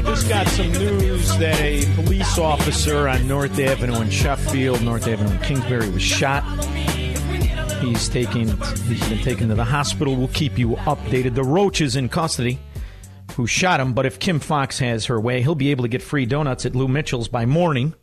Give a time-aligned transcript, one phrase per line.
[0.00, 5.06] I just got some news that a police officer on North Avenue in Sheffield, North
[5.06, 6.42] Avenue in Kingsbury, was shot.
[7.82, 8.48] He's taken.
[8.86, 10.16] he's been taken to the hospital.
[10.16, 11.34] We'll keep you updated.
[11.34, 12.58] The Roach is in custody,
[13.32, 13.92] who shot him.
[13.92, 16.74] But if Kim Foxx has her way, he'll be able to get free donuts at
[16.74, 17.94] Lou Mitchell's by morning.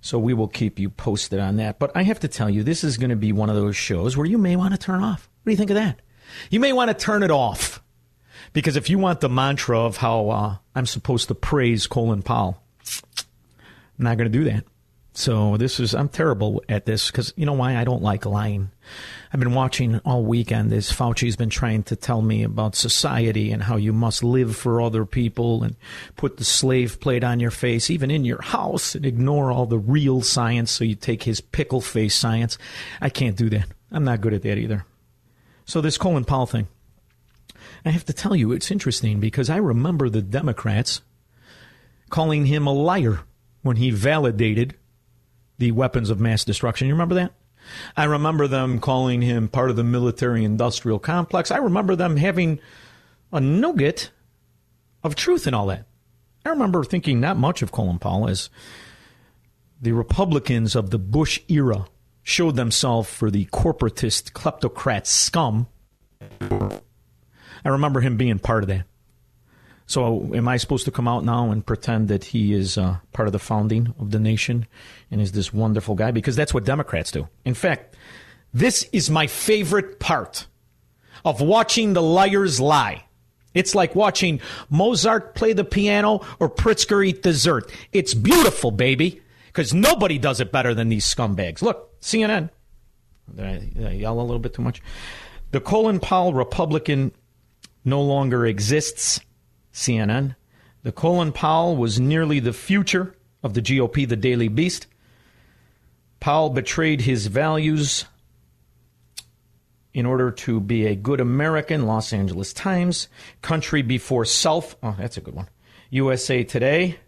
[0.00, 1.78] So we will keep you posted on that.
[1.78, 4.16] But I have to tell you, this is going to be one of those shows
[4.16, 5.28] where you may want to turn off.
[5.42, 6.00] What do you think of that?
[6.48, 7.82] You may want to turn it off.
[8.52, 12.62] Because if you want the mantra of how uh, I'm supposed to praise Colin Powell,
[13.98, 14.64] I'm not going to do that.
[15.18, 18.70] So this is I'm terrible at this because you know why I don't like lying.
[19.32, 20.92] I've been watching all weekend this.
[20.92, 25.04] Fauci's been trying to tell me about society and how you must live for other
[25.04, 25.74] people and
[26.14, 29.76] put the slave plate on your face, even in your house, and ignore all the
[29.76, 30.70] real science.
[30.70, 32.56] So you take his pickle face science.
[33.00, 33.66] I can't do that.
[33.90, 34.84] I'm not good at that either.
[35.64, 36.68] So this Colin Powell thing.
[37.84, 41.02] I have to tell you, it's interesting because I remember the Democrats
[42.10, 43.20] calling him a liar
[43.62, 44.76] when he validated
[45.58, 46.88] the weapons of mass destruction.
[46.88, 47.32] You remember that?
[47.96, 51.50] I remember them calling him part of the military industrial complex.
[51.50, 52.60] I remember them having
[53.32, 54.10] a nugget
[55.02, 55.86] of truth in all that.
[56.46, 58.48] I remember thinking not much of Colin Powell as
[59.80, 61.86] the Republicans of the Bush era
[62.22, 65.66] showed themselves for the corporatist kleptocrat scum.
[67.64, 68.84] I remember him being part of that.
[69.86, 73.26] So, am I supposed to come out now and pretend that he is uh, part
[73.26, 74.66] of the founding of the nation
[75.10, 76.10] and is this wonderful guy?
[76.10, 77.26] Because that's what Democrats do.
[77.46, 77.96] In fact,
[78.52, 80.46] this is my favorite part
[81.24, 83.04] of watching the liars lie.
[83.54, 87.72] It's like watching Mozart play the piano or Pritzker eat dessert.
[87.92, 91.62] It's beautiful, baby, because nobody does it better than these scumbags.
[91.62, 92.50] Look, CNN.
[93.34, 94.82] Did I, did I yell a little bit too much?
[95.50, 97.12] The Colin Powell Republican
[97.84, 99.20] no longer exists.
[99.72, 100.34] CNN.
[100.82, 104.86] The Colin Powell was nearly the future of the GOP, the Daily Beast.
[106.20, 108.04] Powell betrayed his values
[109.94, 111.86] in order to be a good American.
[111.86, 113.08] Los Angeles Times.
[113.42, 114.76] Country before self.
[114.82, 115.48] Oh, that's a good one.
[115.90, 116.98] USA Today.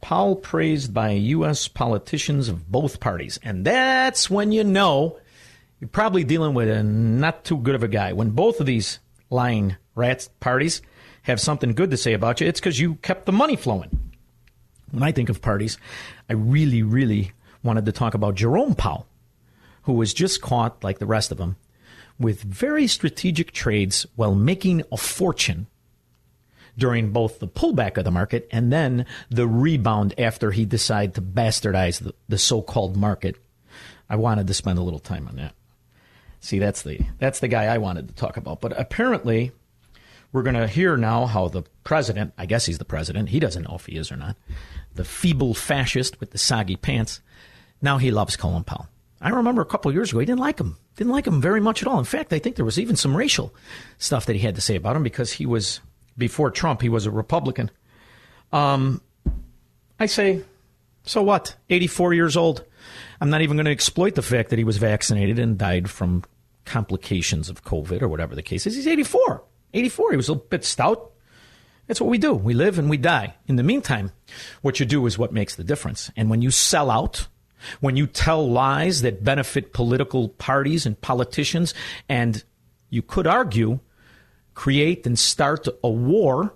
[0.00, 1.66] Powell praised by U.S.
[1.66, 3.38] politicians of both parties.
[3.42, 5.18] And that's when you know
[5.80, 8.12] you're probably dealing with a not too good of a guy.
[8.12, 8.98] When both of these
[9.30, 10.82] lying rats parties
[11.22, 14.12] have something good to say about you, it's because you kept the money flowing.
[14.90, 15.78] When I think of parties,
[16.28, 17.32] I really, really
[17.62, 19.06] wanted to talk about Jerome Powell,
[19.82, 21.56] who was just caught, like the rest of them,
[22.18, 25.66] with very strategic trades while making a fortune
[26.76, 31.22] during both the pullback of the market and then the rebound after he decided to
[31.22, 33.36] bastardize the, the so-called market.
[34.08, 35.54] I wanted to spend a little time on that.
[36.44, 38.60] See, that's the that's the guy I wanted to talk about.
[38.60, 39.52] But apparently,
[40.30, 43.62] we're going to hear now how the president, I guess he's the president, he doesn't
[43.62, 44.36] know if he is or not,
[44.94, 47.22] the feeble fascist with the soggy pants,
[47.80, 48.88] now he loves Colin Powell.
[49.22, 50.76] I remember a couple years ago, he didn't like him.
[50.96, 51.98] Didn't like him very much at all.
[51.98, 53.54] In fact, I think there was even some racial
[53.96, 55.80] stuff that he had to say about him because he was,
[56.18, 57.70] before Trump, he was a Republican.
[58.52, 59.00] Um,
[59.98, 60.42] I say,
[61.04, 61.56] so what?
[61.70, 62.64] 84 years old.
[63.18, 66.24] I'm not even going to exploit the fact that he was vaccinated and died from
[66.64, 68.76] complications of COVID or whatever the case is.
[68.76, 69.44] He's 84.
[69.72, 70.10] 84.
[70.12, 71.12] He was a bit stout.
[71.86, 72.32] That's what we do.
[72.32, 73.34] We live and we die.
[73.46, 74.12] In the meantime,
[74.62, 76.10] what you do is what makes the difference.
[76.16, 77.28] And when you sell out,
[77.80, 81.74] when you tell lies that benefit political parties and politicians,
[82.08, 82.42] and
[82.88, 83.80] you could argue,
[84.54, 86.54] create and start a war,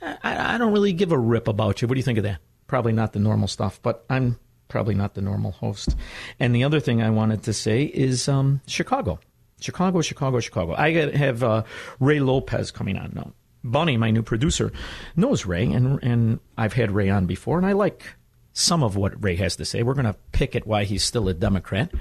[0.00, 1.88] I, I don't really give a rip about you.
[1.88, 2.38] What do you think of that?
[2.66, 4.38] Probably not the normal stuff, but I'm
[4.68, 5.96] probably not the normal host.
[6.38, 9.18] And the other thing I wanted to say is um, Chicago.
[9.60, 10.74] Chicago, Chicago, Chicago.
[10.76, 11.64] I have uh,
[12.00, 13.32] Ray Lopez coming on now.
[13.64, 14.72] Bunny, my new producer,
[15.16, 18.04] knows Ray, and and I've had Ray on before, and I like
[18.52, 19.82] some of what Ray has to say.
[19.82, 21.92] We're going to pick at why he's still a Democrat.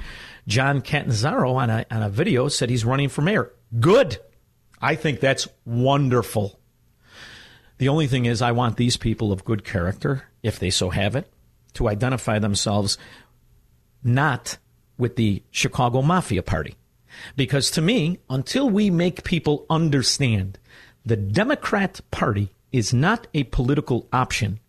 [0.47, 3.51] John Catanzara on a on a video said he's running for mayor.
[3.79, 4.17] Good.
[4.79, 6.59] I think that's wonderful.
[7.79, 11.15] The only thing is, I want these people of good character, if they so have
[11.15, 11.31] it,
[11.73, 12.97] to identify themselves
[14.03, 14.57] not
[14.97, 16.75] with the Chicago Mafia Party.
[17.35, 20.59] Because to me, until we make people understand
[21.05, 24.59] the Democrat Party is not a political option,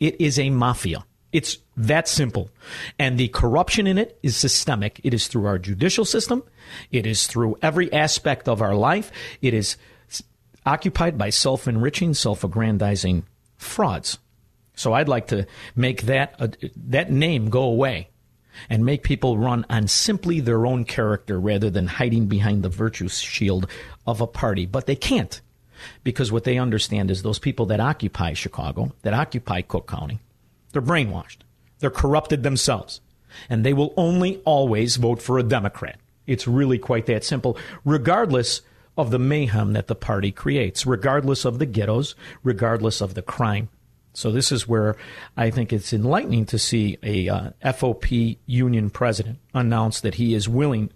[0.00, 1.04] it is a mafia.
[1.32, 2.50] It's that simple.
[2.98, 5.00] And the corruption in it is systemic.
[5.04, 6.42] It is through our judicial system.
[6.90, 9.12] It is through every aspect of our life.
[9.42, 9.76] It is
[10.64, 13.24] occupied by self enriching, self aggrandizing
[13.58, 14.18] frauds.
[14.74, 18.08] So I'd like to make that, uh, that name go away
[18.68, 23.08] and make people run on simply their own character rather than hiding behind the virtue
[23.08, 23.66] shield
[24.06, 24.66] of a party.
[24.66, 25.40] But they can't
[26.04, 30.20] because what they understand is those people that occupy Chicago, that occupy Cook County,
[30.72, 31.38] they're brainwashed.
[31.78, 33.00] They're corrupted themselves.
[33.48, 35.98] And they will only always vote for a Democrat.
[36.26, 38.62] It's really quite that simple, regardless
[38.96, 43.68] of the mayhem that the party creates, regardless of the ghettos, regardless of the crime.
[44.18, 44.96] So this is where
[45.36, 50.48] I think it's enlightening to see a uh, FOP union president announce that he is
[50.48, 50.90] willing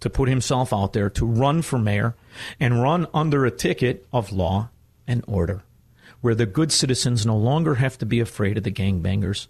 [0.00, 2.16] to put himself out there to run for mayor
[2.58, 4.70] and run under a ticket of law
[5.06, 5.62] and order,
[6.22, 9.46] where the good citizens no longer have to be afraid of the gangbangers.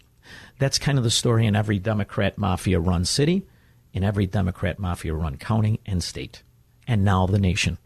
[0.59, 3.47] That's kind of the story in every Democrat mafia run city,
[3.93, 6.43] in every Democrat mafia run county and state,
[6.89, 7.79] and now the nation.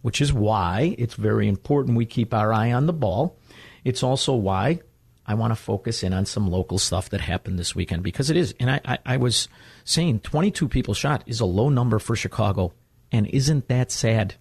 [0.00, 3.38] Which is why it's very important we keep our eye on the ball
[3.84, 4.80] it's also why
[5.26, 8.36] I want to focus in on some local stuff that happened this weekend because it
[8.36, 8.54] is.
[8.58, 9.48] And I, I, I, was
[9.84, 12.72] saying 22 people shot is a low number for Chicago.
[13.12, 14.34] And isn't that sad?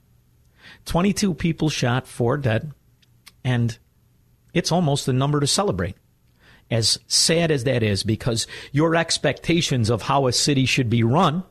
[0.85, 2.71] 22 people shot, four dead.
[3.43, 3.77] And
[4.53, 5.95] it's almost a number to celebrate.
[6.69, 11.43] As sad as that is, because your expectations of how a city should be run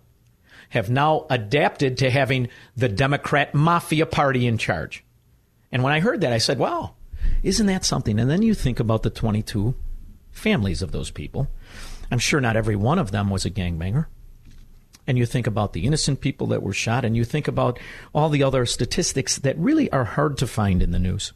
[0.71, 5.05] have now adapted to having the Democrat Mafia Party in charge.
[5.71, 6.95] And when I heard that, I said, wow,
[7.43, 8.19] isn't that something?
[8.19, 9.75] And then you think about the 22
[10.31, 11.49] families of those people.
[12.11, 14.07] I'm sure not every one of them was a gangbanger.
[15.07, 17.79] And you think about the innocent people that were shot, and you think about
[18.13, 21.33] all the other statistics that really are hard to find in the news.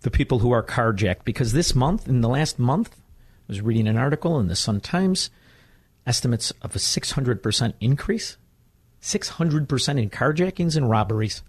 [0.00, 3.86] The people who are carjacked, because this month, in the last month, I was reading
[3.86, 5.30] an article in the Sun Times,
[6.06, 8.36] estimates of a 600% increase.
[9.02, 11.42] 600% in carjackings and robberies.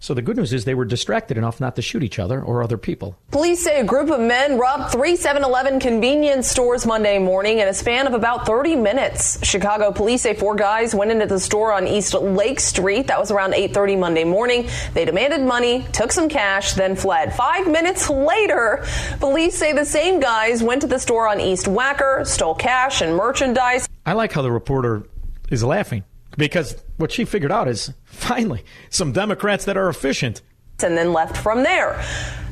[0.00, 2.62] So the good news is they were distracted enough not to shoot each other or
[2.62, 3.16] other people.
[3.30, 7.72] Police say a group of men robbed three 7-Eleven convenience stores Monday morning in a
[7.72, 9.42] span of about 30 minutes.
[9.44, 13.06] Chicago police say four guys went into the store on East Lake Street.
[13.06, 14.68] That was around 8:30 Monday morning.
[14.92, 17.34] They demanded money, took some cash, then fled.
[17.34, 18.84] 5 minutes later,
[19.20, 23.16] police say the same guys went to the store on East Wacker, stole cash and
[23.16, 23.88] merchandise.
[24.04, 25.04] I like how the reporter
[25.50, 26.04] is laughing
[26.36, 30.42] because what she figured out is finally some Democrats that are efficient.
[30.82, 32.04] And then left from there.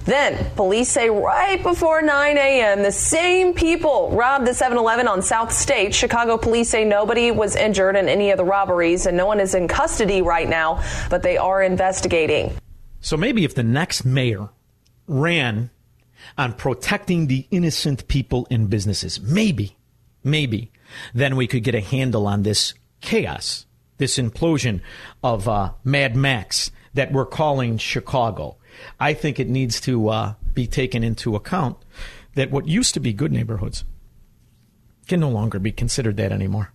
[0.05, 5.23] Then, police say right before 9 a.m., the same people robbed the 7 Eleven on
[5.23, 5.95] South State.
[5.95, 9.55] Chicago police say nobody was injured in any of the robberies and no one is
[9.55, 12.53] in custody right now, but they are investigating.
[13.01, 14.49] So maybe if the next mayor
[15.07, 15.71] ran
[16.37, 19.77] on protecting the innocent people and businesses, maybe,
[20.25, 20.73] maybe,
[21.15, 23.67] then we could get a handle on this chaos
[24.03, 24.81] this implosion
[25.23, 28.57] of uh, Mad Max that we're calling Chicago.
[28.99, 31.77] I think it needs to uh, be taken into account
[32.35, 33.85] that what used to be good neighborhoods
[35.07, 36.73] can no longer be considered that anymore.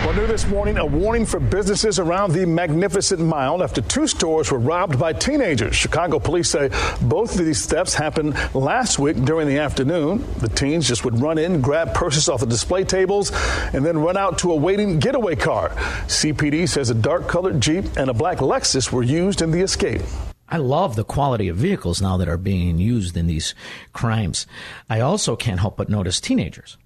[0.00, 4.50] Well, new this morning, a warning for businesses around the Magnificent Mile after two stores
[4.50, 5.76] were robbed by teenagers.
[5.76, 6.70] Chicago police say
[7.02, 10.24] both of these thefts happened last week during the afternoon.
[10.38, 13.30] The teens just would run in, grab purses off the display tables,
[13.74, 15.68] and then run out to a waiting getaway car.
[16.08, 20.00] CPD says a dark colored Jeep and a black Lexus were used in the escape.
[20.48, 23.54] I love the quality of vehicles now that are being used in these
[23.92, 24.46] crimes.
[24.88, 26.78] I also can't help but notice teenagers.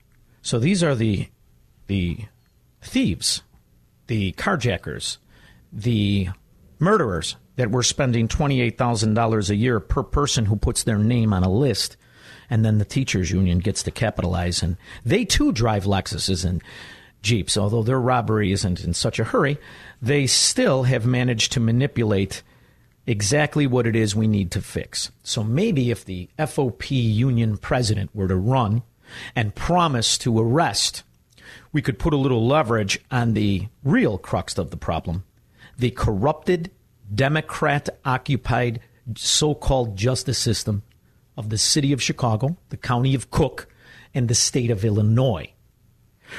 [0.43, 1.29] So these are the
[1.87, 2.25] the
[2.85, 3.43] thieves,
[4.07, 5.19] the carjackers,
[5.73, 6.29] the
[6.79, 11.51] murderers that we're spending $28,000 a year per person who puts their name on a
[11.51, 11.97] list.
[12.51, 14.63] And then the teachers union gets to capitalize.
[14.63, 16.63] And they too drive Lexuses and
[17.23, 17.57] Jeeps.
[17.57, 19.59] Although their robbery isn't in such a hurry,
[20.03, 22.43] they still have managed to manipulate
[23.07, 25.11] exactly what it is we need to fix.
[25.23, 28.83] So maybe if the FOP union president were to run
[29.37, 31.03] and promise to arrest
[31.73, 35.25] we could put a little leverage on the real crux of the problem
[35.79, 36.71] the corrupted
[37.13, 38.81] Democrat occupied
[39.17, 40.83] so called justice system
[41.37, 43.69] of the city of Chicago, the county of Cook,
[44.15, 45.53] and the state of Illinois,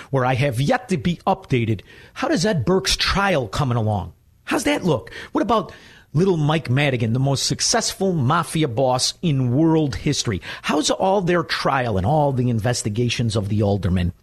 [0.09, 1.81] where I have yet to be updated.
[2.13, 4.13] How does Ed Burke's trial coming along?
[4.45, 5.11] How's that look?
[5.31, 5.73] What about
[6.13, 10.41] little Mike Madigan, the most successful mafia boss in world history?
[10.61, 14.13] How's all their trial and all the investigations of the aldermen?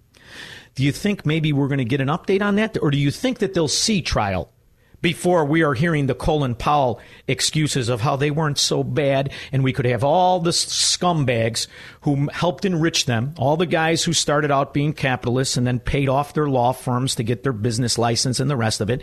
[0.75, 2.79] Do you think maybe we're going to get an update on that?
[2.81, 4.50] Or do you think that they'll see trial
[5.02, 9.62] before we are hearing the Colin Powell excuses of how they weren't so bad and
[9.62, 11.67] we could have all the scumbags
[12.02, 16.09] who helped enrich them, all the guys who started out being capitalists and then paid
[16.09, 19.02] off their law firms to get their business license and the rest of it.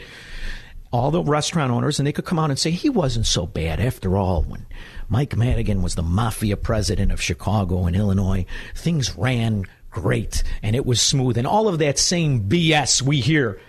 [0.91, 3.79] All the restaurant owners, and they could come out and say he wasn't so bad
[3.79, 4.41] after all.
[4.41, 4.65] When
[5.07, 10.85] Mike Madigan was the mafia president of Chicago and Illinois, things ran great and it
[10.85, 11.37] was smooth.
[11.37, 13.59] And all of that same BS we hear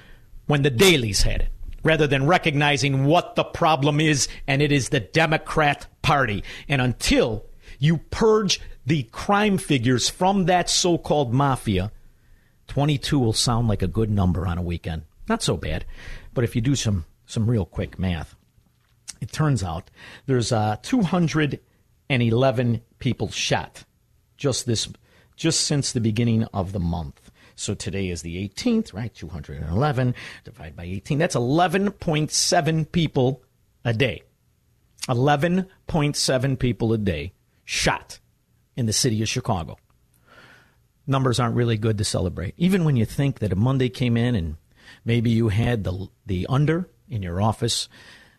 [0.47, 1.49] when the dailies had it
[1.83, 6.45] rather than recognizing what the problem is, and it is the Democrat Party.
[6.69, 7.47] And until
[7.79, 11.93] you purge the crime figures from that so called mafia,
[12.69, 15.03] 22 will sound like a good number on a weekend.
[15.29, 15.85] Not so bad.
[16.35, 18.35] But if you do some, some real quick math,
[19.21, 19.91] it turns out
[20.27, 23.85] there's uh, 211 people shot
[24.37, 24.89] just this
[25.41, 27.31] just since the beginning of the month.
[27.57, 29.13] So today is the 18th, right?
[29.13, 31.17] 211 divided by 18.
[31.17, 33.43] That's 11.7 people
[33.83, 34.23] a day.
[35.09, 37.33] 11.7 people a day
[37.65, 38.19] shot
[38.77, 39.79] in the city of Chicago.
[41.07, 42.53] Numbers aren't really good to celebrate.
[42.59, 44.57] Even when you think that a Monday came in and
[45.07, 47.89] maybe you had the, the under in your office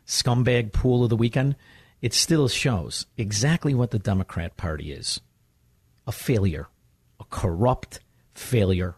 [0.06, 1.56] scumbag pool of the weekend,
[2.00, 5.20] it still shows exactly what the Democrat Party is
[6.06, 6.68] a failure,
[7.32, 8.00] corrupt
[8.34, 8.96] failure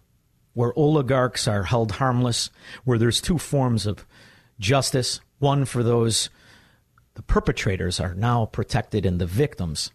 [0.53, 2.49] where oligarchs are held harmless,
[2.83, 4.05] where there's two forms of
[4.59, 6.29] justice one for those
[7.15, 9.91] the perpetrators are now protected and the victims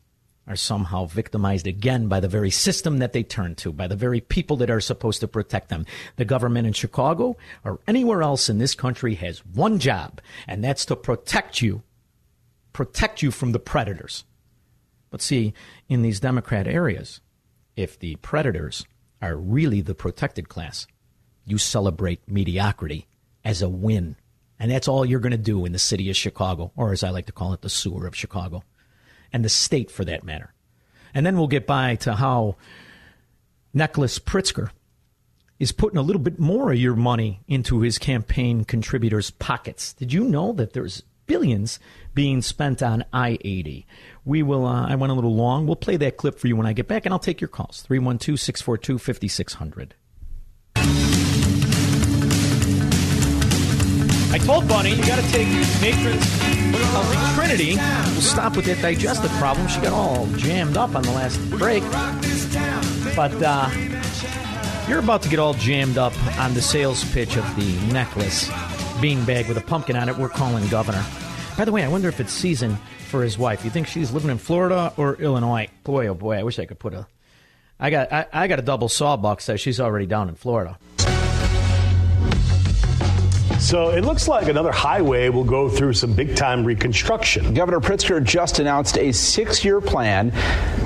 [0.47, 4.21] are somehow victimized again by the very system that they turn to, by the very
[4.21, 5.85] people that are supposed to protect them.
[6.16, 10.87] The government in Chicago or anywhere else in this country has one job, and that's
[10.87, 11.83] to protect you,
[12.73, 14.25] protect you from the predators.
[15.11, 15.54] But see,
[15.88, 17.21] in these Democrat areas,
[17.78, 18.85] if the predators
[19.23, 20.87] are really the protected class.
[21.44, 23.06] You celebrate mediocrity
[23.44, 24.16] as a win.
[24.58, 27.11] And that's all you're going to do in the city of Chicago, or as I
[27.11, 28.64] like to call it, the sewer of Chicago,
[29.32, 30.52] and the state for that matter.
[31.14, 32.56] And then we'll get by to how
[33.73, 34.70] Nicholas Pritzker
[35.61, 39.92] is putting a little bit more of your money into his campaign contributors' pockets.
[39.92, 41.78] Did you know that there's billions
[42.12, 43.87] being spent on I 80?
[44.28, 44.66] We will.
[44.66, 45.66] Uh, I went a little long.
[45.66, 47.80] We'll play that clip for you when I get back, and I'll take your calls
[47.82, 49.94] 312 642 5600.
[54.30, 55.49] I told Bunny, you got to take
[55.80, 56.23] matrons
[56.94, 57.76] of the Trinity.
[57.76, 59.66] We'll stop with that digestive problem.
[59.68, 61.82] She got all jammed up on the last break.
[63.16, 63.70] But uh,
[64.87, 68.49] you're about to get all jammed up on the sales pitch of the necklace
[69.00, 70.18] beanbag with a pumpkin on it.
[70.18, 71.04] We're calling Governor.
[71.58, 72.76] By the way, I wonder if it's season
[73.08, 73.64] for his wife.
[73.64, 75.66] You think she's living in Florida or Illinois?
[75.82, 77.08] Boy, oh boy, I wish I could put a.
[77.80, 80.78] I got I, I got a double sawbuck, so she's already down in Florida.
[83.58, 87.54] So it looks like another highway will go through some big time reconstruction.
[87.54, 90.32] Governor Pritzker just announced a six year plan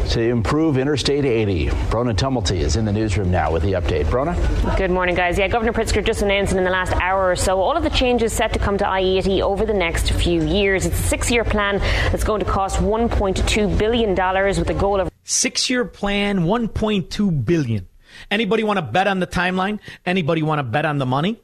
[0.08, 1.68] to improve Interstate 80.
[1.68, 4.06] Bronagh Tumulty is in the newsroom now with the update.
[4.06, 4.78] Bronagh?
[4.78, 5.38] Good morning, guys.
[5.38, 8.32] Yeah, Governor Pritzker just announced in the last hour or so all of the changes
[8.32, 10.86] set to come to I 80 over the next few years.
[10.86, 11.78] It's a six year plan
[12.10, 15.10] that's going to cost $1.2 billion with a goal of.
[15.24, 17.86] Six year plan, 1.2 billion.
[18.30, 19.78] Anybody want to bet on the timeline?
[20.06, 21.40] Anybody want to bet on the money?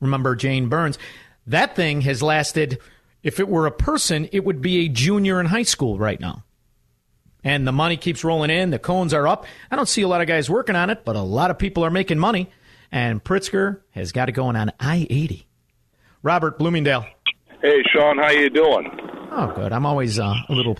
[0.00, 0.98] Remember Jane Byrne's?
[1.46, 2.78] That thing has lasted,
[3.22, 6.44] if it were a person, it would be a junior in high school right now.
[7.42, 9.46] And the money keeps rolling in, the cones are up.
[9.70, 11.84] I don't see a lot of guys working on it, but a lot of people
[11.84, 12.50] are making money.
[12.92, 15.46] And Pritzker has got it going on I 80.
[16.22, 17.06] Robert Bloomingdale.
[17.62, 18.90] Hey, Shaun, how you doing?
[19.32, 19.72] Oh, good.
[19.72, 20.76] I'm always uh, a little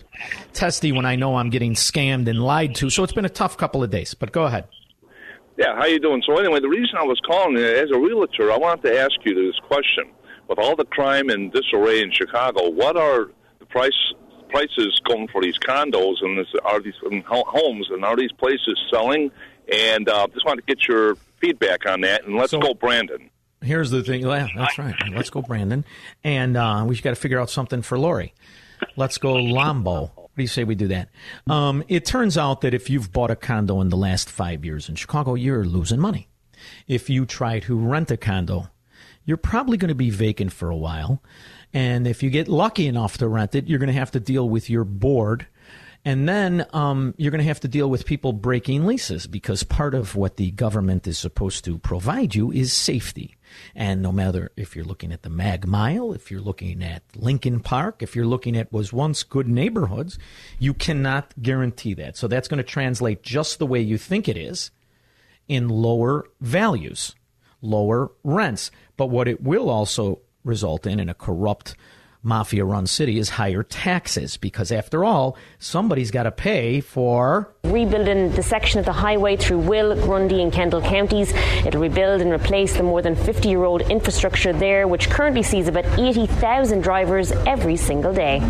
[0.52, 3.56] testy when I know I'm getting scammed and lied to, so it's been a tough
[3.56, 4.14] couple of days.
[4.14, 4.66] But go ahead.
[5.60, 6.22] Yeah, how you doing?
[6.24, 9.34] So anyway, the reason I was calling as a realtor, I wanted to ask you
[9.34, 10.10] this question:
[10.48, 13.92] with all the crime and disarray in Chicago, what are the price
[14.48, 16.94] prices going for these condos and this, are these
[17.26, 19.30] homes and are these places selling?
[19.70, 22.24] And uh, just wanted to get your feedback on that.
[22.24, 23.28] And let's so, go, Brandon.
[23.60, 24.22] Here's the thing.
[24.22, 24.94] Yeah, that's right.
[25.12, 25.84] Let's go, Brandon.
[26.24, 28.32] And uh, we've got to figure out something for Lori.
[28.96, 30.10] Let's go, Lambo
[30.40, 31.10] do you say we do that?
[31.46, 34.88] Um, it turns out that if you've bought a condo in the last five years
[34.88, 36.28] in Chicago, you're losing money.
[36.86, 38.68] If you try to rent a condo,
[39.24, 41.22] you're probably going to be vacant for a while.
[41.72, 44.48] And if you get lucky enough to rent it, you're going to have to deal
[44.48, 45.46] with your board.
[46.04, 49.94] And then um, you're going to have to deal with people breaking leases because part
[49.94, 53.36] of what the government is supposed to provide you is safety.
[53.74, 57.60] And no matter if you're looking at the Mag Mile, if you're looking at Lincoln
[57.60, 60.18] Park, if you're looking at was once good neighborhoods,
[60.58, 62.16] you cannot guarantee that.
[62.16, 64.70] So that's going to translate just the way you think it is
[65.48, 67.14] in lower values,
[67.60, 68.70] lower rents.
[68.96, 71.74] But what it will also result in in a corrupt
[72.22, 78.30] mafia run city is higher taxes because after all somebody's got to pay for rebuilding
[78.32, 81.32] the section of the highway through Will, Grundy and Kendall counties.
[81.64, 85.68] It'll rebuild and replace the more than 50 year old infrastructure there which currently sees
[85.68, 88.40] about 80,000 drivers every single day.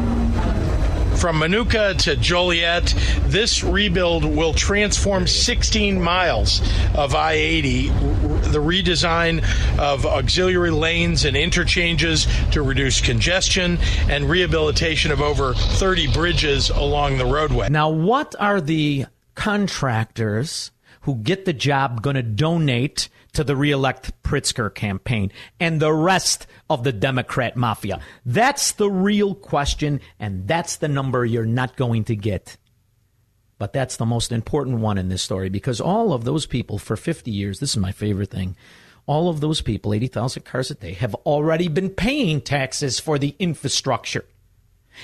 [1.21, 6.63] From Minooka to Joliet, this rebuild will transform 16 miles
[6.95, 7.89] of I 80.
[7.89, 9.45] The redesign
[9.79, 13.77] of auxiliary lanes and interchanges to reduce congestion
[14.09, 17.69] and rehabilitation of over 30 bridges along the roadway.
[17.69, 20.71] Now, what are the contractors
[21.03, 26.47] who get the job going to donate to the reelect Pritzker campaign and the rest
[26.69, 28.01] of the Democrat mafia?
[28.25, 32.57] That's the real question, and that's the number you're not going to get.
[33.59, 36.97] But that's the most important one in this story because all of those people for
[36.97, 38.57] 50 years, this is my favorite thing,
[39.07, 43.35] all of those people, 80,000 cars a day, have already been paying taxes for the
[43.39, 44.25] infrastructure.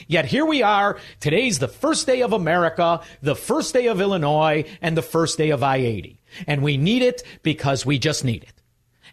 [0.07, 0.99] Yet here we are.
[1.21, 5.51] Today's the first day of America, the first day of Illinois, and the first day
[5.51, 6.21] of I 80.
[6.47, 8.63] And we need it because we just need it.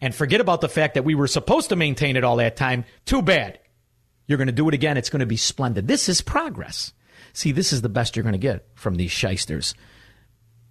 [0.02, 2.86] And forget about the fact that we were supposed to maintain it all that time.
[3.06, 3.60] Too bad.
[4.28, 4.98] You're going to do it again.
[4.98, 5.88] It's going to be splendid.
[5.88, 6.94] This is progress.
[7.34, 9.74] See, this is the best you're going to get from these shysters.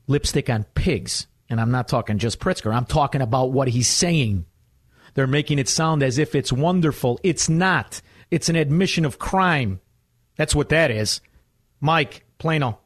[0.07, 1.27] Lipstick on pigs.
[1.49, 2.75] And I'm not talking just Pritzker.
[2.75, 4.47] I'm talking about what he's saying.
[5.15, 7.21] They're making it sound as if it's wonderful.
[7.23, 8.01] It's not.
[8.31, 9.81] It's an admission of crime.
[10.37, 11.21] That's what that is.
[11.81, 12.79] Mike, Plano.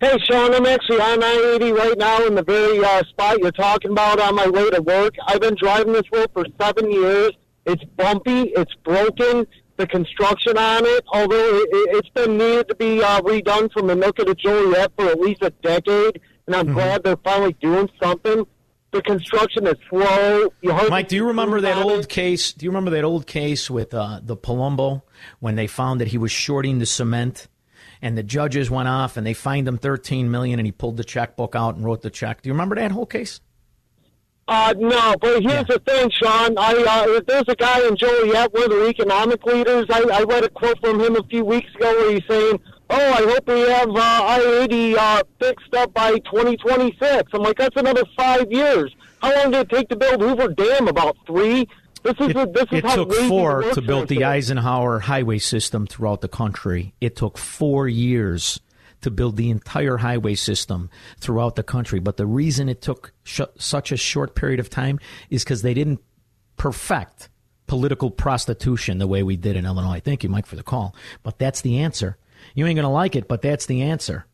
[0.00, 3.50] Hey, Shaun, I'm actually on I 80 right now in the very uh, spot you're
[3.50, 5.14] talking about on my way to work.
[5.26, 7.32] I've been driving this road for seven years.
[7.66, 9.44] It's bumpy, it's broken.
[9.76, 14.24] The construction on it, although it, has been needed to be uh, redone from Minooka
[14.24, 16.74] to Joliet for at least a decade, and I'm mm-hmm.
[16.74, 18.46] glad they're finally doing something.
[18.90, 20.50] The construction is slow.
[20.88, 22.52] Mike, do you remember that old case?
[22.52, 25.02] Do you remember that old case with uh, the Palumbo
[25.40, 27.48] when they found that he was shorting the cement?
[28.00, 31.04] and the judges went off and they fined him 13 million and he pulled the
[31.04, 32.42] checkbook out and wrote the check.
[32.42, 33.40] Do you remember that whole case?
[34.46, 35.62] Uh, no, but here's yeah.
[35.64, 36.56] the thing, Shaun.
[36.56, 39.84] I uh, there's a guy in Joliet, one of the economic leaders.
[39.90, 42.58] I, I read a quote from him a few weeks ago where he's saying,
[42.90, 47.76] "Oh, I hope we have uh, I-80 uh, fixed up by 2026." I'm like, that's
[47.76, 48.94] another five years.
[49.20, 50.88] How long did it take to build Hoover Dam?
[50.88, 51.68] About three.
[52.02, 56.20] This is, it, this is it took four to build the Eisenhower highway system throughout
[56.20, 56.94] the country.
[57.00, 58.60] It took four years
[59.00, 61.98] to build the entire highway system throughout the country.
[61.98, 64.98] But the reason it took sh- such a short period of time
[65.30, 66.00] is because they didn't
[66.56, 67.28] perfect
[67.66, 70.00] political prostitution the way we did in Illinois.
[70.00, 70.94] Thank you, Mike, for the call.
[71.22, 72.16] But that's the answer.
[72.54, 74.26] You ain't going to like it, but that's the answer.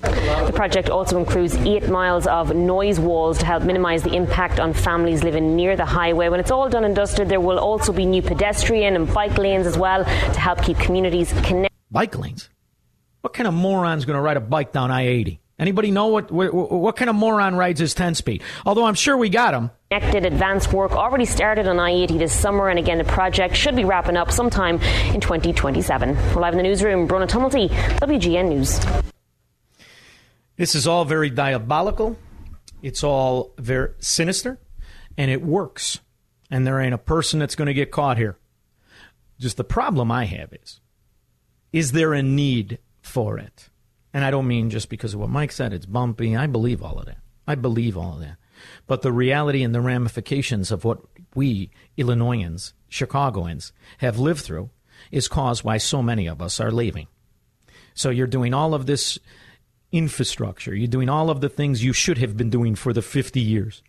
[0.00, 4.72] The project also includes eight miles of noise walls to help minimise the impact on
[4.72, 6.28] families living near the highway.
[6.28, 9.66] When it's all done and dusted, there will also be new pedestrian and bike lanes
[9.66, 11.70] as well to help keep communities connected.
[11.90, 12.48] Bike lanes?
[13.20, 15.40] What kind of moron's going to ride a bike down I 80?
[15.60, 18.42] Anybody know what, what, what kind of moron rides his 10 speed?
[18.64, 19.70] Although I'm sure we got him.
[19.90, 23.76] Connected advanced work already started on I 80 this summer, and again, the project should
[23.76, 24.76] be wrapping up sometime
[25.12, 26.16] in 2027.
[26.16, 27.06] We're live in the newsroom.
[27.06, 28.80] Bronagh Tumulty, WGN News.
[30.56, 32.16] This is all very diabolical.
[32.80, 34.58] It's all very sinister,
[35.18, 36.00] and it works.
[36.50, 38.38] And there ain't a person that's going to get caught here.
[39.38, 40.80] Just the problem I have is
[41.70, 43.69] is there a need for it?
[44.12, 46.36] And I don't mean just because of what Mike said, it's bumpy.
[46.36, 47.18] I believe all of that.
[47.46, 48.36] I believe all of that.
[48.86, 51.00] But the reality and the ramifications of what
[51.34, 54.70] we, Illinoisans, Chicagoans, have lived through
[55.10, 57.06] is caused why so many of us are leaving.
[57.94, 59.18] So you're doing all of this
[59.92, 60.74] infrastructure.
[60.74, 63.82] You're doing all of the things you should have been doing for the 50 years.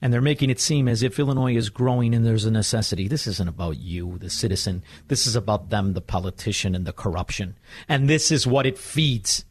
[0.00, 3.08] And they're making it seem as if Illinois is growing and there's a necessity.
[3.08, 4.84] This isn't about you, the citizen.
[5.08, 7.56] This is about them, the politician, and the corruption.
[7.88, 9.44] And this is what it feeds.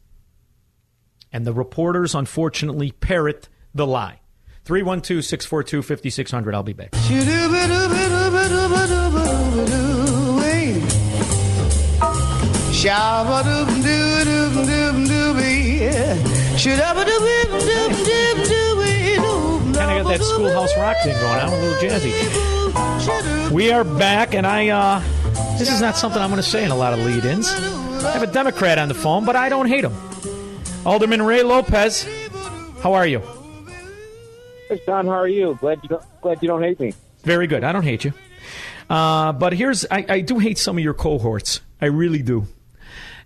[1.32, 4.20] And the reporters, unfortunately, parrot the lie.
[4.64, 6.54] 312 642 5600.
[6.54, 6.90] I'll be back.
[20.18, 23.50] That schoolhouse rock thing going on, a little jazzy.
[23.50, 24.68] We are back, and I.
[24.68, 25.02] Uh,
[25.58, 27.48] this is not something I'm going to say in a lot of lead-ins.
[27.48, 29.94] I have a Democrat on the phone, but I don't hate him.
[30.84, 32.06] Alderman Ray Lopez,
[32.80, 33.20] how are you?
[34.68, 35.58] Hey, Don, how are you?
[35.60, 36.94] Glad you don't, glad you don't hate me.
[37.22, 37.64] Very good.
[37.64, 38.12] I don't hate you.
[38.88, 41.60] Uh, but here's I, I do hate some of your cohorts.
[41.80, 42.46] I really do.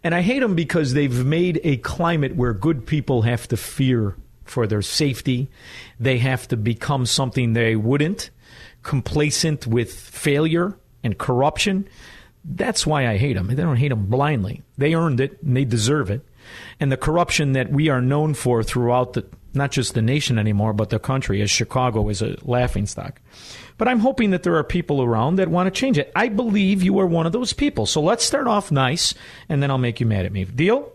[0.02, 4.16] And I hate them because they've made a climate where good people have to fear
[4.44, 5.48] for their safety.
[5.98, 8.31] They have to become something they wouldn't,
[8.83, 11.88] complacent with failure and corruption.
[12.44, 13.48] That's why I hate them.
[13.48, 14.62] They don't hate them blindly.
[14.76, 16.26] They earned it and they deserve it.
[16.81, 19.24] And the corruption that we are known for throughout the
[19.55, 23.20] not just the nation anymore, but the country, as Chicago is a laughingstock.
[23.76, 26.11] But I'm hoping that there are people around that want to change it.
[26.16, 27.87] I believe you are one of those people.
[27.87, 29.14] So let's start off nice,
[29.48, 30.44] and then I'll make you mad at me.
[30.44, 30.92] Deal?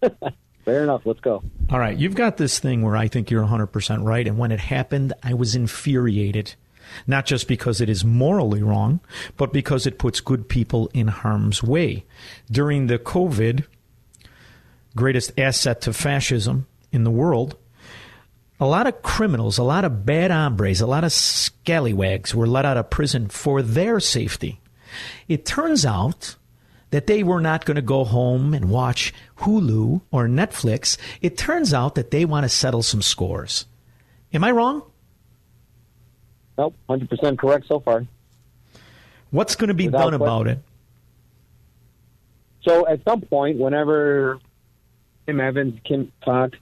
[0.66, 1.06] Fair enough.
[1.06, 1.42] Let's go.
[1.70, 1.96] All right.
[1.96, 4.26] You've got this thing where I think you're 100% right.
[4.26, 6.54] And when it happened, I was infuriated.
[7.06, 9.00] Not just because it is morally wrong,
[9.36, 12.04] but because it puts good people in harm's way.
[12.50, 13.64] During the COVID,
[14.96, 17.56] greatest asset to fascism in the world,
[18.58, 22.64] a lot of criminals, a lot of bad hombres, a lot of scallywags were let
[22.64, 24.60] out of prison for their safety.
[25.28, 26.36] It turns out
[26.90, 30.96] that they were not going to go home and watch Hulu or Netflix.
[31.20, 33.66] It turns out that they want to settle some scores.
[34.32, 34.82] Am I wrong?
[36.58, 38.06] Nope, 100% correct so far.
[39.30, 40.22] What's going to be Without done question.
[40.22, 40.58] about it?
[42.62, 44.40] So at some point, whenever
[45.26, 46.58] Tim Evans, Kim Foxx,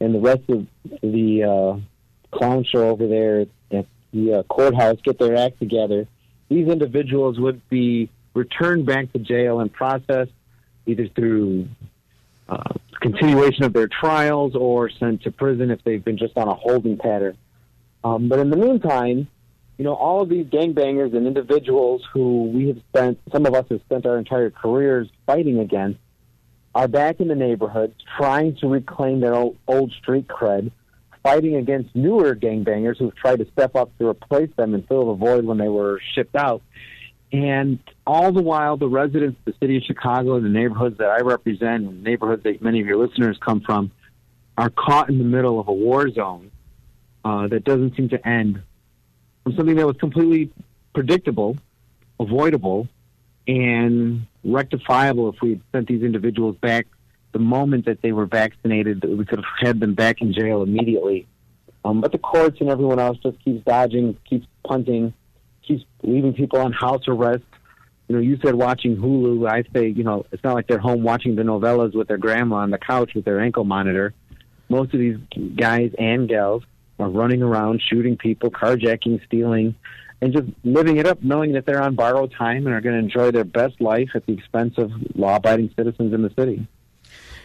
[0.00, 0.66] and the rest of
[1.02, 6.06] the uh, clown show over there at the uh, courthouse get their act together,
[6.48, 10.32] these individuals would be returned back to jail and processed
[10.86, 11.66] either through
[12.48, 16.54] uh, continuation of their trials or sent to prison if they've been just on a
[16.54, 17.36] holding pattern.
[18.04, 19.26] Um, but in the meantime,
[19.78, 23.66] you know, all of these gangbangers and individuals who we have spent, some of us
[23.70, 25.98] have spent our entire careers fighting against,
[26.74, 30.70] are back in the neighborhoods trying to reclaim their old, old street cred,
[31.22, 35.14] fighting against newer gangbangers who've tried to step up to replace them and fill the
[35.14, 36.62] void when they were shipped out.
[37.32, 41.08] And all the while, the residents of the city of Chicago and the neighborhoods that
[41.08, 43.90] I represent, and neighborhoods that many of your listeners come from,
[44.56, 46.50] are caught in the middle of a war zone
[47.24, 48.62] uh, that doesn't seem to end
[49.42, 50.50] from something that was completely
[50.94, 51.56] predictable,
[52.18, 52.88] avoidable,
[53.46, 56.86] and rectifiable if we had sent these individuals back
[57.32, 59.04] the moment that they were vaccinated.
[59.04, 61.26] We could have had them back in jail immediately.
[61.84, 65.12] Um, but the courts and everyone else just keeps dodging, keeps punting,
[65.66, 67.44] keeps leaving people on house arrest.
[68.08, 69.48] You know, you said watching Hulu.
[69.50, 72.56] I say, you know, it's not like they're home watching the novellas with their grandma
[72.56, 74.14] on the couch with their ankle monitor.
[74.68, 75.16] Most of these
[75.56, 76.62] guys and gals
[76.98, 79.74] are running around shooting people, carjacking, stealing,
[80.20, 82.98] and just living it up, knowing that they're on borrowed time and are going to
[82.98, 86.66] enjoy their best life at the expense of law-abiding citizens in the city.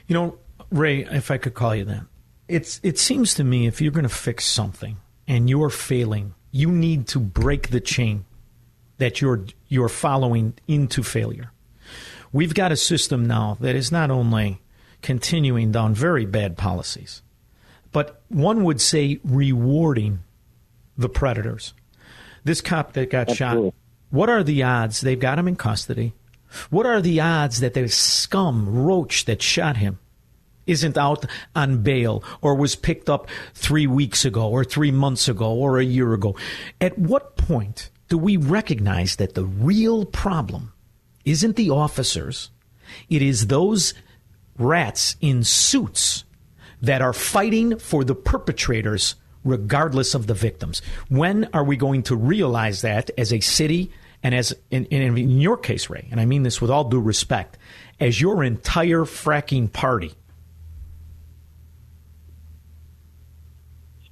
[0.07, 0.37] You know,
[0.69, 2.05] Ray, if I could call you that,
[2.47, 6.71] it's it seems to me if you're going to fix something and you're failing, you
[6.71, 8.25] need to break the chain
[8.97, 11.51] that you're you're following into failure.
[12.31, 14.61] We've got a system now that is not only
[15.01, 17.21] continuing down very bad policies,
[17.91, 20.19] but one would say rewarding
[20.97, 21.73] the predators
[22.43, 23.73] this cop that got shot,
[24.09, 26.13] what are the odds they've got him in custody?
[26.69, 29.99] What are the odds that the scum roach that shot him
[30.67, 35.53] isn't out on bail or was picked up three weeks ago or three months ago
[35.53, 36.35] or a year ago?
[36.79, 40.73] At what point do we recognize that the real problem
[41.25, 42.49] isn't the officers?
[43.09, 43.93] It is those
[44.57, 46.23] rats in suits
[46.81, 50.81] that are fighting for the perpetrators regardless of the victims.
[51.09, 53.91] When are we going to realize that as a city
[54.23, 56.99] and as in, in, in, your case, Ray, and I mean this with all due
[56.99, 57.57] respect,
[57.99, 60.13] as your entire fracking party?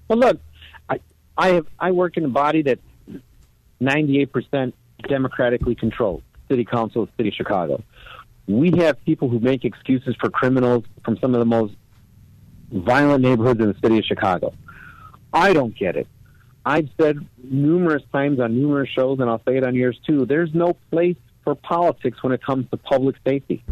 [0.09, 0.41] Well, look,
[0.89, 0.99] I
[1.37, 2.79] I, have, I work in a body that
[3.79, 4.75] ninety eight percent
[5.07, 6.23] democratically controlled.
[6.49, 7.83] City Council of City of Chicago.
[8.47, 11.75] We have people who make excuses for criminals from some of the most
[12.71, 14.53] violent neighborhoods in the city of Chicago.
[15.31, 16.07] I don't get it.
[16.65, 20.25] I've said numerous times on numerous shows, and I'll say it on yours too.
[20.25, 23.63] There's no place for politics when it comes to public safety.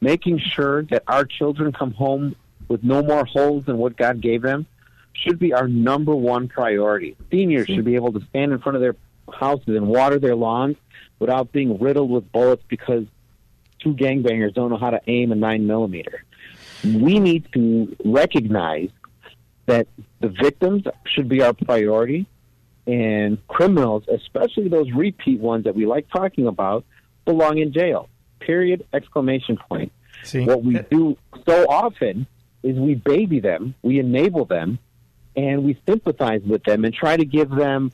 [0.00, 2.34] Making sure that our children come home
[2.68, 4.66] with no more holes than what God gave them
[5.24, 7.16] should be our number one priority.
[7.30, 8.96] Seniors should be able to stand in front of their
[9.32, 10.76] houses and water their lawns
[11.18, 13.04] without being riddled with bullets because
[13.78, 16.24] two gangbangers don't know how to aim a nine millimeter.
[16.84, 18.90] We need to recognize
[19.66, 19.86] that
[20.20, 22.26] the victims should be our priority,
[22.86, 26.84] and criminals, especially those repeat ones that we like talking about,
[27.24, 28.08] belong in jail.
[28.40, 28.86] Period!
[28.92, 29.90] Exclamation point.
[30.22, 30.44] See?
[30.44, 32.26] What we do so often
[32.62, 34.78] is we baby them, we enable them,
[35.36, 37.92] and we sympathize with them and try to give them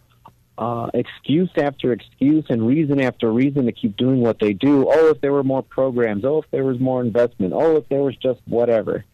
[0.59, 4.87] uh, excuse after excuse and reason after reason to keep doing what they do.
[4.90, 6.24] Oh, if there were more programs.
[6.24, 7.55] Oh, if there was more investment.
[7.55, 9.05] Oh, if there was just whatever.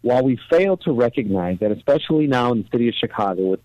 [0.00, 3.60] While we fail to recognize that, especially now in the city of Chicago, with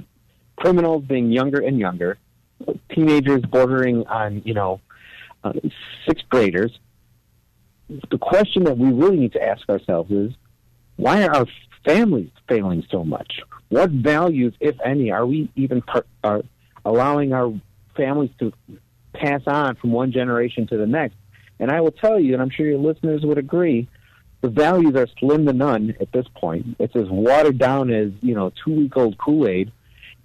[0.58, 2.18] criminals being younger and younger,
[2.94, 4.82] teenagers bordering on, you know,
[5.44, 5.54] uh,
[6.06, 6.78] sixth graders,
[8.12, 10.34] the question that we really need to ask ourselves is
[10.98, 11.46] why are our
[11.86, 13.40] families failing so much?
[13.70, 16.42] What values, if any, are we even par- are uh,
[16.86, 17.54] allowing our
[17.96, 18.54] families to
[19.14, 21.16] pass on from one generation to the next?
[21.60, 23.88] And I will tell you, and I'm sure your listeners would agree,
[24.42, 26.78] the values are slim to none at this point.
[26.80, 29.72] It's as watered down as you know two week old Kool Aid,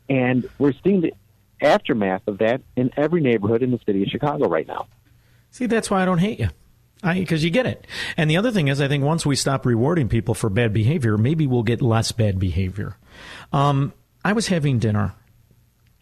[0.08, 1.14] and we're seeing the
[1.60, 4.86] aftermath of that in every neighborhood in the city of Chicago right now.
[5.50, 6.48] See, that's why I don't hate you.
[7.02, 7.86] Because you get it.
[8.16, 11.18] And the other thing is, I think once we stop rewarding people for bad behavior,
[11.18, 12.96] maybe we'll get less bad behavior.
[13.52, 13.92] Um,
[14.24, 15.14] I was having dinner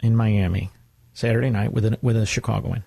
[0.03, 0.71] in Miami
[1.13, 2.85] Saturday night with a, with a Chicagoan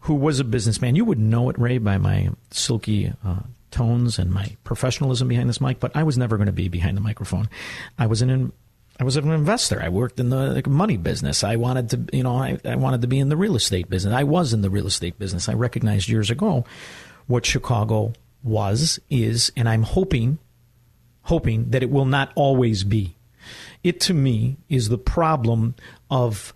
[0.00, 0.94] who was a businessman.
[0.94, 5.60] You would know it, Ray, by my silky uh, tones and my professionalism behind this
[5.60, 7.48] mic, but I was never going to be behind the microphone.
[7.98, 8.52] I was an
[8.98, 9.82] I was an investor.
[9.82, 11.44] I worked in the money business.
[11.44, 14.14] I wanted to, you know, I, I wanted to be in the real estate business.
[14.14, 15.50] I was in the real estate business.
[15.50, 16.64] I recognized years ago
[17.26, 20.38] what Chicago was, is, and I'm hoping,
[21.22, 23.15] hoping that it will not always be.
[23.86, 25.76] It to me is the problem
[26.10, 26.52] of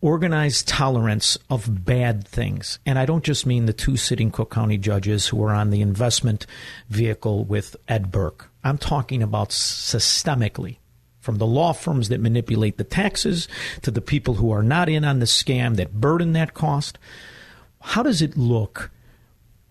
[0.00, 2.80] organized tolerance of bad things.
[2.84, 5.80] And I don't just mean the two sitting Cook County judges who are on the
[5.80, 6.48] investment
[6.88, 8.50] vehicle with Ed Burke.
[8.64, 10.78] I'm talking about systemically.
[11.20, 13.46] From the law firms that manipulate the taxes
[13.82, 16.98] to the people who are not in on the scam that burden that cost.
[17.82, 18.90] How does it look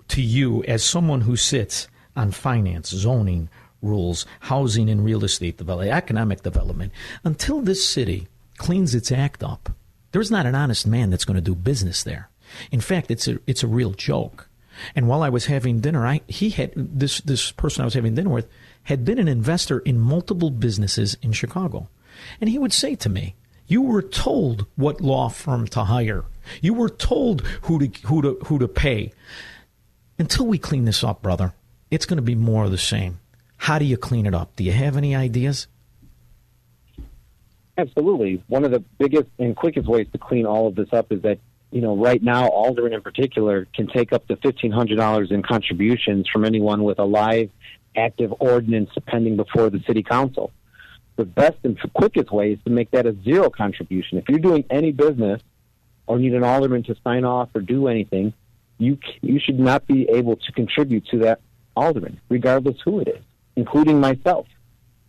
[0.07, 3.49] to you as someone who sits on finance, zoning,
[3.83, 6.91] rules, housing and real estate development, economic development,
[7.23, 9.69] until this city cleans its act up,
[10.11, 12.29] there's not an honest man that's going to do business there.
[12.71, 14.49] In fact, it's a it's a real joke.
[14.95, 18.15] And while I was having dinner, I he had this this person I was having
[18.15, 18.47] dinner with
[18.83, 21.89] had been an investor in multiple businesses in Chicago.
[22.39, 23.35] And he would say to me,
[23.67, 26.25] "You were told what law firm to hire.
[26.61, 29.11] You were told who to who to who to pay.
[30.19, 31.53] Until we clean this up, brother,
[31.89, 33.19] it's going to be more of the same.
[33.63, 34.57] How do you clean it up?
[34.57, 35.67] Do you have any ideas?
[37.77, 38.43] Absolutely.
[38.47, 41.39] One of the biggest and quickest ways to clean all of this up is that,
[41.71, 46.43] you know, right now, Alderman in particular can take up to $1,500 in contributions from
[46.43, 47.51] anyone with a live,
[47.95, 50.51] active ordinance pending before the city council.
[51.15, 54.17] The best and quickest way is to make that a zero contribution.
[54.17, 55.41] If you're doing any business
[56.05, 58.33] or need an alderman to sign off or do anything,
[58.77, 61.39] you you should not be able to contribute to that
[61.77, 63.23] alderman, regardless who it is,
[63.55, 64.47] including myself.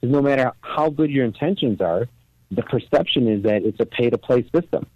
[0.01, 2.09] Because no matter how good your intentions are,
[2.51, 4.87] the perception is that it's a pay to play system.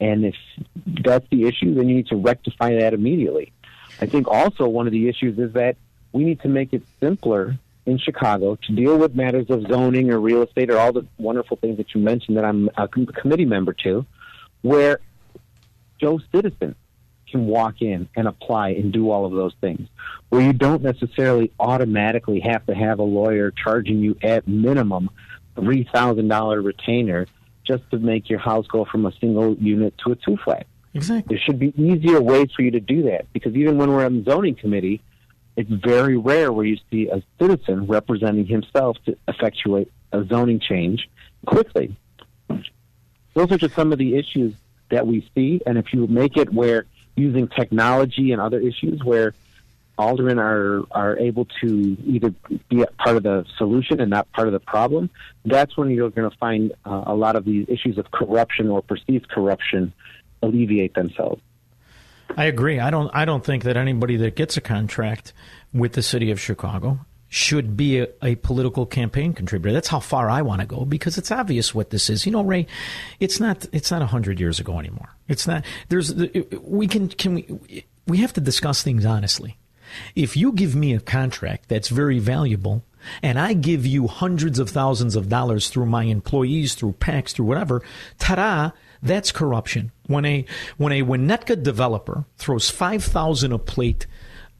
[0.00, 0.34] And if
[0.86, 3.52] that's the issue, then you need to rectify that immediately.
[4.00, 5.76] I think also one of the issues is that
[6.12, 10.20] we need to make it simpler in Chicago to deal with matters of zoning or
[10.20, 13.72] real estate or all the wonderful things that you mentioned that I'm a committee member
[13.84, 14.04] to,
[14.62, 15.00] where
[15.98, 16.76] Joe Citizen
[17.30, 19.88] can walk in and apply and do all of those things,
[20.28, 25.10] where you don't necessarily automatically have to have a lawyer charging you at minimum
[25.56, 27.26] $3,000 retainer
[27.64, 30.66] just to make your house go from a single unit to a two flat.
[30.94, 31.36] Exactly.
[31.36, 34.24] There should be easier ways for you to do that because even when we're on
[34.24, 35.02] the zoning committee,
[35.56, 41.08] it's very rare where you see a citizen representing himself to effectuate a zoning change
[41.46, 41.94] quickly.
[43.34, 44.54] Those are just some of the issues
[44.90, 46.86] that we see, and if you make it where
[47.18, 49.34] using technology and other issues where
[49.98, 52.32] aldermen are are able to either
[52.68, 55.10] be part of the solution and not part of the problem,
[55.44, 58.80] that's when you're going to find uh, a lot of these issues of corruption or
[58.80, 59.92] perceived corruption
[60.42, 61.42] alleviate themselves.
[62.36, 62.78] I agree.
[62.78, 63.10] I don't.
[63.12, 65.32] I don't think that anybody that gets a contract
[65.72, 69.72] with the city of Chicago should be a, a, political campaign contributor.
[69.72, 72.24] That's how far I want to go because it's obvious what this is.
[72.24, 72.66] You know, Ray,
[73.20, 73.66] it's not.
[73.72, 75.10] It's not hundred years ago anymore.
[75.28, 75.64] It's not.
[75.88, 76.14] There's.
[76.14, 77.08] We can.
[77.08, 77.84] Can we?
[78.06, 79.58] We have to discuss things honestly.
[80.14, 82.84] If you give me a contract that's very valuable,
[83.22, 87.46] and I give you hundreds of thousands of dollars through my employees, through PACs, through
[87.46, 87.82] whatever,
[88.18, 88.72] ta-da!
[89.02, 89.92] That's corruption.
[90.06, 90.44] When a
[90.76, 94.06] when a Winnetka developer throws five thousand a plate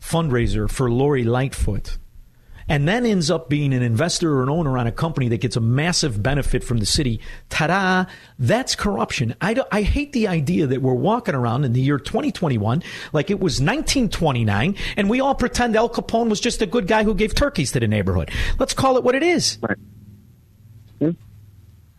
[0.01, 1.99] fundraiser for Lori Lightfoot,
[2.69, 5.57] and then ends up being an investor or an owner on a company that gets
[5.57, 9.35] a massive benefit from the city, ta-da, that's corruption.
[9.41, 13.41] I, I hate the idea that we're walking around in the year 2021 like it
[13.41, 17.35] was 1929 and we all pretend Al Capone was just a good guy who gave
[17.35, 18.31] turkeys to the neighborhood.
[18.59, 19.59] Let's call it what it is.
[19.63, 19.79] Right.
[20.99, 21.11] Hmm?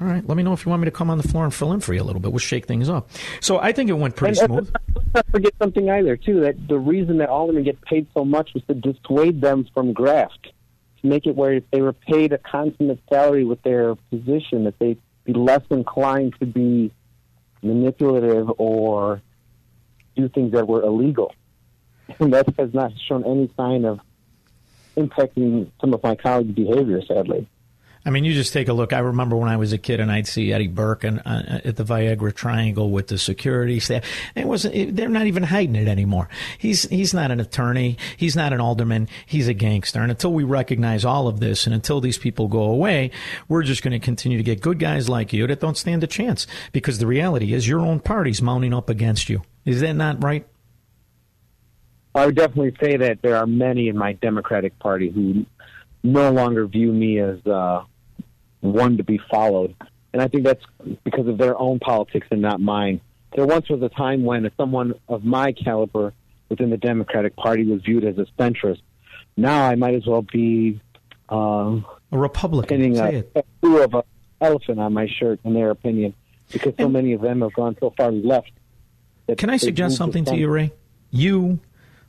[0.02, 0.26] All right.
[0.26, 1.82] Let me know if you want me to come on the floor and fill in
[1.82, 2.32] for you a little bit.
[2.32, 3.10] We'll shake things up.
[3.42, 4.76] So I think it went pretty and, uh, smooth.
[4.96, 6.40] let's not forget something either, too.
[6.40, 10.54] That the reason that aldermen get paid so much was to dissuade them from graft,
[11.02, 14.78] to make it where if they were paid a consummate salary with their position, that
[14.80, 16.92] they'd be less inclined to be
[17.62, 19.22] manipulative or
[20.16, 21.34] do things that were illegal.
[22.20, 24.00] And that has not shown any sign of
[24.98, 27.48] impacting some of my colleagues' behavior, sadly.
[28.06, 28.94] I mean, you just take a look.
[28.94, 31.76] I remember when I was a kid and I'd see Eddie Burke and, uh, at
[31.76, 34.06] the Viagra Triangle with the security staff.
[34.36, 34.76] It wasn't.
[34.76, 36.30] It, they're not even hiding it anymore.
[36.58, 37.98] He's he's not an attorney.
[38.16, 39.10] He's not an alderman.
[39.26, 40.02] He's a gangster.
[40.02, 43.12] And until we recognize all of this, and until these people go away,
[43.50, 46.08] we're just going to continue to get good guys like you that don't stand a
[46.08, 46.48] chance.
[46.72, 49.42] Because the reality is, your own party's mounting up against you.
[49.66, 50.48] Is that not right?
[52.16, 55.46] I would definitely say that there are many in my Democratic Party who
[56.04, 57.84] no longer view me as uh,
[58.62, 59.76] one to be followed.
[60.14, 60.64] And I think that's
[61.04, 63.02] because of their own politics and not mine.
[63.36, 66.14] There once was a time when someone of my caliber
[66.50, 68.82] within the Democratic Party was viewed as a centrist.
[69.38, 70.82] Now I might as well be
[71.32, 71.36] uh,
[72.12, 72.96] a Republican.
[72.96, 73.34] Say a it.
[73.34, 74.02] tattoo of an
[74.42, 76.16] elephant on my shirt, in their opinion,
[76.52, 78.52] because so many of them have gone so far left.
[79.28, 80.74] that Can I suggest something to you, Ray?
[81.12, 81.60] You,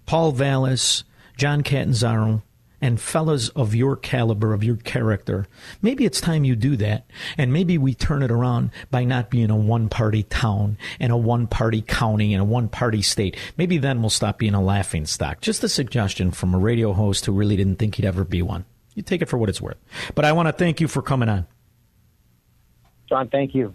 [0.07, 1.05] Paul Vallas,
[1.37, 2.43] John Catanzara,
[2.81, 5.47] and fellas of your caliber, of your character,
[5.83, 7.07] maybe it's time you do that.
[7.37, 11.17] And maybe we turn it around by not being a one party town and a
[11.17, 13.37] one party county and a one party state.
[13.57, 15.41] Maybe then we'll stop being a laughing stock.
[15.41, 18.65] Just a suggestion from a radio host who really didn't think he'd ever be one.
[18.95, 19.79] You take it for what it's worth.
[20.15, 21.47] But I want to thank you for coming on.
[23.09, 23.75] John, thank you.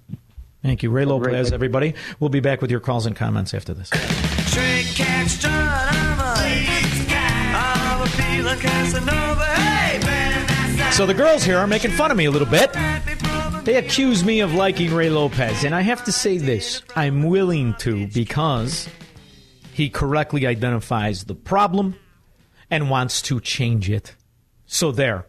[0.63, 0.89] Thank you.
[0.89, 1.94] Ray Have a great Lopez, everybody.
[2.20, 3.91] We'll be back with your calls and comments after this.
[10.95, 12.71] So the girls here are making fun of me a little bit.
[13.65, 17.73] They accuse me of liking Ray Lopez, and I have to say this I'm willing
[17.80, 18.88] to because
[19.73, 21.97] he correctly identifies the problem
[22.71, 24.15] and wants to change it.
[24.67, 25.25] So there,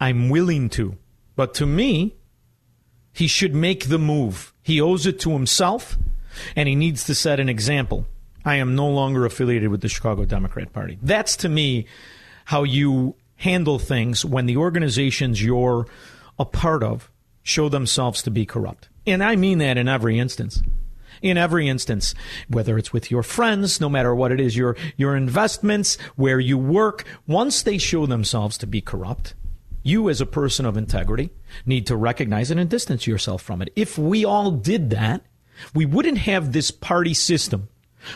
[0.00, 0.96] I'm willing to.
[1.36, 2.16] But to me,
[3.12, 4.52] he should make the move.
[4.62, 5.96] He owes it to himself,
[6.56, 8.04] and he needs to set an example.
[8.44, 10.98] I am no longer affiliated with the Chicago Democrat Party.
[11.00, 11.86] That's to me
[12.48, 15.86] how you handle things when the organizations you're
[16.38, 17.10] a part of
[17.42, 18.88] show themselves to be corrupt.
[19.06, 20.62] And I mean that in every instance.
[21.20, 22.14] In every instance,
[22.48, 26.56] whether it's with your friends, no matter what it is, your, your investments, where you
[26.56, 29.34] work, once they show themselves to be corrupt,
[29.82, 31.28] you as a person of integrity
[31.66, 33.70] need to recognize it and distance yourself from it.
[33.76, 35.20] If we all did that,
[35.74, 37.68] we wouldn't have this party system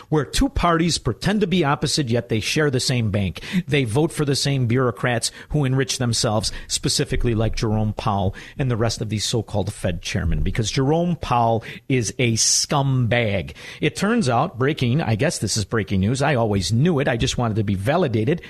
[0.09, 3.41] where two parties pretend to be opposite yet they share the same bank.
[3.67, 8.77] They vote for the same bureaucrats who enrich themselves, specifically like Jerome Powell and the
[8.77, 13.55] rest of these so-called Fed chairmen, because Jerome Powell is a scumbag.
[13.81, 16.21] It turns out, breaking, I guess this is breaking news.
[16.21, 17.07] I always knew it.
[17.07, 18.41] I just wanted to be validated.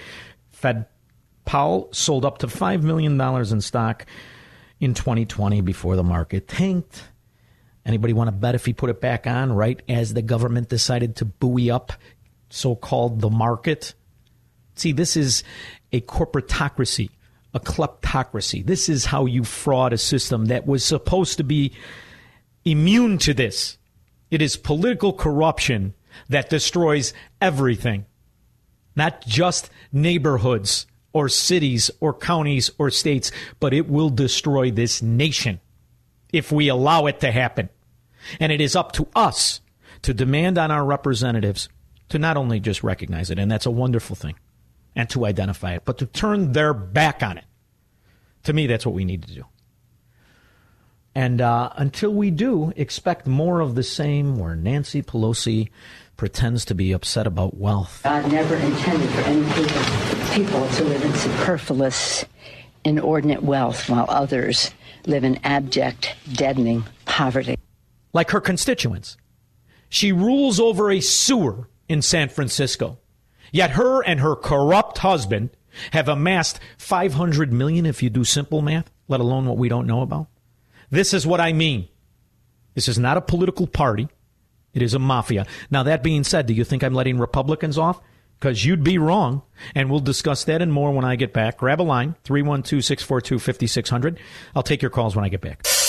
[0.51, 0.85] Fed
[1.45, 4.05] Powell sold up to $5 million in stock
[4.79, 7.03] in 2020 before the market tanked.
[7.85, 11.17] Anybody want to bet if he put it back on right as the government decided
[11.17, 11.93] to buoy up
[12.49, 13.93] so called the market?
[14.75, 15.43] See, this is
[15.91, 17.09] a corporatocracy,
[17.53, 18.65] a kleptocracy.
[18.65, 21.73] This is how you fraud a system that was supposed to be
[22.63, 23.77] immune to this.
[24.31, 25.93] It is political corruption
[26.29, 28.05] that destroys everything,
[28.95, 35.59] not just neighborhoods or cities or counties or states, but it will destroy this nation
[36.31, 37.69] if we allow it to happen.
[38.39, 39.61] And it is up to us
[40.03, 41.69] to demand on our representatives
[42.09, 44.35] to not only just recognize it, and that's a wonderful thing,
[44.95, 47.45] and to identify it, but to turn their back on it.
[48.43, 49.45] To me, that's what we need to do.
[51.15, 55.69] And uh, until we do, expect more of the same where Nancy Pelosi
[56.17, 58.01] pretends to be upset about wealth.
[58.03, 59.81] God never intended for any people,
[60.33, 62.25] people to live in superfluous,
[62.83, 64.71] inordinate wealth while others
[65.05, 67.57] live in abject, deadening poverty.
[68.13, 69.17] Like her constituents.
[69.89, 72.99] She rules over a sewer in San Francisco.
[73.51, 75.51] Yet her and her corrupt husband
[75.91, 80.01] have amassed 500 million if you do simple math, let alone what we don't know
[80.01, 80.27] about.
[80.89, 81.87] This is what I mean.
[82.73, 84.07] This is not a political party.
[84.73, 85.45] It is a mafia.
[85.69, 88.01] Now, that being said, do you think I'm letting Republicans off?
[88.43, 89.41] because you'd be wrong.
[89.73, 91.59] And we'll discuss that and more when I get back.
[91.59, 94.19] Grab a line, 312 642 5600.
[94.53, 95.65] I'll take your calls when I get back.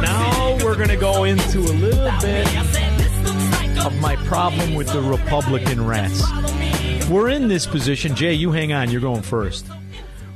[0.00, 2.46] Now we're going to go into a little bit
[3.84, 6.22] of my problem with the Republican rats.
[7.08, 8.14] We're in this position.
[8.14, 8.90] Jay, you hang on.
[8.90, 9.66] You're going first.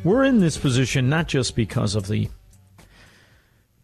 [0.03, 2.29] We're in this position not just because of the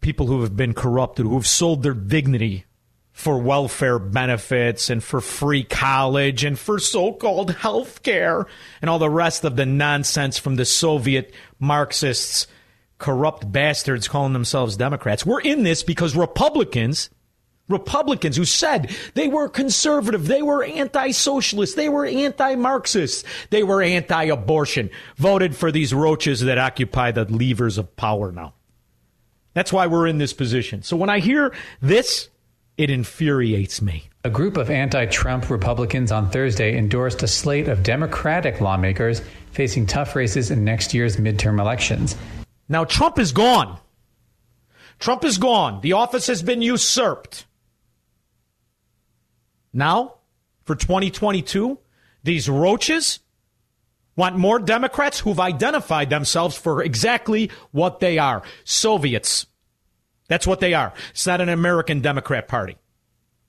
[0.01, 2.65] people who have been corrupted, who have sold their dignity
[3.13, 8.47] for welfare benefits and for free college and for so called health care
[8.81, 12.47] and all the rest of the nonsense from the Soviet Marxists,
[13.03, 15.25] corrupt bastards calling themselves Democrats.
[15.25, 17.09] We're in this because Republicans.
[17.69, 23.63] Republicans who said they were conservative, they were anti socialist, they were anti Marxist, they
[23.63, 28.53] were anti abortion, voted for these roaches that occupy the levers of power now.
[29.53, 30.83] That's why we're in this position.
[30.83, 32.27] So when I hear this,
[32.77, 34.09] it infuriates me.
[34.25, 39.87] A group of anti Trump Republicans on Thursday endorsed a slate of Democratic lawmakers facing
[39.87, 42.17] tough races in next year's midterm elections.
[42.67, 43.79] Now, Trump is gone.
[44.99, 45.81] Trump is gone.
[45.81, 47.45] The office has been usurped.
[49.73, 50.15] Now,
[50.63, 51.77] for 2022,
[52.23, 53.19] these roaches
[54.15, 59.47] want more Democrats who've identified themselves for exactly what they are Soviets.
[60.27, 60.93] That's what they are.
[61.11, 62.77] It's not an American Democrat Party.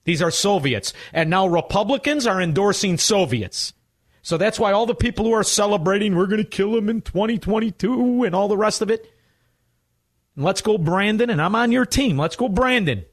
[0.03, 0.93] These are Soviets.
[1.13, 3.73] And now Republicans are endorsing Soviets.
[4.25, 7.01] So that's why all the people who are celebrating, we're going to kill them in
[7.01, 9.07] 2022 and all the rest of it.
[10.35, 11.29] And let's go, Brandon.
[11.29, 12.17] And I'm on your team.
[12.17, 13.05] Let's go, Brandon.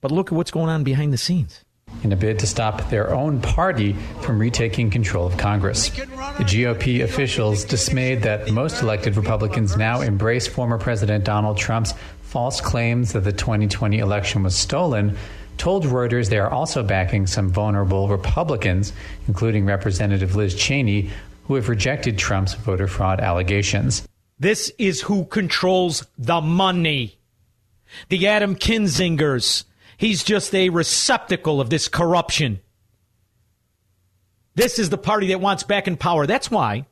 [0.00, 1.64] But look at what's going on behind the scenes.
[2.02, 3.92] In a bid to stop their own party
[4.22, 5.90] from retaking control of Congress.
[5.90, 12.60] The GOP officials, dismayed that most elected Republicans now embrace former President Donald Trump's false
[12.60, 15.16] claims that the 2020 election was stolen,
[15.60, 18.94] told Reuters they are also backing some vulnerable Republicans,
[19.28, 21.10] including Representative Liz Cheney,
[21.44, 24.08] who have rejected Trump's voter fraud allegations.
[24.38, 27.18] This is who controls the money.
[28.08, 29.64] The Adam Kinzingers.
[29.98, 32.60] He's just a receptacle of this corruption.
[34.54, 36.26] This is the party that wants back in power.
[36.26, 36.86] That's why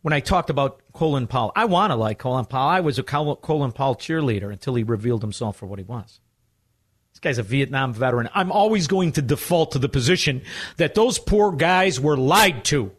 [0.00, 2.68] when I talked about Colin Powell, I want to like Colin Powell.
[2.68, 6.20] I was a Colin Powell cheerleader until he revealed himself for what he was.
[7.18, 8.28] This guy's a Vietnam veteran.
[8.32, 10.42] I'm always going to default to the position
[10.76, 12.92] that those poor guys were lied to.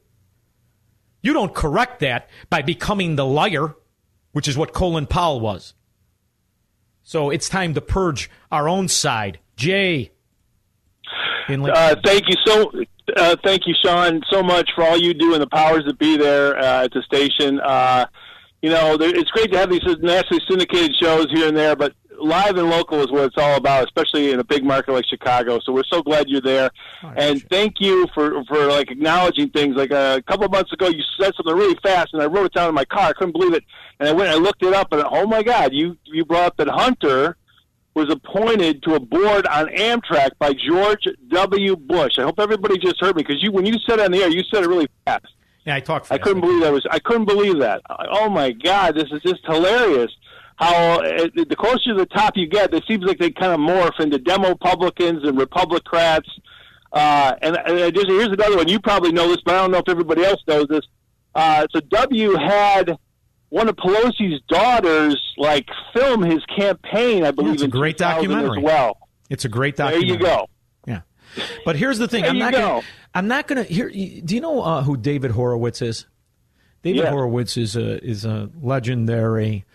[1.21, 3.77] You don't correct that by becoming the liar,
[4.33, 5.73] which is what Colin Powell was.
[7.01, 9.39] So it's time to purge our own side.
[9.55, 10.11] Jay.
[11.47, 12.73] Uh, thank you so.
[13.15, 16.17] Uh, thank you, Shaun, so much for all you do and the powers that be
[16.17, 17.61] there uh, at the station.
[17.61, 18.05] Uh,
[18.61, 21.93] you know, there, it's great to have these nationally syndicated shows here and there, but
[22.21, 25.59] live and local is what it's all about, especially in a big market like Chicago.
[25.59, 26.69] So we're so glad you're there,
[27.15, 29.75] and thank you for for like acknowledging things.
[29.75, 32.45] Like uh, a couple of months ago, you said something really fast, and I wrote
[32.45, 33.09] it down in my car.
[33.09, 33.63] I couldn't believe it,
[33.99, 36.47] and I went and I looked it up, and oh my God, you you brought
[36.47, 37.37] up that Hunter
[37.95, 41.75] was appointed to a board on Amtrak by George W.
[41.75, 42.13] Bush.
[42.17, 44.29] I hope everybody just heard me because you when you said it on the air,
[44.29, 45.25] you said it really fast.
[45.65, 46.11] Yeah, I talked.
[46.11, 46.85] I couldn't believe that was.
[46.89, 47.81] I couldn't believe that.
[47.89, 50.11] Oh my God, this is just hilarious.
[50.59, 53.59] How uh, the closer to the top you get, it seems like they kind of
[53.61, 56.27] morph into demo Republicans and Republicrats.
[56.91, 58.67] Uh, and, and just here's another one.
[58.67, 60.81] You probably know this, but I don't know if everybody else knows this.
[61.33, 62.97] Uh, so W had
[63.47, 67.23] one of Pelosi's daughters like film his campaign.
[67.23, 68.97] I believe it's a great 2000 documentary as well.
[69.29, 70.09] It's a great documentary.
[70.09, 70.47] There you go.
[70.85, 71.01] Yeah.
[71.63, 72.23] But here's the thing.
[72.23, 72.59] There I'm you not go.
[72.59, 72.81] gonna
[73.13, 76.05] I'm not gonna here do you know uh, who David Horowitz is?
[76.83, 77.11] David Yeah.
[77.11, 79.65] Horowitz is a is a legendary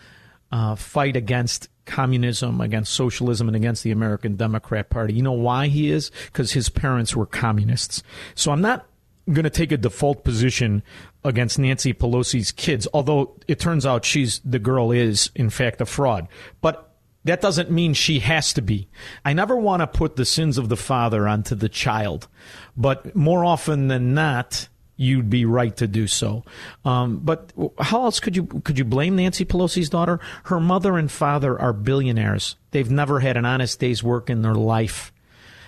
[0.54, 5.12] uh, fight against communism, against socialism, and against the American Democrat Party.
[5.12, 6.12] You know why he is?
[6.26, 8.04] Because his parents were communists.
[8.36, 8.86] So I'm not
[9.32, 10.84] going to take a default position
[11.24, 15.86] against Nancy Pelosi's kids, although it turns out she's the girl is in fact a
[15.86, 16.28] fraud.
[16.60, 16.88] But
[17.24, 18.88] that doesn't mean she has to be.
[19.24, 22.28] I never want to put the sins of the father onto the child,
[22.76, 26.44] but more often than not, you'd be right to do so.
[26.84, 30.20] Um, but how else could you could you blame Nancy Pelosi's daughter?
[30.44, 32.56] Her mother and father are billionaires.
[32.70, 35.12] They've never had an honest day's work in their life.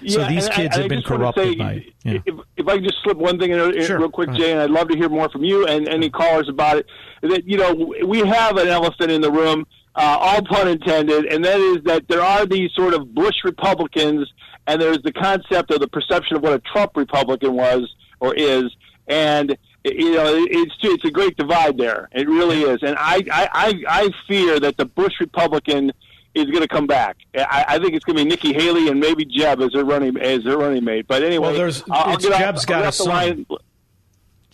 [0.07, 1.87] So Yeah, these and I- kids I have been corrupted say, by.
[2.05, 2.19] Yeah.
[2.27, 3.99] If, if I can just slip one thing in, in Sure.
[3.99, 6.77] real quick, Jay, and I'd love to hear more from you and any callers about
[6.79, 6.87] it.
[7.23, 9.67] That you know, we have an elephant in the room,
[9.97, 14.31] uh, all pun intended, and that is that there are these sort of Bush Republicans,
[14.67, 18.65] and there's the concept of the perception of what a Trump Republican was or is,
[19.07, 22.09] and you know, it's it's a great divide there.
[22.13, 25.93] It really is, and I I I, I fear that the Bush Republican
[26.35, 27.17] is going to come back.
[27.35, 30.17] I, I think it's going to be Nikki Haley and maybe Jeb as their running
[30.19, 31.07] as their running mate.
[31.09, 33.09] But anyway, Well, there's- I'll, I'll it's off- Jeb's I'll got a off son.
[33.09, 33.47] line.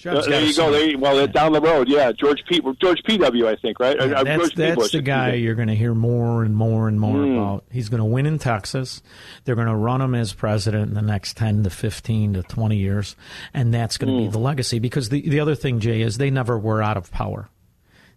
[0.03, 0.70] Jeb's Uh, there you go.
[0.72, 1.88] There well, it's down the road.
[1.88, 2.61] Yeah, George P.
[2.80, 3.48] George P.W.
[3.48, 3.96] I think right.
[3.96, 6.88] Yeah, Uh, that's George that's Bush, the guy you're going to hear more and more
[6.88, 7.36] and more Mm.
[7.36, 7.64] about.
[7.70, 9.00] He's going to win in Texas.
[9.44, 12.76] They're going to run him as president in the next 10 to 15 to 20
[12.76, 13.14] years.
[13.55, 14.26] And that's going to Mm.
[14.26, 14.78] be the legacy.
[14.80, 17.48] Because the, the other thing, Jay, is they never were out of power.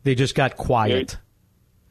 [0.04, 1.18] They just got quiet.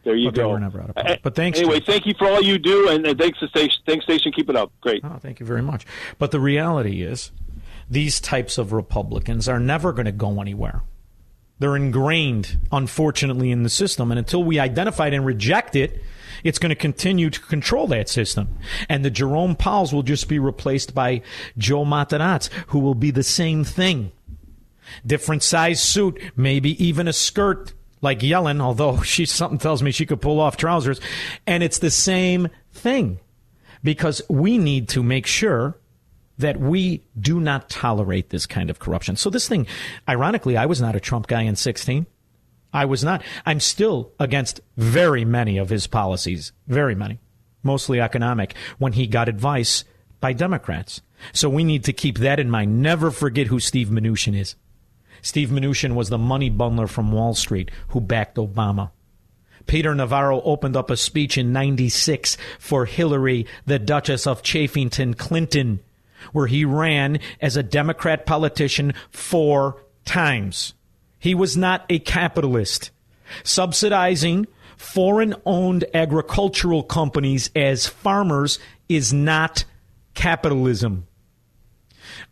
[0.05, 0.51] There you but they go.
[0.51, 1.16] were never out of power.
[1.22, 3.80] But thanks, Anyway, thank you for all you do, and, and thanks to station.
[3.86, 4.32] Thanks station.
[4.32, 4.70] Keep it up.
[4.82, 5.03] Great.
[5.03, 5.86] Oh, thank you very much.
[6.18, 7.32] But the reality is,
[7.95, 10.82] these types of Republicans are never going to go anywhere.
[11.61, 14.11] They're ingrained, unfortunately, in the system.
[14.11, 16.03] And until we identify it and reject it,
[16.42, 18.59] it's going to continue to control that system.
[18.88, 21.22] And the Jerome Powells will just be replaced by
[21.57, 24.11] Joe Matarazzi, who will be the same thing.
[25.07, 27.72] Different size suit, maybe even a skirt
[28.03, 31.01] like Yellen, although she something tells me she could pull off trousers.
[31.47, 33.20] And it's the same thing
[33.84, 35.78] because we need to make sure
[36.39, 39.16] that we do not tolerate this kind of corruption.
[39.16, 39.66] So this thing,
[40.09, 42.07] ironically, I was not a Trump guy in 16.
[42.72, 43.22] I was not.
[43.47, 47.20] I'm still against very many of his policies, very many,
[47.62, 49.85] mostly economic, when he got advice
[50.20, 51.01] by Democrats.
[51.32, 52.82] So we need to keep that in mind.
[52.82, 54.57] Never forget who Steve Mnuchin is.
[55.22, 58.91] Steve Mnuchin was the money bundler from Wall Street who backed Obama.
[59.66, 65.80] Peter Navarro opened up a speech in 96 for Hillary, the Duchess of Chaffington Clinton,
[66.32, 70.74] where he ran as a Democrat politician four times.
[71.18, 72.90] He was not a capitalist.
[73.42, 74.46] Subsidizing
[74.76, 78.58] foreign owned agricultural companies as farmers
[78.88, 79.64] is not
[80.14, 81.06] capitalism.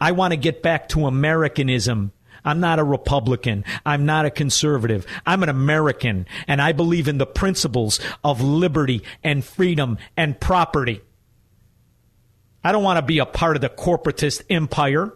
[0.01, 2.13] I want to get back to Americanism.
[2.45, 3.65] I'm not a Republican.
[3.87, 5.07] I'm not a conservative.
[5.25, 11.03] I'm an American, and I believe in the principles of liberty and freedom and property.
[12.65, 15.13] I don't want to be a part of the corporatist empire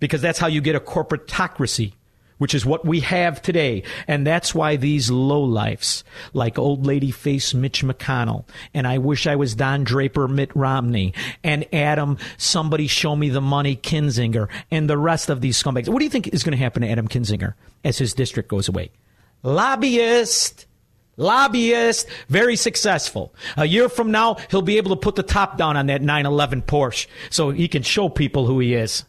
[0.00, 1.92] because that's how you get a corporatocracy,
[2.38, 3.82] which is what we have today.
[4.06, 9.36] And that's why these lowlifes, like old lady face Mitch McConnell, and I wish I
[9.36, 14.98] was Don Draper Mitt Romney, and Adam, somebody show me the money Kinzinger, and the
[14.98, 15.88] rest of these scumbags.
[15.88, 17.54] What do you think is going to happen to Adam Kinzinger
[17.84, 18.90] as his district goes away?
[19.42, 20.66] Lobbyist
[21.18, 23.34] lobbyist, very successful.
[23.58, 26.62] A year from now, he'll be able to put the top down on that 911
[26.62, 29.04] Porsche so he can show people who he is.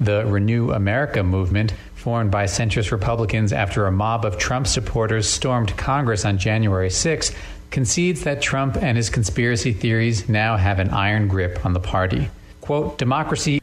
[0.00, 5.76] The Renew America movement, formed by centrist Republicans after a mob of Trump supporters stormed
[5.76, 7.32] Congress on January 6,
[7.70, 12.30] concedes that Trump and his conspiracy theories now have an iron grip on the party.
[12.60, 13.60] Quote, democracy.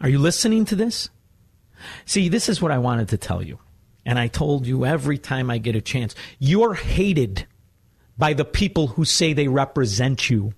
[0.00, 1.10] Are you listening to this?
[2.04, 3.58] See, this is what I wanted to tell you.
[4.06, 6.14] And I told you every time I get a chance.
[6.38, 7.44] You're hated
[8.16, 10.54] by the people who say they represent you.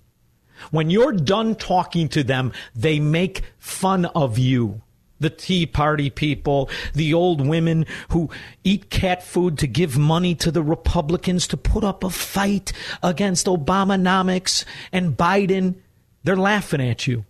[0.69, 4.83] When you're done talking to them, they make fun of you.
[5.19, 8.29] The Tea Party people, the old women who
[8.63, 12.71] eat cat food to give money to the Republicans to put up a fight
[13.01, 15.75] against Obamanomics and Biden,
[16.23, 17.25] they're laughing at you.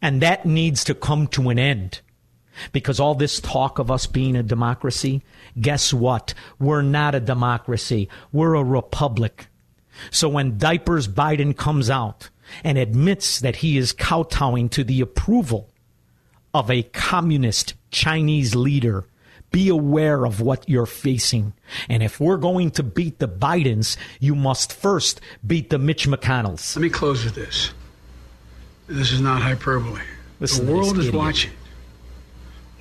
[0.00, 2.00] And that needs to come to an end.
[2.72, 5.22] Because all this talk of us being a democracy,
[5.60, 6.34] guess what?
[6.58, 8.08] We're not a democracy.
[8.32, 9.46] We're a republic.
[10.10, 12.30] So when Diapers Biden comes out
[12.64, 15.70] and admits that he is kowtowing to the approval
[16.54, 19.06] of a communist Chinese leader,
[19.50, 21.52] be aware of what you're facing.
[21.88, 26.76] And if we're going to beat the Bidens, you must first beat the Mitch McConnells.
[26.76, 27.72] Let me close with this.
[28.88, 30.00] This is not hyperbole.
[30.40, 31.14] Listen the world is idiot.
[31.14, 31.50] watching.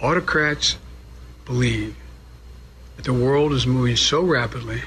[0.02, 0.78] Autocrats
[1.46, 1.96] believe
[2.96, 4.82] that the world is moving so rapidly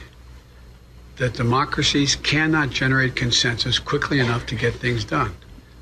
[1.16, 5.34] that democracies cannot generate consensus quickly enough to get things done.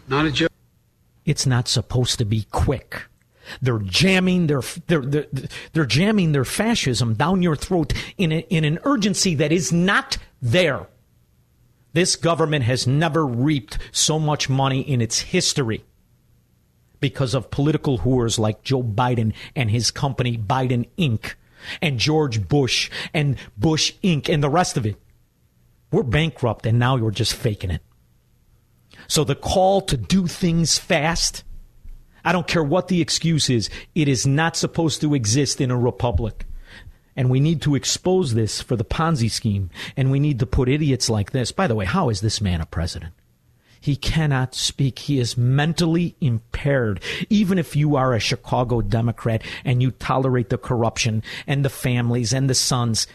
[0.09, 0.53] Not a joke.
[1.25, 3.03] It's not supposed to be quick.
[3.61, 5.27] They're jamming their they're, they're,
[5.73, 10.19] they're jamming their fascism down your throat in a, in an urgency that is not
[10.41, 10.87] there.
[11.93, 15.85] This government has never reaped so much money in its history
[17.01, 21.35] because of political whores like Joe Biden and his company Biden Inc.
[21.81, 24.29] and George Bush and Bush Inc.
[24.29, 24.97] and the rest of it.
[25.91, 27.83] We're bankrupt and now you're just faking it.
[29.07, 31.45] So the call to do things fast,
[32.25, 35.79] I don't care what the excuse is, it is not supposed to exist in a
[35.79, 36.45] republic.
[37.17, 39.71] And we need to expose this for the Ponzi scheme.
[39.97, 41.51] And we need to put idiots like this.
[41.51, 43.13] By the way, how is this man a president?
[43.89, 44.99] He cannot speak.
[44.99, 47.01] He is mentally impaired.
[47.31, 52.35] Even if you are a Chicago Democrat and you tolerate the corruption and the families
[52.35, 53.07] and the sons,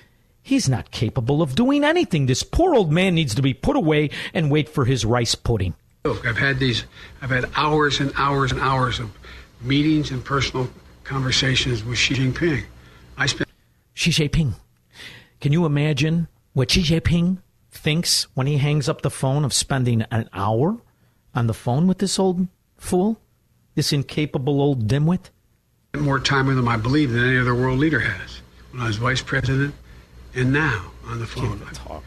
[0.42, 2.26] he's not capable of doing anything.
[2.26, 5.76] This poor old man needs to be put away and wait for his rice pudding.
[6.06, 6.86] Look, I've had these,
[7.22, 9.16] I've had hours and hours and hours of
[9.62, 10.68] meetings and personal
[11.04, 12.64] conversations with Xi Jinping.
[13.16, 13.48] I spent.
[13.94, 14.56] Xi Jinping.
[15.40, 17.38] Can you imagine what Xi Jinping
[17.84, 20.78] thinks when he hangs up the phone of spending an hour
[21.36, 23.20] on the phone with this old fool,
[23.76, 25.30] this incapable old dimwit?
[25.96, 28.42] More time with him, I believe, than any other world leader has.
[28.72, 29.76] When I was vice president,
[30.34, 31.60] and now on the phone.
[31.74, 32.04] Talk.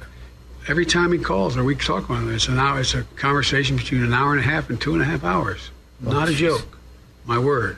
[0.66, 4.02] Every time he calls or we talk on this, an hour, it's a conversation between
[4.02, 5.70] an hour and a half and two and a half hours.
[6.04, 6.78] Oh, Not a joke,
[7.24, 7.76] my word.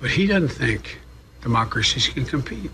[0.00, 0.98] But he doesn't think
[1.42, 2.72] democracies can compete.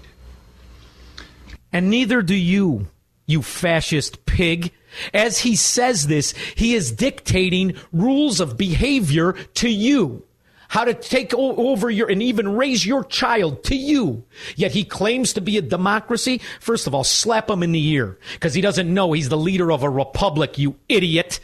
[1.73, 2.87] And neither do you,
[3.27, 4.73] you fascist pig.
[5.13, 10.25] As he says this, he is dictating rules of behavior to you.
[10.69, 14.25] How to take over your and even raise your child to you.
[14.57, 16.41] Yet he claims to be a democracy.
[16.59, 19.71] First of all, slap him in the ear because he doesn't know he's the leader
[19.71, 21.41] of a republic, you idiot.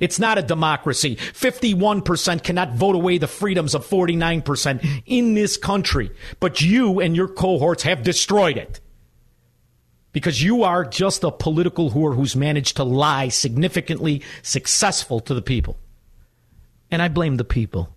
[0.00, 1.16] It's not a democracy.
[1.16, 6.10] 51% cannot vote away the freedoms of 49% in this country.
[6.40, 8.80] But you and your cohorts have destroyed it
[10.14, 15.42] because you are just a political whore who's managed to lie significantly successful to the
[15.42, 15.76] people.
[16.90, 17.94] And I blame the people.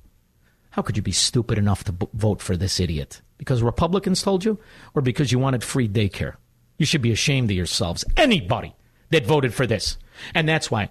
[0.71, 3.21] How could you be stupid enough to b- vote for this idiot?
[3.37, 4.59] Because Republicans told you
[4.95, 6.33] or because you wanted free daycare?
[6.77, 8.03] You should be ashamed of yourselves.
[8.17, 8.75] Anybody
[9.11, 9.97] that voted for this.
[10.33, 10.89] And that's why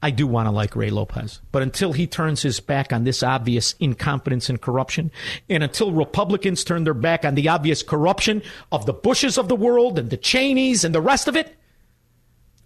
[0.00, 1.40] I do want to like Ray Lopez.
[1.50, 5.10] But until he turns his back on this obvious incompetence and corruption,
[5.48, 9.56] and until Republicans turn their back on the obvious corruption of the Bushes of the
[9.56, 11.56] world and the Cheneys and the rest of it,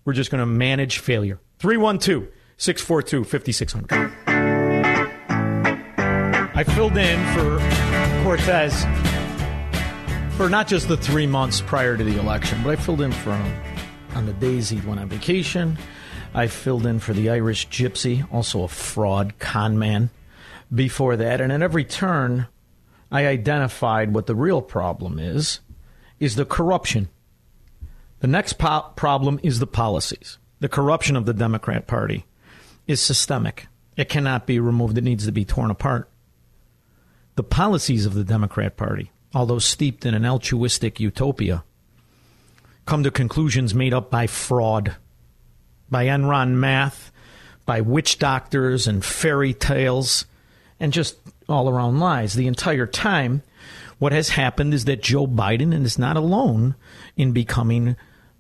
[0.05, 1.41] we're just going to manage failure.
[1.59, 2.29] 312
[2.59, 4.13] 642 5600.
[6.55, 7.59] I filled in for
[8.25, 8.85] Cortez
[10.37, 13.35] for not just the three months prior to the election, but I filled in for
[13.35, 13.63] him
[14.15, 15.79] on the days he went on vacation.
[16.35, 20.11] I filled in for the Irish gypsy, also a fraud con man,
[20.75, 21.41] before that.
[21.41, 22.47] And at every turn,
[23.11, 25.61] I identified what the real problem is,
[26.19, 27.11] is the corruption.
[28.21, 30.39] The next po- problem is the policies.
[30.61, 32.25] The corruption of the Democrat Party
[32.87, 33.67] is systemic.
[33.97, 34.97] It cannot be removed.
[34.97, 36.09] It needs to be torn apart.
[37.35, 41.65] The policies of the Democrat Party, although steeped in an altruistic utopia,
[42.87, 44.97] come to conclusions made up by fraud,
[45.93, 47.13] by Enron math,
[47.65, 50.25] by witch doctors and fairy tales,
[50.81, 51.17] and just
[51.49, 52.35] all around lies.
[52.35, 53.43] The entire time,
[54.01, 56.75] what has happened is that Joe Biden is not alone
[57.17, 57.95] in becoming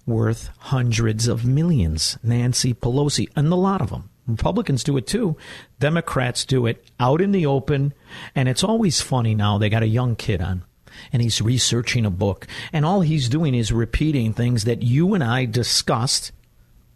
[0.07, 2.19] worth hundreds of millions.
[2.25, 4.11] Nancy Pelosi, and a lot of them.
[4.27, 5.37] Republicans do it too.
[5.79, 7.93] Democrats do it out in the open.
[8.35, 9.59] And it's always funny now.
[9.59, 10.65] They got a young kid on
[11.13, 12.47] and he's researching a book.
[12.73, 16.33] And all he's doing is repeating things that you and I discussed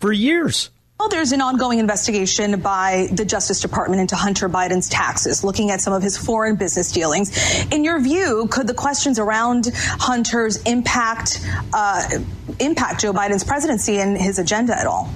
[0.00, 0.70] for years.
[0.98, 5.82] Well, there's an ongoing investigation by the Justice Department into Hunter Biden's taxes, looking at
[5.82, 7.66] some of his foreign business dealings.
[7.70, 12.08] In your view, could the questions around Hunter's impact uh,
[12.60, 15.10] impact Joe Biden's presidency and his agenda at all?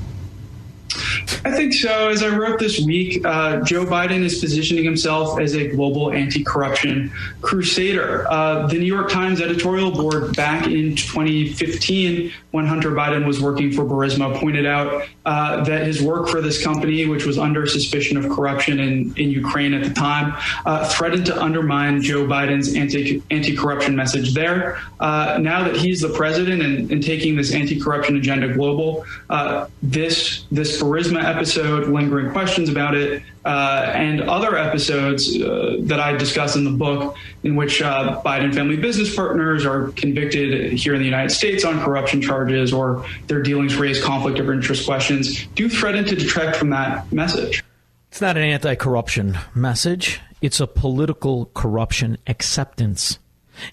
[1.45, 2.09] I think so.
[2.09, 6.43] As I wrote this week, uh, Joe Biden is positioning himself as a global anti
[6.43, 8.27] corruption crusader.
[8.31, 13.73] Uh, the New York Times editorial board back in 2015, when Hunter Biden was working
[13.73, 18.17] for Burisma, pointed out uh, that his work for this company, which was under suspicion
[18.17, 20.35] of corruption in, in Ukraine at the time,
[20.67, 24.79] uh, threatened to undermine Joe Biden's anti corruption message there.
[24.99, 29.67] Uh, now that he's the president and, and taking this anti corruption agenda global, uh,
[29.83, 36.17] this this Burisma episode, lingering questions about it, uh, and other episodes uh, that I
[36.17, 41.01] discuss in the book, in which uh, Biden family business partners are convicted here in
[41.01, 45.69] the United States on corruption charges or their dealings raise conflict of interest questions, do
[45.69, 47.65] threaten to detract from that message.
[48.11, 53.19] It's not an anti corruption message, it's a political corruption acceptance.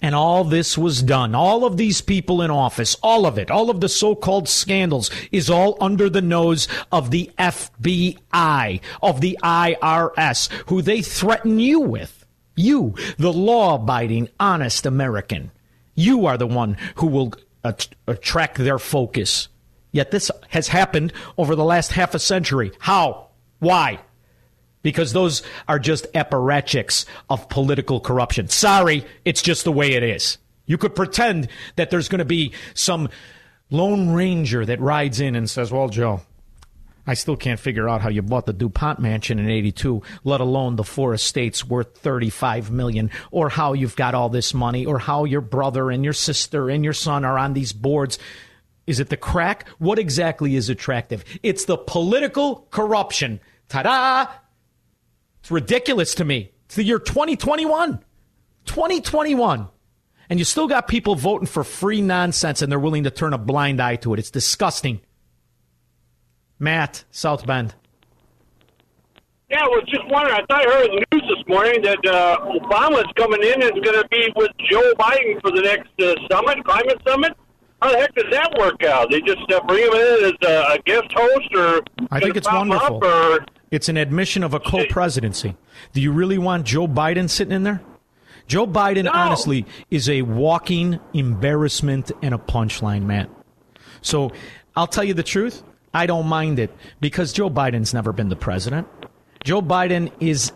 [0.00, 1.34] And all this was done.
[1.34, 5.10] All of these people in office, all of it, all of the so called scandals
[5.32, 11.80] is all under the nose of the FBI, of the IRS, who they threaten you
[11.80, 12.24] with.
[12.56, 15.52] You, the law abiding, honest American.
[15.94, 17.34] You are the one who will
[17.64, 19.48] at- attract their focus.
[19.92, 22.72] Yet this has happened over the last half a century.
[22.78, 23.28] How?
[23.58, 24.00] Why?
[24.82, 28.48] Because those are just apparatchiks of political corruption.
[28.48, 30.38] Sorry, it's just the way it is.
[30.66, 33.08] You could pretend that there's going to be some
[33.70, 36.20] lone ranger that rides in and says, Well, Joe,
[37.08, 40.76] I still can't figure out how you bought the DuPont mansion in 82, let alone
[40.76, 45.24] the four estates worth 35 million, or how you've got all this money, or how
[45.24, 48.18] your brother and your sister and your son are on these boards.
[48.86, 49.66] Is it the crack?
[49.78, 51.24] What exactly is attractive?
[51.42, 53.40] It's the political corruption.
[53.70, 54.26] Ta da!
[55.48, 56.52] It's ridiculous to me.
[56.66, 58.04] It's the year 2021.
[58.66, 59.68] 2021.
[60.28, 63.38] And you still got people voting for free nonsense and they're willing to turn a
[63.38, 64.18] blind eye to it.
[64.18, 65.00] It's disgusting.
[66.58, 67.74] Matt, South Bend.
[69.48, 70.34] Yeah, I was just wondering.
[70.38, 73.74] I thought I heard in the news this morning that uh, Obama's coming in and
[73.74, 77.32] is going to be with Joe Biden for the next uh, summit, climate summit.
[77.80, 79.10] How the heck does that work out?
[79.10, 82.52] They just uh, bring him in as a, a guest host, or I think it's
[82.52, 83.02] wonderful.
[83.02, 85.56] Or It's an admission of a co presidency.
[85.92, 87.82] Do you really want Joe Biden sitting in there?
[88.46, 93.28] Joe Biden, honestly, is a walking embarrassment and a punchline, man.
[94.00, 94.32] So
[94.74, 95.62] I'll tell you the truth.
[95.92, 98.88] I don't mind it because Joe Biden's never been the president.
[99.44, 100.52] Joe Biden is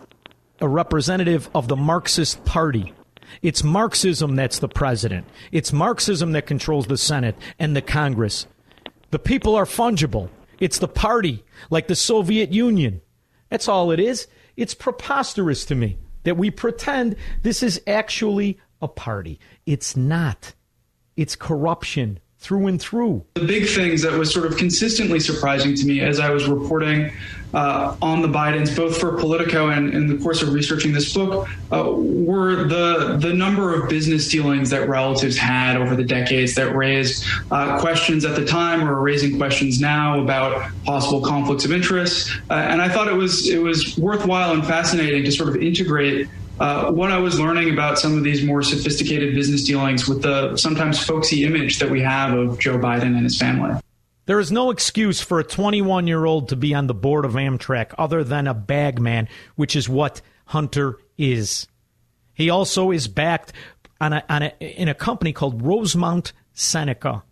[0.59, 2.93] a representative of the Marxist Party.
[3.41, 5.27] It's Marxism that's the president.
[5.51, 8.47] It's Marxism that controls the Senate and the Congress.
[9.11, 10.29] The people are fungible.
[10.59, 13.01] It's the party, like the Soviet Union.
[13.53, 14.25] That's all it is.
[14.57, 19.39] It's preposterous to me that we pretend this is actually a party.
[19.67, 20.55] It's not.
[21.15, 23.27] It's corruption through and through.
[23.35, 27.13] The big things that was sort of consistently surprising to me as I was reporting
[27.53, 31.47] uh, on the Bidens, both for Politico and in the course of researching this book,
[31.71, 36.75] uh, were the the number of business dealings that relatives had over the decades that
[36.75, 41.71] raised uh, questions at the time or are raising questions now about possible conflicts of
[41.71, 42.31] interest.
[42.49, 46.27] Uh, and I thought it was it was worthwhile and fascinating to sort of integrate
[46.59, 50.55] uh, what I was learning about some of these more sophisticated business dealings with the
[50.55, 53.79] sometimes folksy image that we have of Joe Biden and his family.
[54.25, 57.33] There is no excuse for a 21 year old to be on the board of
[57.33, 61.67] Amtrak other than a bagman, which is what Hunter is.
[62.33, 63.51] He also is backed
[63.99, 67.23] on a, on a, in a company called Rosemont Seneca.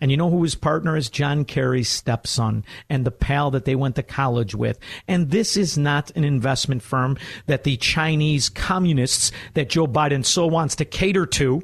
[0.00, 1.08] And you know who his partner is?
[1.08, 4.78] John Kerry's stepson and the pal that they went to college with.
[5.06, 7.16] And this is not an investment firm
[7.46, 11.62] that the Chinese communists that Joe Biden so wants to cater to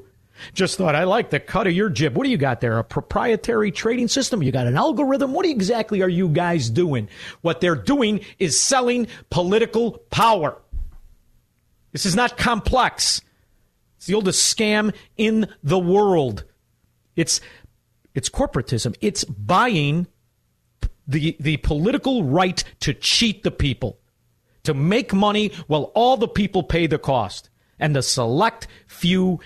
[0.55, 2.17] just thought, I like the cut of your jib.
[2.17, 2.79] What do you got there?
[2.79, 4.43] A proprietary trading system?
[4.43, 5.33] You got an algorithm?
[5.33, 7.09] What exactly are you guys doing?
[7.43, 10.61] What they're doing is selling political power.
[11.93, 13.21] This is not complex.
[13.97, 16.45] It's the oldest scam in the world.
[17.17, 17.41] It's
[18.15, 18.97] it's corporatism.
[19.01, 20.07] It's buying
[21.07, 23.99] the the political right to cheat the people,
[24.63, 29.41] to make money while all the people pay the cost, and the select few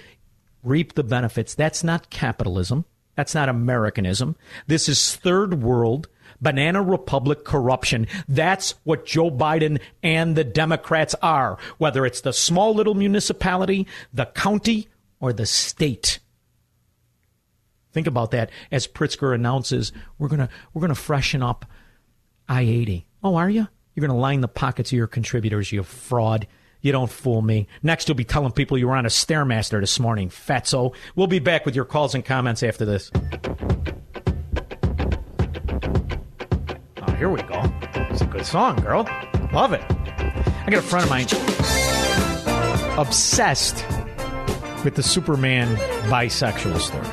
[0.64, 1.54] reap the benefits.
[1.54, 2.84] That's not capitalism.
[3.14, 4.36] That's not Americanism.
[4.66, 6.08] This is third world
[6.40, 8.06] banana republic corruption.
[8.28, 14.26] That's what Joe Biden and the Democrats are, whether it's the small little municipality, the
[14.26, 14.88] county,
[15.20, 16.18] or the state.
[17.92, 21.64] Think about that as Pritzker announces we're gonna we're gonna freshen up
[22.48, 23.06] I eighty.
[23.22, 23.68] Oh, are you?
[23.94, 26.46] You're gonna line the pockets of your contributors, you fraud.
[26.84, 27.66] You don't fool me.
[27.82, 30.94] Next, you'll be telling people you were on a Stairmaster this morning, fatso.
[31.16, 33.10] We'll be back with your calls and comments after this.
[36.98, 37.62] Oh, here we go.
[38.10, 39.08] It's a good song, girl.
[39.50, 39.80] Love it.
[39.88, 41.24] I got a friend of mine
[42.98, 43.82] obsessed
[44.84, 45.76] with the Superman
[46.10, 47.08] bisexual story.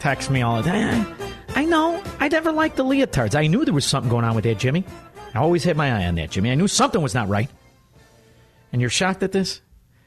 [0.00, 1.06] Text me all the time.
[1.06, 2.02] Eh, I know.
[2.20, 3.34] I never liked the leotards.
[3.34, 4.86] I knew there was something going on with that, Jimmy.
[5.34, 6.50] I always had my eye on that, Jimmy.
[6.50, 7.50] I knew something was not right.
[8.72, 9.60] And you're shocked at this?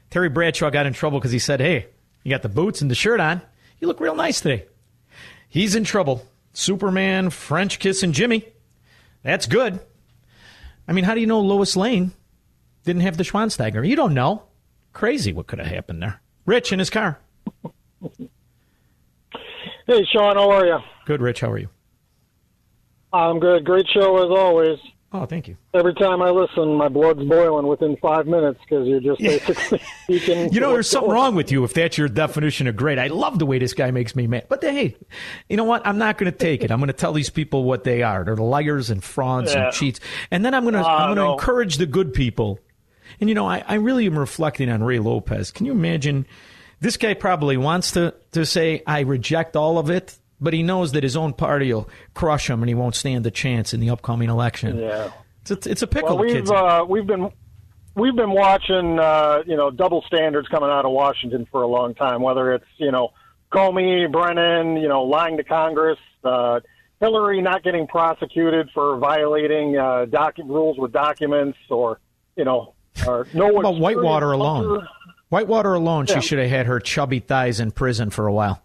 [0.10, 1.88] Terry Bradshaw got in trouble because he said, Hey,
[2.24, 3.42] you got the boots and the shirt on.
[3.80, 4.66] You look real nice today.
[5.48, 6.26] He's in trouble.
[6.54, 8.46] Superman, French kissing Jimmy.
[9.24, 9.80] That's good.
[10.88, 12.14] I mean, how do you know Lois Lane
[12.84, 13.88] didn't have the Schwansteiger?
[13.88, 14.44] You don't know.
[14.94, 16.22] Crazy what could have happened there.
[16.46, 17.20] Rich in his car.
[19.88, 20.78] Hey, Shaun, how are you?
[21.06, 21.42] Good, Rich.
[21.42, 21.70] How are you?
[23.14, 23.66] I'm good.
[23.66, 24.80] Great show as always.
[25.14, 25.56] Oh, thank you.
[25.74, 30.52] Every time I listen, my blood's boiling within five minutes because you're just basically speaking.
[30.52, 33.00] You know, there's something wrong with you if that's your definition of great.
[33.00, 34.48] I love the way this guy makes me mad.
[34.50, 34.98] But hey,
[35.48, 35.88] you know what?
[35.88, 36.72] I'm not going to take it.
[36.72, 38.26] I'm going to tell these people what they are.
[38.26, 39.66] They're liars and frauds Yeah.
[39.66, 40.02] and cheats.
[40.32, 41.34] And then I'm going to Uh, I'm going to no.
[41.34, 42.60] encourage the good people.
[43.22, 45.52] And you know, I, I really am reflecting on Ray Lopez.
[45.52, 46.26] Can you imagine?
[46.82, 50.92] This guy probably wants to to say I reject all of it, but he knows
[50.94, 53.90] that his own party will crush him and he won't stand a chance in the
[53.90, 54.78] upcoming election.
[54.80, 55.12] Yeah.
[55.48, 56.16] It's a, it's a pickle.
[56.18, 56.52] Well, we've kids.
[56.52, 57.30] uh, we've been
[57.96, 61.94] we've been watching uh, you know double standards coming out of Washington for a long
[61.94, 62.22] time.
[62.22, 63.14] Whether it's you know
[63.52, 66.62] Comey, Brennan, you know lying to Congress, uh,
[67.00, 72.00] Hillary not getting prosecuted for violating uh, docu- rules with documents, or
[72.36, 72.74] you know,
[73.08, 74.88] or no How about Whitewater alone?
[75.30, 76.16] Whitewater alone, Yeah.
[76.20, 78.62] she should have had her chubby thighs in prison for a while.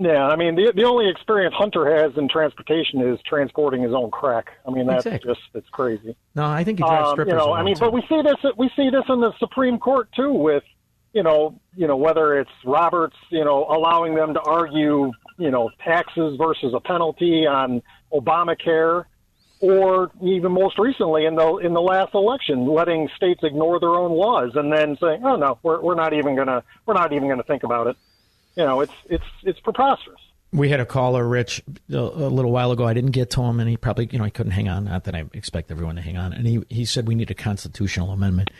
[0.00, 4.10] Yeah, I mean the the only experience Hunter has in transportation is transporting his own
[4.12, 4.50] crack.
[4.66, 5.34] I mean that's Exactly.
[5.34, 6.16] just it's crazy.
[6.36, 7.32] No, I think he drives Um, strippers.
[7.32, 7.80] you know, I mean, too.
[7.80, 10.62] but we see this we see this in the Supreme Court too with
[11.14, 15.68] you know you know whether it's Roberts you know allowing them to argue you know
[15.84, 17.82] taxes versus a penalty on
[18.12, 19.04] Obamacare,
[19.60, 24.12] or even most recently in the in the last election letting states ignore their own
[24.12, 27.42] laws and then saying oh no we're we're not even gonna we're not even gonna
[27.42, 27.96] think about it.
[28.58, 30.20] You know, it's it's it's preposterous.
[30.52, 32.84] We had a caller, Rich, a, a little while ago.
[32.84, 34.86] I didn't get to him, and he probably, you know, he couldn't hang on.
[34.86, 36.32] Not that I expect everyone to hang on.
[36.32, 38.50] And he, he said we need a constitutional amendment.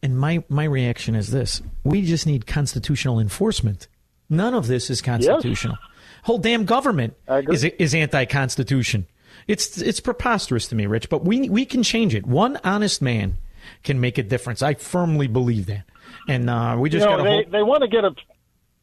[0.00, 3.88] And my, my reaction is this: we just need constitutional enforcement.
[4.30, 5.76] None of this is constitutional.
[6.22, 9.06] Whole damn government is is anti-constitution.
[9.48, 11.08] It's it's preposterous to me, Rich.
[11.08, 12.26] But we we can change it.
[12.26, 13.38] One honest man
[13.82, 14.62] can make a difference.
[14.62, 15.84] I firmly believe that.
[16.28, 18.14] And uh, we just you know, got to they they want to get a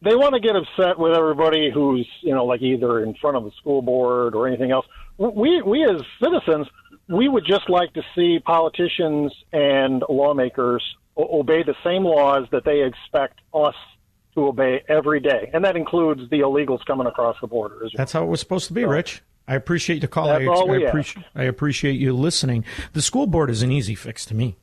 [0.06, 3.44] they want to get upset with everybody who's you know like either in front of
[3.44, 4.86] the school board or anything else.
[5.18, 6.68] We we as citizens
[7.08, 10.84] we would just like to see politicians and lawmakers
[11.16, 13.76] o- obey the same laws that they expect us
[14.34, 17.78] to obey every day, and that includes the illegals coming across the border.
[17.82, 17.90] Well.
[17.96, 19.22] That's how it was supposed to be, Rich.
[19.48, 20.28] I appreciate the call.
[20.28, 22.66] That's I, all I appreciate, I appreciate you listening.
[22.94, 24.58] The school board is an easy fix to me.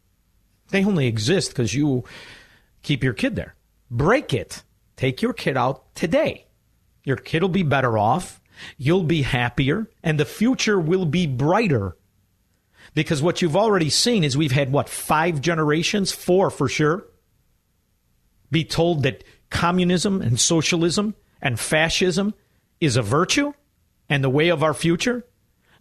[0.71, 2.05] They only exist because you
[2.83, 3.55] keep your kid there.
[3.91, 4.63] Break it.
[5.03, 6.47] Take your kid out today.
[7.03, 8.41] Your kid will be better off.
[8.79, 11.97] You'll be happier, and the future will be brighter.
[12.95, 17.05] Because what you've already seen is we've had what five generations, four for sure,
[18.53, 22.33] be told that communism and socialism and fascism
[22.81, 23.55] is a virtue
[24.09, 25.27] and the way of our future?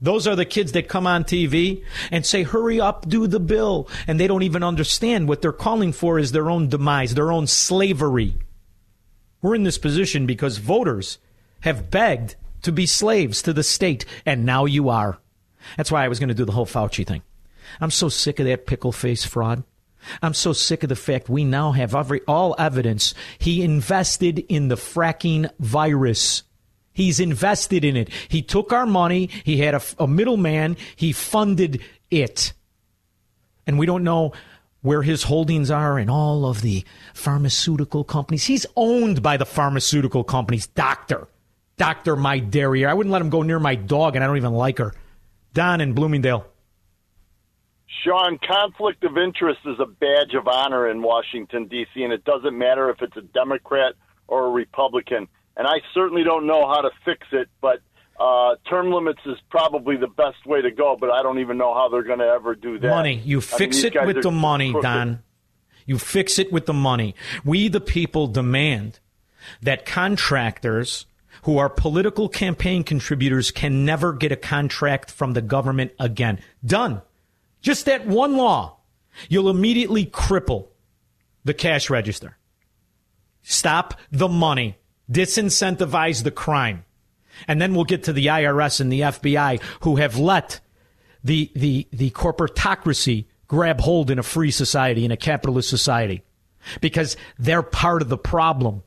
[0.01, 3.87] Those are the kids that come on TV and say, hurry up, do the bill.
[4.07, 7.45] And they don't even understand what they're calling for is their own demise, their own
[7.45, 8.39] slavery.
[9.41, 11.17] We're in this position because voters
[11.61, 15.19] have begged to be slaves to the state, and now you are.
[15.77, 17.23] That's why I was going to do the whole Fauci thing.
[17.79, 19.63] I'm so sick of that pickle face fraud.
[20.21, 24.67] I'm so sick of the fact we now have every, all evidence he invested in
[24.67, 26.43] the fracking virus.
[26.93, 28.09] He's invested in it.
[28.27, 29.29] He took our money.
[29.43, 30.75] He had a, a middleman.
[30.95, 32.53] He funded it.
[33.65, 34.33] And we don't know
[34.81, 38.45] where his holdings are in all of the pharmaceutical companies.
[38.45, 40.67] He's owned by the pharmaceutical companies.
[40.67, 41.27] Doctor.
[41.77, 42.15] Dr.
[42.15, 42.89] My Derriere.
[42.89, 44.93] I wouldn't let him go near my dog, and I don't even like her.
[45.53, 46.45] Don in Bloomingdale.
[48.03, 52.57] Shaun, conflict of interest is a badge of honor in Washington, D.C., and it doesn't
[52.57, 53.93] matter if it's a Democrat
[54.27, 55.27] or a Republican.
[55.57, 57.81] And I certainly don't know how to fix it, but
[58.21, 61.73] uh, term limits is probably the best way to go, but I don't even know
[61.73, 62.87] how they're going to ever do that.
[62.87, 63.15] Money.
[63.25, 64.83] You I mean, fix it with the money, crooked.
[64.83, 65.23] Don.
[65.87, 67.15] You fix it with the money.
[67.43, 68.99] We, the people, demand
[69.61, 71.07] that contractors
[71.43, 76.39] who are political campaign contributors can never get a contract from the government again.
[76.63, 77.01] Done.
[77.61, 78.77] Just that one law.
[79.29, 80.67] You'll immediately cripple
[81.43, 82.37] the cash register.
[83.41, 84.77] Stop the money.
[85.11, 86.85] Disincentivize the crime.
[87.47, 90.59] And then we'll get to the IRS and the FBI who have let
[91.23, 96.23] the, the, the corporatocracy grab hold in a free society, in a capitalist society,
[96.79, 98.83] because they're part of the problem.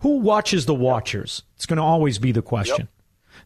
[0.00, 1.42] Who watches the watchers?
[1.56, 2.88] It's going to always be the question.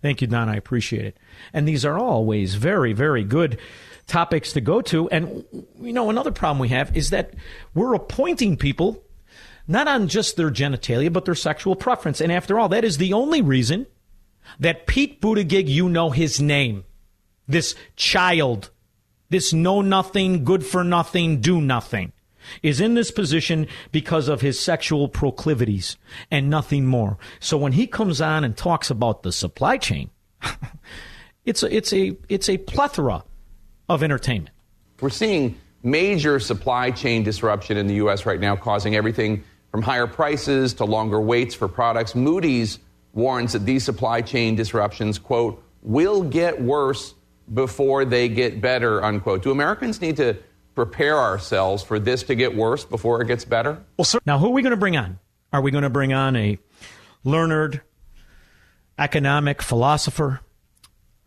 [0.00, 0.48] Thank you, Don.
[0.48, 1.16] I appreciate it.
[1.52, 3.58] And these are always very, very good
[4.06, 5.08] topics to go to.
[5.10, 5.44] And,
[5.80, 7.34] you know, another problem we have is that
[7.74, 9.02] we're appointing people
[9.68, 12.20] not on just their genitalia, but their sexual preference.
[12.20, 13.86] And after all, that is the only reason
[14.58, 16.84] that Pete Buttigieg, you know his name,
[17.48, 18.70] this child,
[19.30, 22.12] this know nothing, good for nothing, do nothing,
[22.62, 25.96] is in this position because of his sexual proclivities
[26.30, 27.18] and nothing more.
[27.40, 30.10] So when he comes on and talks about the supply chain,
[31.44, 33.24] it's a, it's a, it's a plethora
[33.88, 34.54] of entertainment.
[35.00, 38.24] We're seeing major supply chain disruption in the U.S.
[38.26, 42.14] right now, causing everything from higher prices to longer waits for products.
[42.14, 42.78] Moody's
[43.12, 47.14] warns that these supply chain disruptions, quote, will get worse
[47.52, 49.42] before they get better, unquote.
[49.42, 50.36] Do Americans need to
[50.74, 53.82] prepare ourselves for this to get worse before it gets better?
[53.98, 55.18] Well, sir, Now, who are we going to bring on?
[55.52, 56.58] Are we going to bring on a
[57.24, 57.82] learned
[58.98, 60.40] economic philosopher,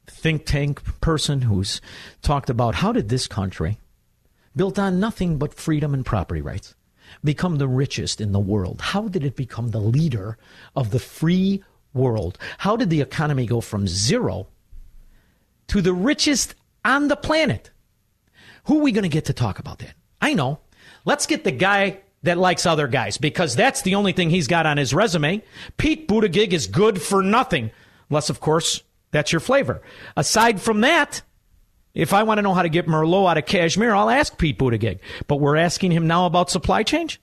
[0.07, 1.81] think tank person who's
[2.21, 3.77] talked about how did this country,
[4.55, 6.73] built on nothing but freedom and property rights,
[7.23, 8.81] become the richest in the world?
[8.81, 10.37] How did it become the leader
[10.75, 11.63] of the free
[11.95, 12.37] world?
[12.59, 14.47] How did the economy go from zero
[15.67, 17.71] to the richest on the planet?
[18.65, 19.93] Who are we going to get to talk about that?
[20.21, 20.59] I know.
[21.05, 24.65] Let's get the guy that likes other guys because that's the only thing he's got
[24.65, 25.43] on his resume.
[25.77, 27.71] Pete Buttigieg is good for nothing,
[28.09, 28.81] unless, of course,
[29.11, 29.81] that's your flavor.
[30.17, 31.21] Aside from that,
[31.93, 34.59] if I want to know how to get Merlot out of Kashmir, I'll ask Pete
[34.59, 34.99] Buttigieg.
[35.27, 37.21] But we're asking him now about supply change?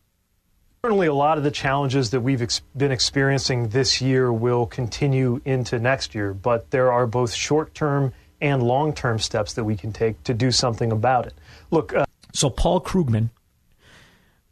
[0.84, 5.40] Certainly, a lot of the challenges that we've ex- been experiencing this year will continue
[5.44, 9.76] into next year, but there are both short term and long term steps that we
[9.76, 11.34] can take to do something about it.
[11.70, 11.94] Look.
[11.94, 13.30] Uh- so, Paul Krugman,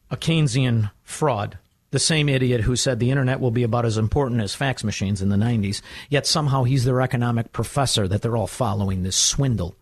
[0.08, 1.58] a Keynesian fraud,
[1.90, 5.20] the same idiot who said the internet will be about as important as fax machines
[5.20, 9.74] in the 90s, yet somehow he's their economic professor that they're all following this swindle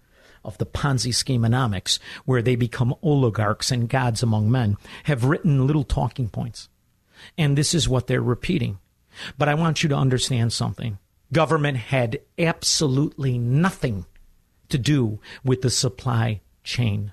[0.49, 5.85] of the Ponzi schemonomics, where they become oligarchs and gods among men, have written little
[5.85, 6.69] talking points.
[7.37, 8.79] And this is what they're repeating.
[9.37, 10.99] But I want you to understand something.
[11.33, 14.07] Government had absolutely nothing
[14.71, 17.13] to do with the supply chain.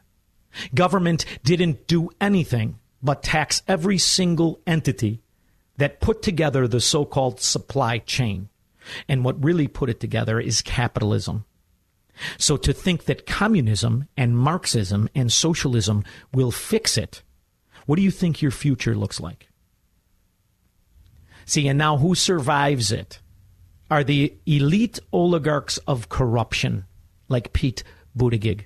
[0.73, 5.21] Government didn't do anything but tax every single entity
[5.77, 8.49] that put together the so called supply chain.
[9.07, 11.45] And what really put it together is capitalism.
[12.38, 16.03] So to think that communism and Marxism and socialism
[16.34, 17.24] will fix it,
[17.86, 19.49] what do you think your future looks like?
[21.45, 23.20] See, and now who survives it
[23.91, 26.86] are the elite oligarchs of corruption,
[27.28, 27.84] like Pete
[28.18, 28.61] Buttigieg.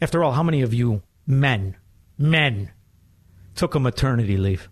[0.00, 1.76] After all, how many of you men,
[2.16, 2.70] men,
[3.56, 4.68] took a maternity leave?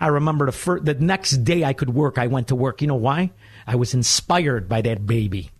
[0.00, 2.82] I remember the, first, the next day I could work, I went to work.
[2.82, 3.32] You know why?
[3.66, 5.50] I was inspired by that baby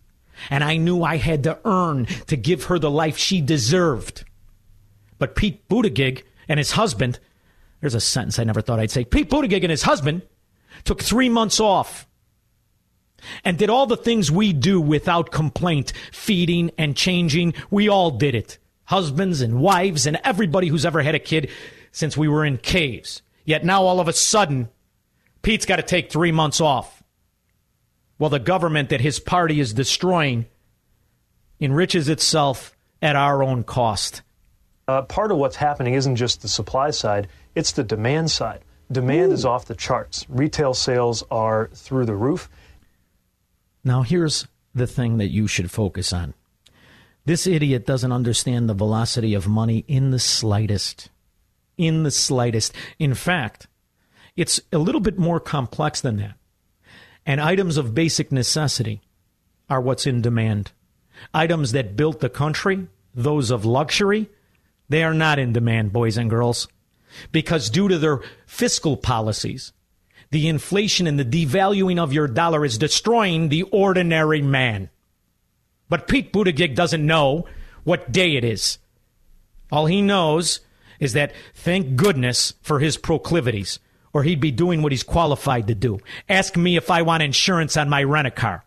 [0.48, 4.24] and I knew I had to earn to give her the life she deserved.
[5.18, 7.18] But Pete Buttigieg and his husband,
[7.80, 9.04] there's a sentence I never thought I'd say.
[9.04, 10.22] Pete Buttigieg and his husband
[10.84, 12.06] took three months off
[13.44, 17.54] and did all the things we do without complaint, feeding and changing.
[17.70, 18.58] We all did it.
[18.84, 21.50] Husbands and wives and everybody who's ever had a kid
[21.92, 23.22] since we were in caves.
[23.44, 24.68] Yet now all of a sudden,
[25.42, 26.99] Pete's got to take three months off
[28.20, 30.44] while the government that his party is destroying
[31.58, 34.20] enriches itself at our own cost.
[34.86, 38.60] Uh, part of what's happening isn't just the supply side, it's the demand side.
[38.92, 39.34] Demand Ooh.
[39.34, 40.26] is off the charts.
[40.28, 42.50] Retail sales are through the roof.
[43.84, 46.34] Now, here's the thing that you should focus on.
[47.24, 51.08] This idiot doesn't understand the velocity of money in the slightest.
[51.78, 52.74] In the slightest.
[52.98, 53.66] In fact,
[54.36, 56.34] it's a little bit more complex than that.
[57.30, 59.02] And items of basic necessity
[59.68, 60.72] are what's in demand.
[61.32, 64.28] Items that built the country, those of luxury,
[64.88, 66.66] they are not in demand, boys and girls.
[67.30, 69.72] Because due to their fiscal policies,
[70.32, 74.90] the inflation and the devaluing of your dollar is destroying the ordinary man.
[75.88, 77.46] But Pete Buttigieg doesn't know
[77.84, 78.78] what day it is.
[79.70, 80.58] All he knows
[80.98, 83.78] is that thank goodness for his proclivities
[84.12, 85.98] or he'd be doing what he's qualified to do.
[86.28, 88.64] Ask me if I want insurance on my rent a car.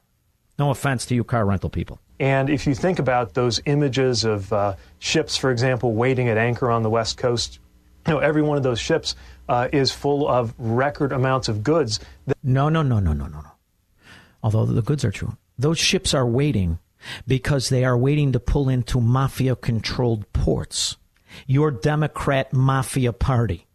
[0.58, 2.00] No offense to you car rental people.
[2.20, 6.70] And if you think about those images of uh, ships, for example, waiting at anchor
[6.70, 7.60] on the West Coast,
[8.08, 9.16] you know, every one of those ships
[9.50, 12.00] uh, is full of record amounts of goods.
[12.44, 13.52] no, no, no, no, no, no, no.
[14.42, 15.38] Although the goods are true.
[15.58, 16.80] Those ships are waiting
[17.28, 20.98] because they are waiting to pull into mafia controlled ports.
[21.48, 23.68] Your Democrat mafia party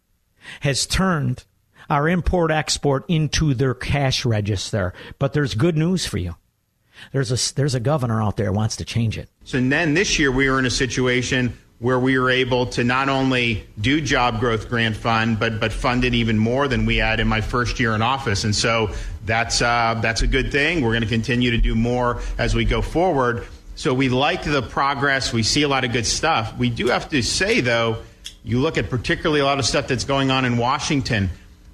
[0.61, 1.45] has turned
[1.89, 4.93] our import export into their cash register.
[5.17, 6.35] But there's good news for you.
[7.11, 9.29] There's a, there's a governor out there wants to change it.
[9.45, 13.07] So then this year we were in a situation where we were able to not
[13.07, 17.19] only do job growth grant fund, but but fund it even more than we had
[17.19, 18.43] in my first year in office.
[18.43, 18.89] And so
[19.25, 20.81] that's uh, that's a good thing.
[20.81, 23.47] We're going to continue to do more as we go forward.
[23.75, 25.31] So we like the progress.
[25.31, 26.55] We see a lot of good stuff.
[26.57, 28.03] We do have to say though,
[28.43, 31.29] you look at particularly a lot of stuff that's going on in Washington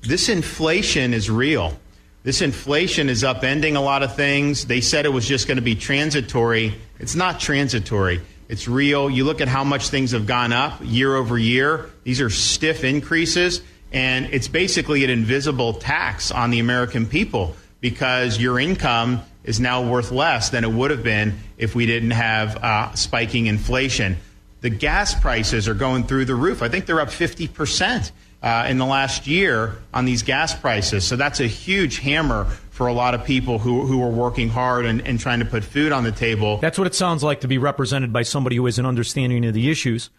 [0.05, 1.77] this inflation is real.
[2.23, 4.65] This inflation is upending a lot of things.
[4.65, 6.75] They said it was just going to be transitory.
[6.99, 8.21] It's not transitory.
[8.47, 9.09] It's real.
[9.09, 11.89] You look at how much things have gone up year over year.
[12.03, 18.39] These are stiff increases, and it's basically an invisible tax on the American people because
[18.39, 22.57] your income is now worth less than it would have been if we didn't have
[22.57, 24.17] uh, spiking inflation
[24.65, 26.63] the gas prices are going through the roof.
[26.63, 28.11] I think they're up 50%
[28.45, 31.03] uh, in the last year on these gas prices.
[31.03, 34.85] So that's a huge hammer for a lot of people who, who are working hard
[34.85, 36.57] and, and trying to put food on the table.
[36.57, 39.55] That's what it sounds like to be represented by somebody who has an understanding of
[39.55, 40.11] the issues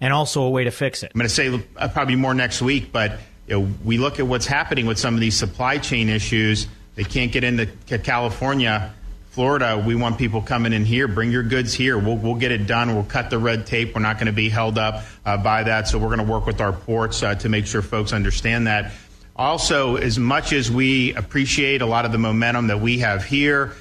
[0.00, 1.10] and also a way to fix it.
[1.12, 3.18] I'm going to say uh, probably more next week, but
[3.48, 6.68] you know, we look at what's happening with some of these supply chain issues.
[6.94, 7.66] They can't get into
[7.98, 8.94] California,
[9.32, 9.82] Florida.
[9.84, 11.08] We want people coming in here.
[11.08, 11.98] Bring your goods here.
[11.98, 12.94] We'll, we'll get it done.
[12.94, 13.94] We'll cut the red tape.
[13.94, 15.88] We're not going to be held up uh, by that.
[15.88, 18.92] So we're going to work with our ports uh, to make sure folks understand that.
[19.34, 23.72] Also, as much as we appreciate a lot of the momentum that we have here,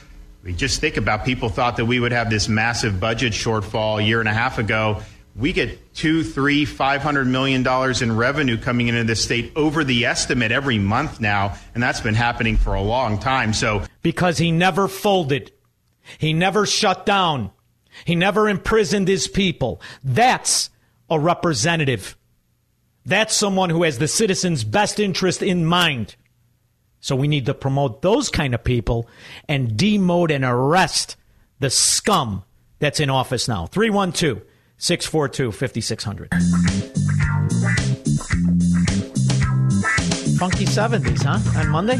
[0.41, 4.03] we just think about people thought that we would have this massive budget shortfall a
[4.03, 5.01] year and a half ago
[5.35, 9.83] we get two, three, five hundred million dollars in revenue coming into the state over
[9.83, 13.53] the estimate every month now, and that's been happening for a long time.
[13.53, 15.51] So because he never folded,
[16.17, 17.51] he never shut down,
[18.05, 19.81] he never imprisoned his people.
[20.03, 20.69] That's
[21.09, 22.17] a representative.
[23.05, 26.15] That's someone who has the citizens' best interest in mind.
[26.99, 29.09] So we need to promote those kind of people
[29.47, 31.15] and demote and arrest
[31.59, 32.43] the scum
[32.77, 33.65] that's in office now.
[33.65, 34.43] 312
[34.81, 36.29] 642 5600.
[40.39, 41.59] Funky 70s, huh?
[41.59, 41.99] On Monday?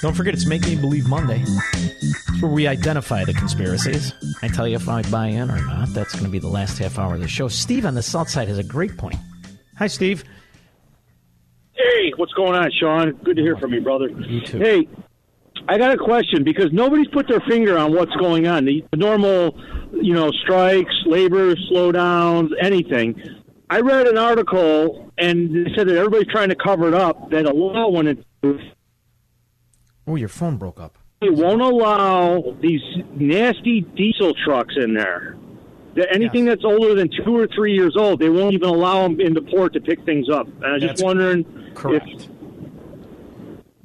[0.00, 1.42] Don't forget, it's Make Me Believe Monday.
[1.42, 4.14] It's where we identify the conspiracies.
[4.40, 5.92] I tell you if I buy in or not.
[5.92, 7.48] That's going to be the last half hour of the show.
[7.48, 9.18] Steve on the south side has a great point.
[9.76, 10.24] Hi, Steve.
[11.74, 13.12] Hey, what's going on, Shaun?
[13.24, 14.08] Good to hear from you, brother.
[14.08, 14.58] You too.
[14.58, 14.88] Hey,
[15.68, 18.64] I got a question because nobody's put their finger on what's going on.
[18.64, 19.58] The, normal
[19.92, 23.20] you know, strikes, labor slowdowns, anything.
[23.68, 27.30] I read an article and they said that everybody's trying to cover it up.
[27.30, 28.60] That a law went into.
[30.06, 30.98] Oh, your phone broke up.
[31.20, 32.82] It won't allow these
[33.14, 35.36] nasty diesel trucks in there.
[35.94, 36.56] That anything yes.
[36.56, 39.40] that's older than two or three years old, they won't even allow them in the
[39.40, 40.46] port to pick things up.
[40.46, 42.06] And I'm just wondering correct.
[42.06, 42.28] if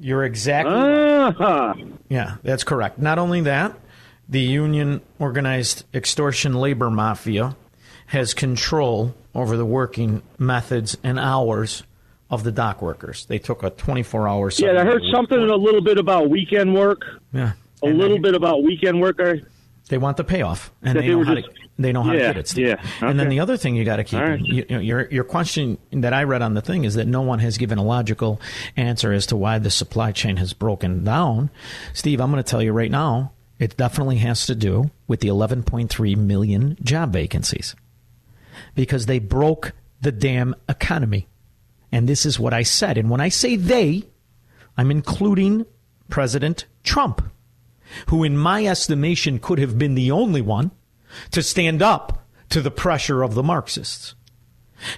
[0.02, 0.74] you're exactly.
[0.74, 1.74] Uh-huh.
[2.10, 3.00] Yeah, that's correct.
[3.00, 3.78] Not only that,
[4.28, 7.56] the union organized extortion labor mafia
[8.08, 11.84] has control over the working methods and hours
[12.30, 13.26] of the dock workers.
[13.26, 14.52] They took a 24 hour.
[14.58, 17.04] Yeah, I heard something a little bit about weekend work.
[17.32, 19.20] Yeah, a and little bit about weekend work.
[19.90, 21.61] They want the payoff, and they, they, know how just, to.
[21.80, 22.48] They know how yeah, to get it.
[22.48, 22.68] Steve.
[22.68, 22.74] Yeah.
[22.74, 23.08] Okay.
[23.08, 24.40] And then the other thing you got to keep right.
[24.40, 27.58] you, your your question that I read on the thing is that no one has
[27.58, 28.40] given a logical
[28.78, 31.50] answer as to why the supply chain has broken down.
[31.94, 35.28] Steve, I'm going to tell you right now it definitely has to do with the
[35.28, 37.76] 11.3 million job vacancies
[38.74, 41.28] because they broke the damn economy.
[41.92, 42.98] And this is what I said.
[42.98, 44.04] And when I say they,
[44.78, 45.68] I'm including
[46.10, 47.22] President Trump,
[48.08, 50.72] who, in my estimation, could have been the only one
[51.32, 54.16] to stand up to the pressure of the Marxists.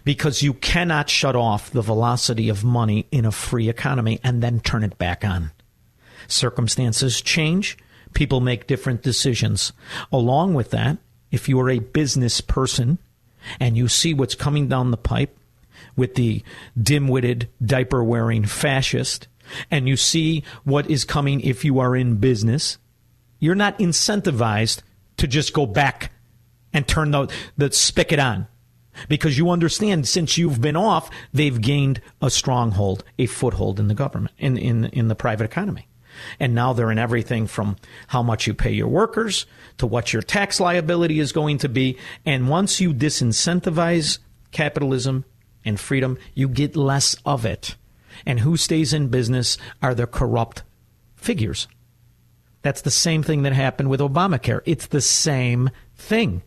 [0.03, 4.59] Because you cannot shut off the velocity of money in a free economy and then
[4.59, 5.51] turn it back on.
[6.27, 7.77] Circumstances change,
[8.13, 9.73] people make different decisions.
[10.11, 10.97] Along with that,
[11.31, 12.97] if you are a business person
[13.59, 15.37] and you see what's coming down the pipe
[15.95, 16.43] with the
[16.81, 19.27] dim witted, diaper wearing fascist,
[19.69, 22.77] and you see what is coming if you are in business,
[23.39, 24.81] you're not incentivized
[25.17, 26.11] to just go back
[26.73, 28.47] and turn the, the spigot on.
[29.09, 33.95] Because you understand, since you've been off, they've gained a stronghold, a foothold in the
[33.95, 35.87] government, in, in, in the private economy.
[36.39, 37.75] And now they're in everything from
[38.07, 39.47] how much you pay your workers
[39.79, 41.97] to what your tax liability is going to be.
[42.23, 44.19] And once you disincentivize
[44.51, 45.25] capitalism
[45.65, 47.75] and freedom, you get less of it.
[48.27, 50.61] And who stays in business are the corrupt
[51.15, 51.67] figures.
[52.63, 54.61] That's the same thing that happened with Obamacare.
[54.65, 56.41] It's the same thing.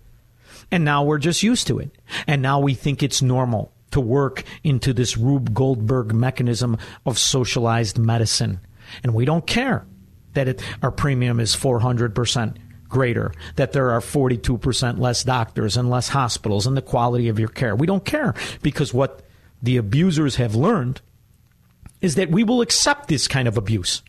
[0.71, 1.91] And now we're just used to it.
[2.27, 7.99] And now we think it's normal to work into this Rube Goldberg mechanism of socialized
[7.99, 8.61] medicine.
[9.05, 9.87] And we don't care
[10.35, 12.57] that it, our premium is 400%
[12.89, 17.49] greater, that there are 42% less doctors and less hospitals and the quality of your
[17.49, 17.77] care.
[17.77, 19.23] We don't care because what
[19.63, 21.01] the abusers have learned
[22.01, 24.03] is that we will accept this kind of abuse.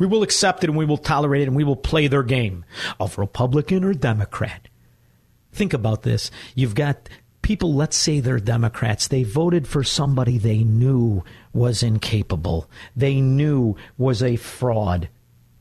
[0.00, 2.64] We will accept it and we will tolerate it and we will play their game
[2.98, 4.66] of Republican or Democrat.
[5.52, 6.30] Think about this.
[6.54, 7.10] You've got
[7.42, 11.22] people, let's say they're Democrats, they voted for somebody they knew
[11.52, 15.10] was incapable, they knew was a fraud.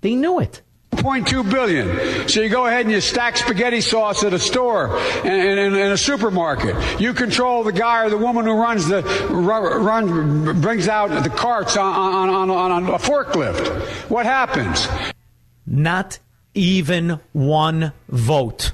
[0.02, 0.62] They knew it.
[0.92, 2.28] 0.2 billion.
[2.28, 5.98] So you go ahead and you stack spaghetti sauce at a store and in a
[5.98, 7.00] supermarket.
[7.00, 11.78] You control the guy or the woman who runs the run, brings out the carts
[11.78, 13.82] on, on, on, on a forklift.
[14.10, 14.88] What happens?
[15.66, 16.20] Not
[16.54, 18.72] even one vote.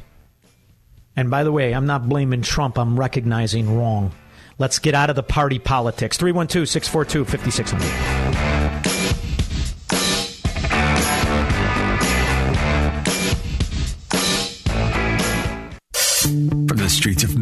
[1.16, 4.14] And by the way, I'm not blaming Trump, I'm recognizing wrong.
[4.58, 6.18] Let's get out of the party politics.
[6.18, 8.24] 312 642 5600.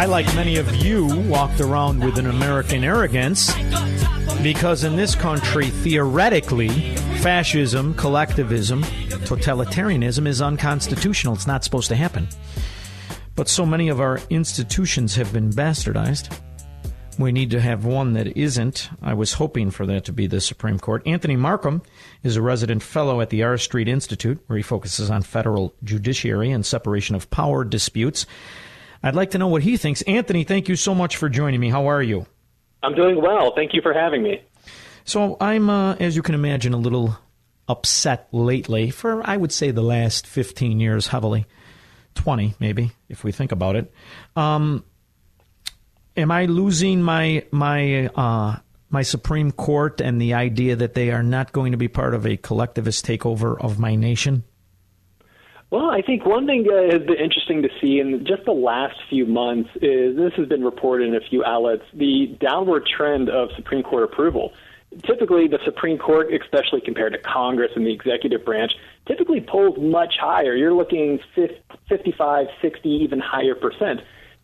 [0.00, 3.52] I, like many of you, walked around with an American arrogance
[4.42, 8.82] because in this country, theoretically, fascism, collectivism,
[9.26, 11.34] totalitarianism is unconstitutional.
[11.34, 12.28] It's not supposed to happen.
[13.34, 16.34] But so many of our institutions have been bastardized.
[17.18, 18.88] We need to have one that isn't.
[19.02, 21.02] I was hoping for that to be the Supreme Court.
[21.04, 21.84] Anthony Marcum
[22.22, 26.50] is a resident fellow at the R Street Institute, where he focuses on federal judiciary
[26.52, 28.24] and separation of power disputes.
[29.02, 30.02] I'd like to know what he thinks.
[30.02, 31.70] Anthony, thank you so much for joining me.
[31.70, 32.26] How are you?
[32.82, 33.52] I'm doing well.
[33.54, 34.42] Thank you for having me.
[35.04, 37.16] So I'm, uh, as you can imagine, a little
[37.68, 41.46] upset lately for, I would say, the last 15 years heavily.
[42.14, 43.92] 20, maybe, if we think about it.
[44.36, 44.84] Um,
[46.16, 48.56] am I losing my, my, uh,
[48.90, 52.26] my Supreme Court and the idea that they are not going to be part of
[52.26, 54.44] a collectivist takeover of my nation?
[55.70, 58.96] Well, I think one thing uh, has been interesting to see in just the last
[59.08, 63.50] few months is this has been reported in a few outlets the downward trend of
[63.54, 64.52] Supreme Court approval.
[65.06, 68.72] Typically, the Supreme Court, especially compared to Congress and the executive branch,
[69.06, 70.56] typically polls much higher.
[70.56, 71.20] You're looking
[71.88, 74.00] 55, 60, even higher percent.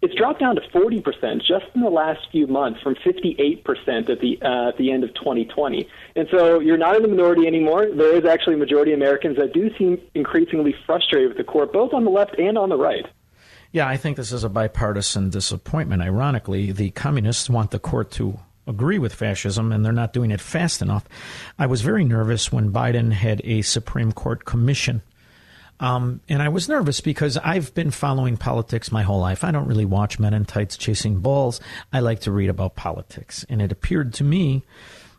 [0.06, 4.38] It's dropped down to 40% just in the last few months from 58% at the,
[4.40, 5.88] uh, at the end of 2020.
[6.14, 7.88] And so you're not in the minority anymore.
[7.92, 11.72] There is actually a majority of Americans that do seem increasingly frustrated with the court,
[11.72, 13.04] both on the left and on the right.
[13.72, 16.02] Yeah, I think this is a bipartisan disappointment.
[16.02, 20.40] Ironically, the communists want the court to agree with fascism, and they're not doing it
[20.40, 21.04] fast enough.
[21.58, 25.02] I was very nervous when Biden had a Supreme Court commission
[25.80, 29.44] um, and I was nervous because I've been following politics my whole life.
[29.44, 31.60] I don't really watch men in tights chasing balls.
[31.92, 33.44] I like to read about politics.
[33.48, 34.62] And it appeared to me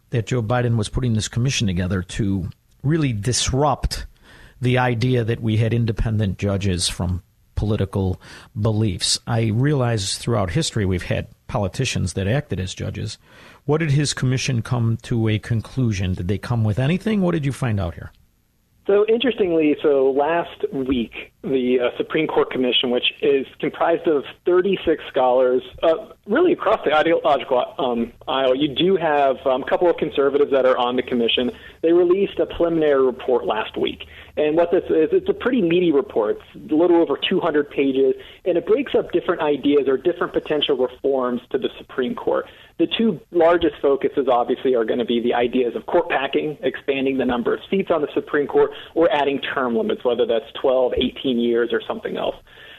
[0.10, 2.50] that Joe Biden was putting this commission together to
[2.84, 4.06] really disrupt
[4.60, 7.22] the idea that we had independent judges from
[7.56, 8.20] political
[8.60, 9.20] beliefs.
[9.28, 13.18] I realize throughout history we've had politicians that acted as judges.
[13.66, 16.14] What did his commission come to a conclusion?
[16.14, 17.22] Did they come with anything?
[17.22, 18.12] What did you find out here?
[18.88, 25.04] So interestingly, so last week, the uh, Supreme Court Commission, which is comprised of 36
[25.10, 29.98] scholars, uh, really across the ideological um, aisle, you do have um, a couple of
[29.98, 31.52] conservatives that are on the commission.
[31.82, 34.06] They released a preliminary report last week.
[34.38, 36.40] And what this is, it's a pretty meaty report.
[36.56, 38.14] It's a little over 200 pages,
[38.46, 42.46] and it breaks up different ideas or different potential reforms to the Supreme Court.
[42.80, 47.18] The two largest focuses, obviously, are going to be the ideas of court packing, expanding
[47.18, 50.94] the number of seats on the Supreme Court, or adding term limits, whether that's 12,
[50.96, 52.36] 18 years, or something else.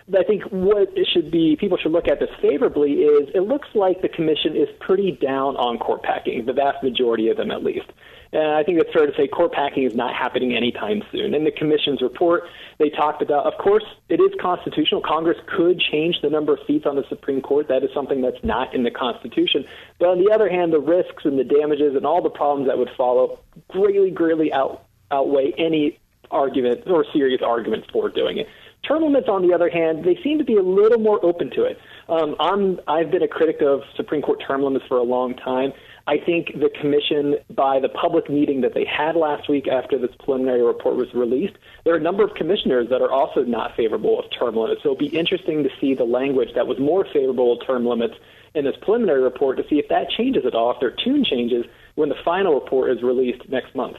[0.09, 3.43] But I think what it should be, people should look at this favorably is it
[3.43, 7.51] looks like the commission is pretty down on court packing, the vast majority of them
[7.51, 7.87] at least.
[8.33, 11.35] And I think it's fair to say court packing is not happening anytime soon.
[11.35, 12.45] In the commission's report,
[12.79, 15.01] they talked about, of course, it is constitutional.
[15.01, 17.69] Congress could change the number of seats on the Supreme Court.
[17.69, 19.65] That is something that's not in the Constitution.
[19.99, 22.77] But on the other hand, the risks and the damages and all the problems that
[22.77, 25.99] would follow greatly, greatly out, outweigh any
[26.31, 28.47] argument or serious argument for doing it.
[28.87, 31.65] Term limits, on the other hand, they seem to be a little more open to
[31.65, 31.79] it.
[32.09, 35.73] Um, I'm, I've been a critic of Supreme Court term limits for a long time.
[36.09, 40.11] I think the commission, by the public meeting that they had last week after this
[40.25, 41.53] preliminary report was released,
[41.85, 44.83] there are a number of commissioners that are also not favorable of term limits.
[44.83, 48.15] So it'll be interesting to see the language that was more favorable of term limits
[48.55, 51.67] in this preliminary report to see if that changes at all, if their tune changes
[51.97, 53.99] when the final report is released next month.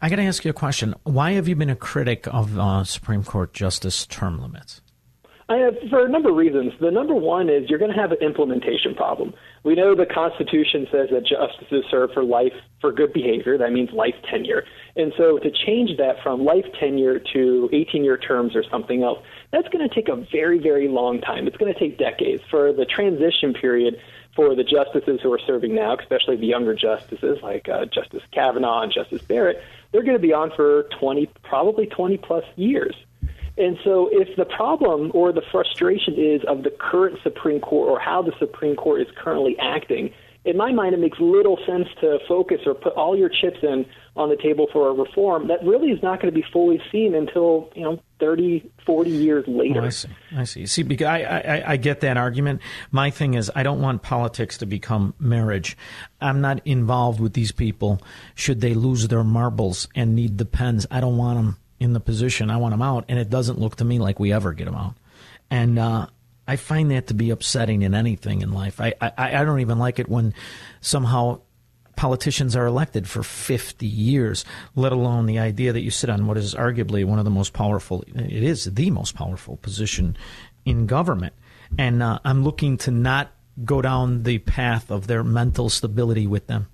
[0.00, 0.94] I got to ask you a question.
[1.02, 4.80] Why have you been a critic of uh, Supreme Court justice term limits?
[5.50, 6.72] I have, for a number of reasons.
[6.80, 9.34] The number one is you're going to have an implementation problem.
[9.62, 13.58] We know the Constitution says that justices serve for life for good behavior.
[13.58, 14.64] That means life tenure.
[14.96, 19.18] And so to change that from life tenure to 18 year terms or something else,
[19.50, 21.46] that's going to take a very, very long time.
[21.46, 22.42] It's going to take decades.
[22.50, 24.00] For the transition period
[24.34, 28.82] for the justices who are serving now, especially the younger justices like uh, Justice Kavanaugh
[28.82, 29.62] and Justice Barrett,
[29.92, 32.94] they're going to be on for 20, probably 20 plus years.
[33.60, 38.00] And so, if the problem or the frustration is of the current Supreme Court or
[38.00, 40.14] how the Supreme Court is currently acting,
[40.46, 43.84] in my mind, it makes little sense to focus or put all your chips in
[44.16, 47.14] on the table for a reform that really is not going to be fully seen
[47.14, 49.82] until you know 30, 40 years later.
[49.82, 50.08] Oh, I see.
[50.34, 50.66] I see.
[50.66, 52.62] See, because I, I, I get that argument.
[52.90, 55.76] My thing is, I don't want politics to become marriage.
[56.22, 58.00] I'm not involved with these people.
[58.34, 62.00] Should they lose their marbles and need the pens, I don't want them in the
[62.00, 62.50] position.
[62.50, 64.76] I want them out, and it doesn't look to me like we ever get them
[64.76, 64.94] out.
[65.50, 66.06] And uh,
[66.46, 68.80] I find that to be upsetting in anything in life.
[68.80, 70.34] I, I, I don't even like it when
[70.80, 71.40] somehow
[72.00, 74.44] politicians are elected for 50 years,
[74.74, 77.52] let alone the idea that you sit on what is arguably one of the most
[77.52, 80.16] powerful, it is the most powerful position
[80.64, 81.34] in government.
[81.78, 83.32] And uh, I'm looking to not
[83.66, 86.68] go down the path of their mental stability with them.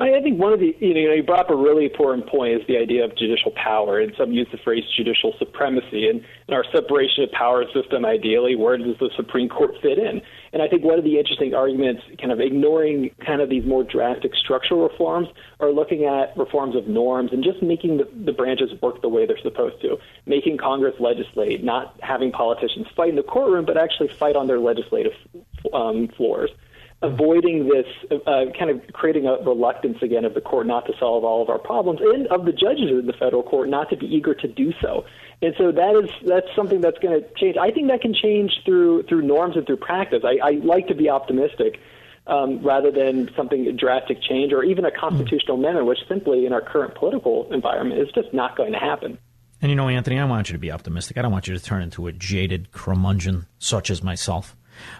[0.00, 2.66] I think one of the, you know, you brought up a really important point is
[2.66, 6.08] the idea of judicial power, and some use the phrase judicial supremacy.
[6.08, 10.22] And in our separation of power system, ideally, where does the Supreme Court fit in?
[10.54, 13.84] And I think one of the interesting arguments, kind of ignoring kind of these more
[13.84, 15.28] drastic structural reforms,
[15.60, 19.26] are looking at reforms of norms and just making the, the branches work the way
[19.26, 24.08] they're supposed to, making Congress legislate, not having politicians fight in the courtroom, but actually
[24.08, 25.12] fight on their legislative
[25.74, 26.50] um, floors
[27.02, 27.86] avoiding this
[28.26, 31.48] uh, kind of creating a reluctance again of the court not to solve all of
[31.48, 34.46] our problems and of the judges in the federal court not to be eager to
[34.46, 35.04] do so.
[35.40, 37.56] And so that is that's something that's going to change.
[37.56, 40.22] I think that can change through through norms and through practice.
[40.24, 41.80] I, I like to be optimistic.
[42.26, 46.52] Um, rather than something a drastic change or even a constitutional amendment, which simply in
[46.52, 49.18] our current political environment is just not going to happen.
[49.62, 51.18] And you know, Anthony, I want you to be optimistic.
[51.18, 54.54] I don't want you to turn into a jaded curmudgeon such as myself.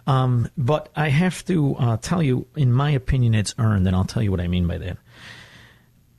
[0.07, 4.05] Um, but I have to uh, tell you, in my opinion, it's earned, and I'll
[4.05, 4.99] tell you what I mean by that.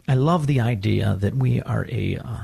[0.08, 2.38] I love the idea that we are a uh,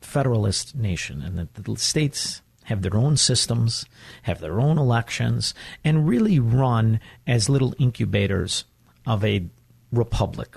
[0.00, 3.84] federalist nation and that the states have their own systems,
[4.22, 5.54] have their own elections,
[5.84, 8.64] and really run as little incubators
[9.06, 9.46] of a
[9.92, 10.56] republic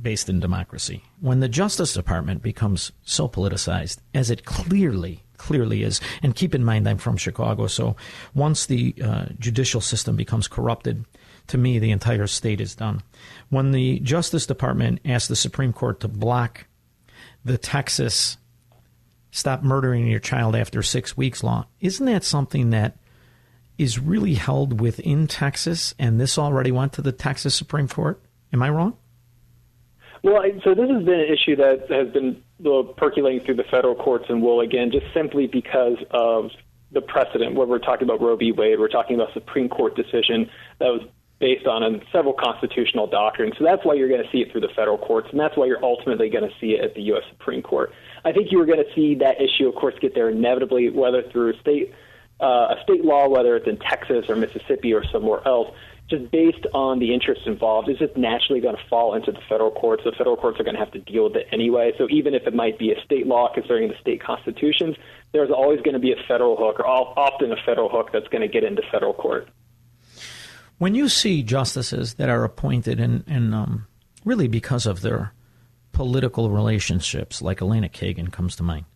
[0.00, 1.02] based in democracy.
[1.20, 6.00] When the Justice Department becomes so politicized, as it clearly clearly is.
[6.22, 7.96] And keep in mind, I'm from Chicago, so
[8.34, 11.06] once the uh, judicial system becomes corrupted,
[11.46, 13.02] to me, the entire state is done.
[13.48, 16.66] When the Justice Department asked the Supreme Court to block
[17.44, 18.36] the Texas
[19.32, 22.98] Stop Murdering Your Child After Six Weeks law, isn't that something that
[23.78, 28.20] is really held within Texas, and this already went to the Texas Supreme Court?
[28.52, 28.96] Am I wrong?
[30.22, 32.42] Well, so this has been an issue that has been
[32.96, 36.50] percolating through the federal courts and will again just simply because of
[36.92, 38.52] the precedent where we're talking about Roe v.
[38.52, 41.02] Wade, we're talking about a Supreme Court decision that was
[41.38, 43.54] based on several constitutional doctrines.
[43.58, 45.66] So that's why you're going to see it through the federal courts, and that's why
[45.66, 47.22] you're ultimately going to see it at the U.S.
[47.30, 47.92] Supreme Court.
[48.24, 51.22] I think you are going to see that issue, of course, get there inevitably, whether
[51.30, 51.94] through state
[52.40, 55.74] uh, a state law, whether it's in Texas or Mississippi or somewhere else
[56.10, 59.70] just based on the interests involved, is just naturally going to fall into the federal
[59.70, 60.02] courts.
[60.04, 61.92] The federal courts are going to have to deal with it anyway.
[61.96, 64.96] So even if it might be a state law concerning the state constitutions,
[65.32, 68.42] there's always going to be a federal hook, or often a federal hook that's going
[68.42, 69.48] to get into federal court.
[70.78, 73.86] When you see justices that are appointed, and, and um,
[74.24, 75.32] really because of their
[75.92, 78.86] political relationships, like Elena Kagan comes to mind,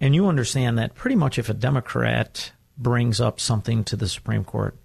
[0.00, 4.44] and you understand that pretty much if a Democrat brings up something to the Supreme
[4.44, 4.76] Court,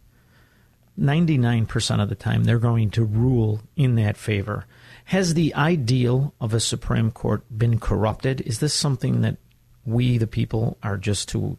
[0.99, 4.65] 99% of the time they're going to rule in that favor.
[5.05, 8.41] Has the ideal of a Supreme Court been corrupted?
[8.41, 9.37] Is this something that
[9.85, 11.57] we, the people, are just to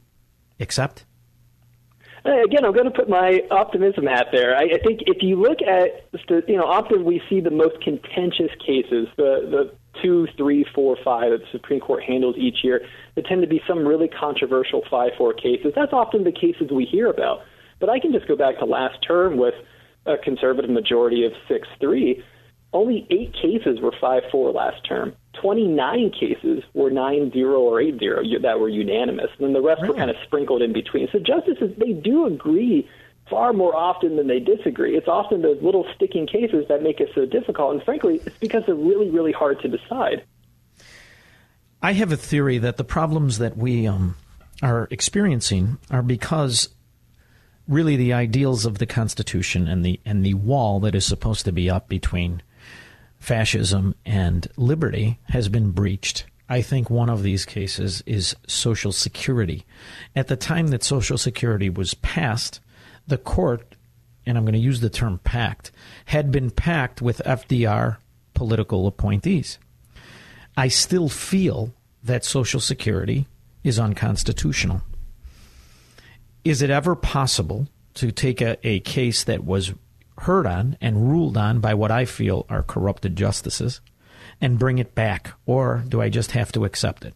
[0.60, 1.04] accept?
[2.26, 4.56] Uh, again, I'm going to put my optimism hat there.
[4.56, 6.08] I, I think if you look at,
[6.48, 11.30] you know, often we see the most contentious cases, the, the two, three, four, five
[11.30, 12.82] that the Supreme Court handles each year.
[13.14, 15.72] There tend to be some really controversial 5 4 cases.
[15.74, 17.42] That's often the cases we hear about.
[17.80, 19.54] But I can just go back to last term with
[20.06, 22.24] a conservative majority of 6 3.
[22.72, 25.14] Only eight cases were 5 4 last term.
[25.40, 29.30] 29 cases were 9 0 or 8 0 that were unanimous.
[29.38, 29.92] And then the rest really?
[29.92, 31.08] were kind of sprinkled in between.
[31.12, 32.88] So justices, they do agree
[33.30, 34.96] far more often than they disagree.
[34.96, 37.74] It's often those little sticking cases that make it so difficult.
[37.74, 40.24] And frankly, it's because they're really, really hard to decide.
[41.82, 44.16] I have a theory that the problems that we um,
[44.62, 46.68] are experiencing are because
[47.68, 51.52] really the ideals of the Constitution and the and the wall that is supposed to
[51.52, 52.42] be up between
[53.20, 56.24] fascism and liberty has been breached.
[56.48, 59.66] I think one of these cases is Social Security.
[60.16, 62.60] At the time that Social Security was passed,
[63.06, 63.74] the court,
[64.24, 65.70] and I'm going to use the term packed,
[66.06, 67.98] had been packed with FDR
[68.32, 69.58] political appointees.
[70.56, 73.26] I still feel that Social Security
[73.62, 74.82] is unconstitutional.
[76.48, 79.74] Is it ever possible to take a, a case that was
[80.20, 83.82] heard on and ruled on by what I feel are corrupted justices
[84.40, 87.12] and bring it back, or do I just have to accept it?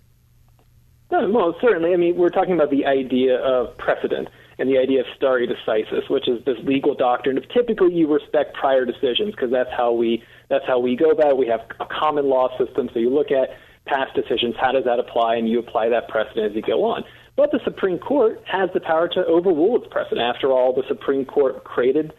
[1.09, 1.95] Well, certainly.
[1.95, 4.29] I mean, we're talking about the idea of precedent
[4.59, 8.55] and the idea of stare decisis, which is this legal doctrine of typically you respect
[8.55, 11.39] prior decisions because that's how we that's how we go about it.
[11.39, 13.49] We have a common law system, so you look at
[13.87, 17.05] past decisions, how does that apply, and you apply that precedent as you go on.
[17.37, 20.21] But the Supreme Court has the power to overrule its precedent.
[20.21, 22.13] After all, the Supreme Court created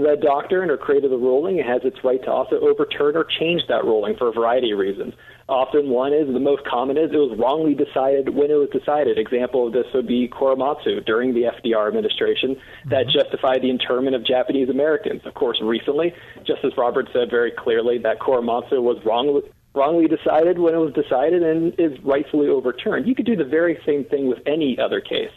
[0.00, 1.58] the doctrine or created the ruling.
[1.58, 4.78] It has its right to also overturn or change that ruling for a variety of
[4.78, 5.12] reasons.
[5.48, 9.18] Often, one is the most common is it was wrongly decided when it was decided.
[9.18, 12.56] Example of this would be Korematsu during the FDR administration
[12.88, 13.18] that mm-hmm.
[13.18, 15.20] justified the internment of Japanese Americans.
[15.26, 16.14] Of course, recently,
[16.46, 19.42] Justice Roberts said very clearly that Korematsu was wrongly
[19.74, 23.06] wrongly decided when it was decided and is rightfully overturned.
[23.06, 25.30] You could do the very same thing with any other case.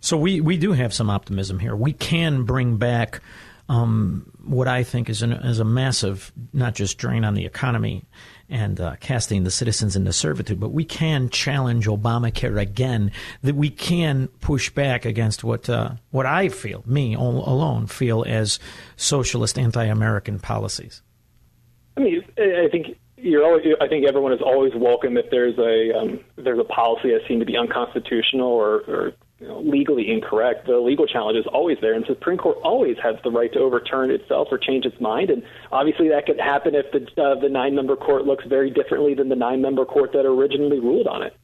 [0.00, 1.76] So we, we do have some optimism here.
[1.76, 3.20] We can bring back
[3.68, 8.04] um, what I think is, an, is a massive, not just drain on the economy
[8.48, 13.10] and uh, casting the citizens into servitude, but we can challenge Obamacare again.
[13.42, 18.60] That we can push back against what uh, what I feel, me alone, feel as
[18.94, 21.02] socialist, anti-American policies.
[21.96, 25.98] I mean, I think you're always, I think everyone is always welcome if there's a
[25.98, 30.66] um, there's a policy that seems to be unconstitutional or, or you know, legally incorrect.
[30.66, 33.58] The legal challenge is always there, and the Supreme Court always has the right to
[33.58, 35.30] overturn itself or change its mind.
[35.30, 39.14] And obviously, that could happen if the uh, the nine member court looks very differently
[39.14, 41.34] than the nine member court that originally ruled on it.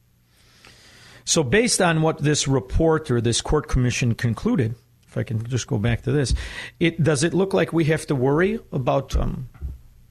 [1.25, 4.75] So, based on what this report or this court commission concluded,
[5.07, 6.33] if I can just go back to this,
[6.79, 9.49] it does it look like we have to worry about um,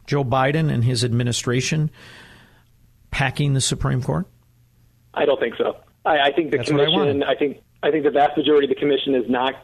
[0.06, 1.90] Joe Biden and his administration
[3.10, 4.26] packing the Supreme Court?
[5.14, 5.76] I don't think so.
[6.04, 7.22] I, I think the That's what I commission.
[7.22, 9.54] I, think I think the vast majority of the commission is not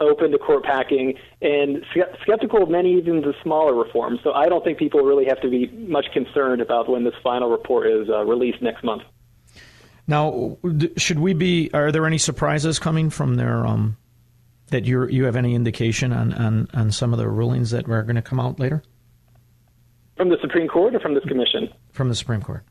[0.00, 1.84] open to court packing and
[2.22, 4.20] skeptical of many even the smaller reforms.
[4.24, 7.50] So I don't think people really have to be much concerned about when this final
[7.50, 9.02] report is uh, released next month.
[10.06, 10.56] Now,
[10.96, 11.70] should we be?
[11.74, 13.66] Are there any surprises coming from their?
[13.66, 13.96] Um,
[14.70, 18.02] that you you have any indication on, on, on some of the rulings that are
[18.02, 18.82] going to come out later
[20.18, 21.72] From the Supreme Court or from this commission?
[21.92, 22.64] from the Supreme Court?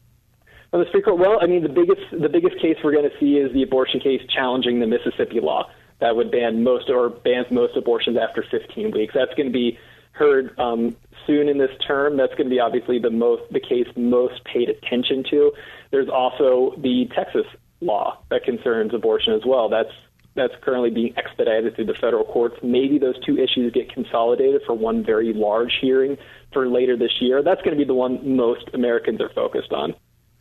[0.70, 3.20] From the Supreme Court, well, I mean, the biggest the biggest case we're going to
[3.20, 5.70] see is the abortion case challenging the Mississippi law
[6.00, 9.14] that would ban most or bans most abortions after 15 weeks.
[9.16, 9.80] That's going to be
[10.12, 10.96] heard um,
[11.26, 12.18] soon in this term.
[12.18, 15.54] That's going to be obviously the most the case most paid attention to.
[15.92, 17.46] There's also the Texas
[17.80, 19.70] law that concerns abortion as well.
[19.70, 19.94] That's
[20.36, 22.58] that's currently being expedited through the federal courts.
[22.62, 26.18] Maybe those two issues get consolidated for one very large hearing
[26.54, 27.44] for later this year.
[27.44, 29.94] That's going to be the one most Americans are focused on.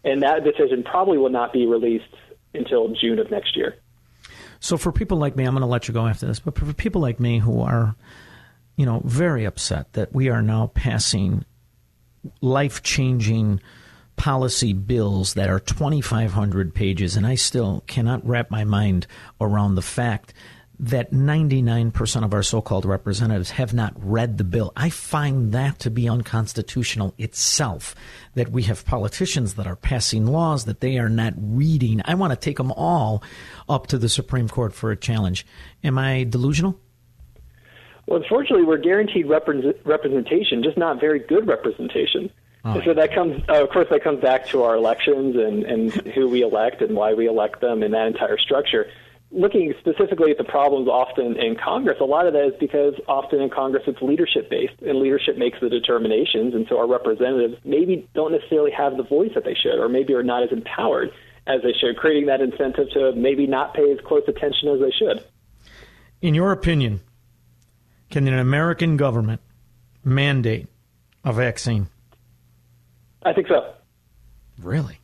[0.04, 2.14] And that decision probably will not be released
[2.54, 3.76] until June of next year.
[4.60, 6.72] So for people like me, I'm going to let you go after this, but for
[6.72, 7.94] people like me who are,
[8.76, 11.44] you know, very upset that we are now passing
[12.40, 13.60] life changing
[14.16, 19.06] policy bills that are 2,500 pages, and I still cannot wrap my mind
[19.40, 20.32] around the fact
[20.78, 24.72] that 99% of our so called representatives have not read the bill.
[24.76, 27.94] I find that to be unconstitutional itself.
[28.34, 32.02] That we have politicians that are passing laws that they are not reading.
[32.04, 33.22] I want to take them all
[33.68, 35.46] up to the Supreme Court for a challenge.
[35.82, 36.78] Am I delusional?
[38.06, 42.30] Well, unfortunately, we're guaranteed represent- representation, just not very good representation.
[42.64, 45.64] Oh, And so that comes, uh, of course, that comes back to our elections and,
[45.64, 48.86] and who we elect and why we elect them and that entire structure.
[49.32, 53.40] Looking specifically at the problems often in Congress, a lot of that is because often
[53.40, 58.08] in Congress it's leadership based, and leadership makes the determinations, and so our representatives maybe
[58.14, 61.10] don't necessarily have the voice that they should, or maybe are not as empowered
[61.46, 64.92] as they should, creating that incentive to maybe not pay as close attention as they
[64.92, 65.24] should.
[66.22, 67.00] In your opinion,
[68.10, 69.40] can an American government
[70.04, 70.68] mandate
[71.24, 71.88] a vaccine?
[73.24, 73.74] I think so.
[74.62, 75.00] Really?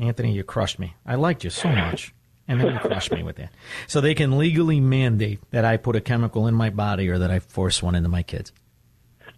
[0.00, 0.94] Anthony, you crushed me.
[1.04, 2.14] I liked you so much.
[2.50, 3.52] And then you crushed me with that.
[3.86, 7.30] So they can legally mandate that I put a chemical in my body or that
[7.30, 8.52] I force one into my kids.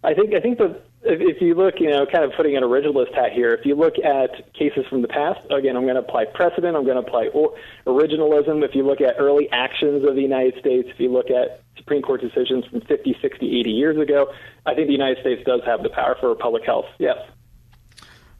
[0.03, 2.63] I think I think the if, if you look, you know, kind of putting an
[2.63, 3.53] originalist hat here.
[3.53, 6.75] If you look at cases from the past, again, I'm going to apply precedent.
[6.75, 7.53] I'm going to apply or,
[7.85, 8.63] originalism.
[8.63, 12.01] If you look at early actions of the United States, if you look at Supreme
[12.01, 14.33] Court decisions from 50, 60, 80 years ago,
[14.65, 16.85] I think the United States does have the power for public health.
[16.97, 17.17] Yes.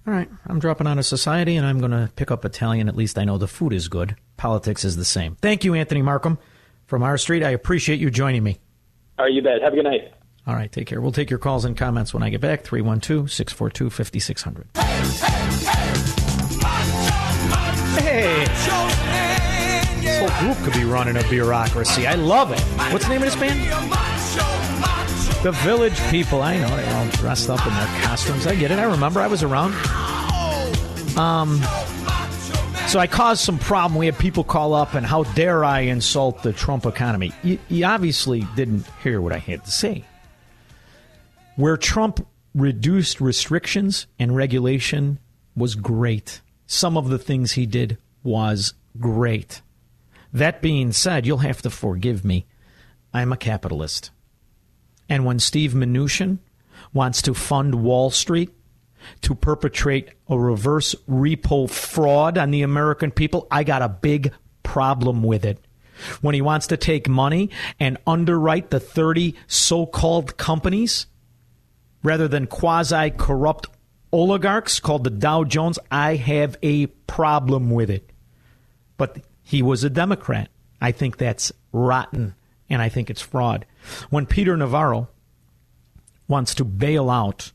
[0.05, 2.89] All right, I'm dropping out of society and I'm going to pick up Italian.
[2.89, 4.17] At least I know the food is good.
[4.38, 5.35] Politics is the same.
[5.35, 6.38] Thank you, Anthony Marcum
[6.85, 7.43] from R Street.
[7.43, 8.60] I appreciate you joining me.
[9.18, 9.61] All right, you bet.
[9.61, 10.14] Have a good night.
[10.45, 10.99] All right, take care.
[10.99, 12.64] We'll take your calls and comments when I get back.
[12.64, 14.68] 312 642 5600.
[17.97, 18.45] Hey.
[20.01, 22.07] This whole group could be running a bureaucracy.
[22.07, 22.60] I love it.
[22.91, 23.61] What's the name of this band?
[25.43, 26.41] The Village People.
[26.41, 28.47] I know they're all dressed up in their costumes.
[28.47, 28.80] I get it.
[28.80, 29.22] I remember.
[29.22, 29.73] I was around.
[31.18, 31.61] Um.
[32.94, 33.98] So I caused some problem.
[33.98, 37.34] We had people call up, and how dare I insult the Trump economy?
[37.41, 40.06] You, obviously didn't hear what I had to say.
[41.56, 45.18] Where Trump reduced restrictions and regulation
[45.56, 46.41] was great.
[46.68, 49.64] Some of the things he did was great.
[50.32, 52.45] That being said, you'll have to forgive me.
[53.11, 54.11] I'm a capitalist.
[55.10, 56.38] And when Steve Mnuchin
[56.94, 58.52] wants to fund Wall Street
[59.21, 64.31] to perpetrate a reverse repo fraud on the American people, I got a big
[64.63, 65.63] problem with it.
[66.21, 67.49] When he wants to take money
[67.80, 71.05] and underwrite the 30 so called companies
[72.01, 73.67] rather than quasi corrupt
[74.11, 78.11] oligarchs called the Dow Jones, I have a problem with it.
[78.97, 80.49] But he was a Democrat.
[80.81, 82.35] I think that's rotten
[82.69, 83.65] and I think it's fraud.
[84.09, 85.09] When Peter Navarro
[86.27, 87.52] wants to bail out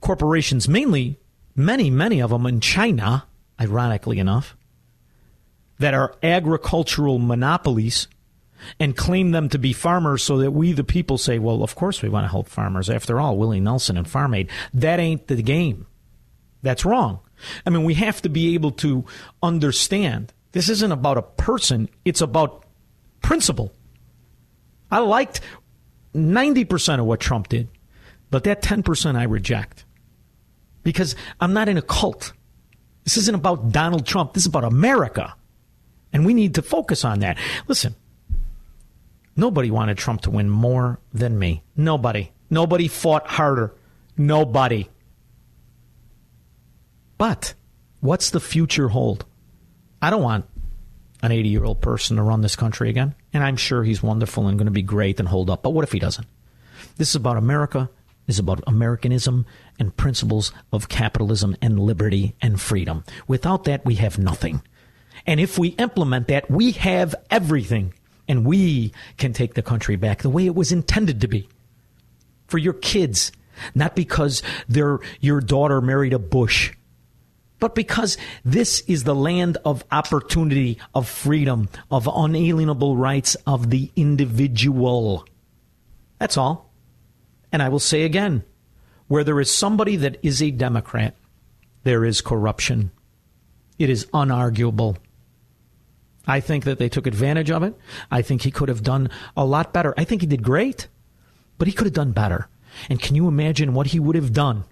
[0.00, 1.18] corporations, mainly
[1.54, 3.26] many, many of them in China,
[3.60, 4.56] ironically enough,
[5.78, 8.08] that are agricultural monopolies
[8.80, 12.02] and claim them to be farmers so that we, the people, say, well, of course
[12.02, 12.90] we want to help farmers.
[12.90, 14.50] After all, Willie Nelson and Farm Aid.
[14.74, 15.86] That ain't the game.
[16.62, 17.20] That's wrong.
[17.64, 19.04] I mean, we have to be able to
[19.42, 22.64] understand this isn't about a person, it's about
[23.22, 23.72] principle.
[24.90, 25.40] I liked
[26.14, 27.68] 90% of what Trump did,
[28.30, 29.84] but that 10% I reject
[30.88, 32.32] because I'm not in a cult.
[33.04, 35.34] This isn't about Donald Trump, this is about America.
[36.14, 37.36] And we need to focus on that.
[37.66, 37.94] Listen,
[39.36, 41.62] nobody wanted Trump to win more than me.
[41.76, 42.32] Nobody.
[42.48, 43.74] Nobody fought harder.
[44.16, 44.88] Nobody.
[47.18, 47.52] But
[48.00, 49.26] what's the future hold?
[50.00, 50.46] I don't want
[51.22, 53.14] an 80 year old person to run this country again.
[53.34, 55.62] And I'm sure he's wonderful and going to be great and hold up.
[55.62, 56.26] But what if he doesn't?
[56.96, 57.90] This is about America.
[58.28, 59.46] Is about Americanism
[59.78, 63.02] and principles of capitalism and liberty and freedom.
[63.26, 64.62] Without that, we have nothing.
[65.26, 67.94] And if we implement that, we have everything.
[68.28, 71.48] And we can take the country back the way it was intended to be.
[72.48, 73.32] For your kids,
[73.74, 76.72] not because their, your daughter married a Bush
[77.58, 83.90] but because this is the land of opportunity, of freedom, of unalienable rights of the
[83.96, 85.26] individual.
[86.18, 86.67] That's all.
[87.52, 88.44] And I will say again
[89.06, 91.16] where there is somebody that is a Democrat,
[91.82, 92.90] there is corruption.
[93.78, 94.96] It is unarguable.
[96.26, 97.74] I think that they took advantage of it.
[98.10, 99.94] I think he could have done a lot better.
[99.96, 100.88] I think he did great,
[101.56, 102.48] but he could have done better.
[102.90, 104.64] And can you imagine what he would have done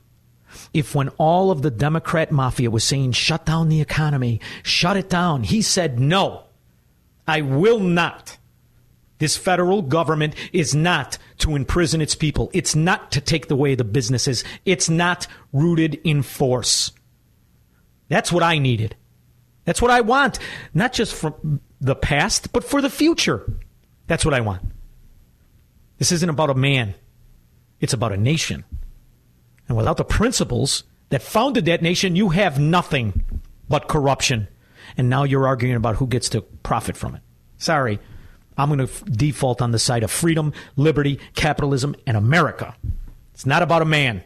[0.72, 5.08] if when all of the Democrat mafia was saying, shut down the economy, shut it
[5.08, 6.44] down, he said, no,
[7.26, 8.38] I will not.
[9.18, 12.50] This federal government is not to imprison its people.
[12.52, 14.44] It's not to take away the businesses.
[14.64, 16.92] It's not rooted in force.
[18.08, 18.94] That's what I needed.
[19.64, 20.38] That's what I want,
[20.74, 23.50] not just from the past, but for the future.
[24.06, 24.62] That's what I want.
[25.98, 26.94] This isn't about a man,
[27.80, 28.64] it's about a nation.
[29.68, 33.24] And without the principles that founded that nation, you have nothing
[33.68, 34.46] but corruption.
[34.96, 37.22] And now you're arguing about who gets to profit from it.
[37.58, 37.98] Sorry.
[38.56, 42.74] I'm going to f- default on the side of freedom, liberty, capitalism, and America.
[43.34, 44.22] It's not about a man.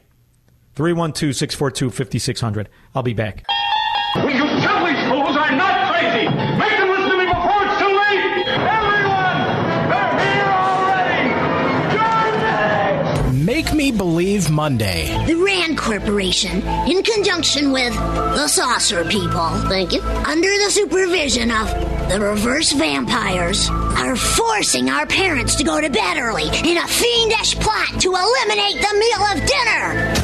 [0.77, 2.69] 312 642 5600.
[2.95, 3.45] I'll be back.
[13.61, 15.15] Make Me Believe Monday.
[15.27, 21.69] The Rand Corporation, in conjunction with the Saucer People, thank you, under the supervision of
[22.09, 27.55] the Reverse Vampires, are forcing our parents to go to bed early in a fiendish
[27.57, 30.15] plot to eliminate the meal of dinner.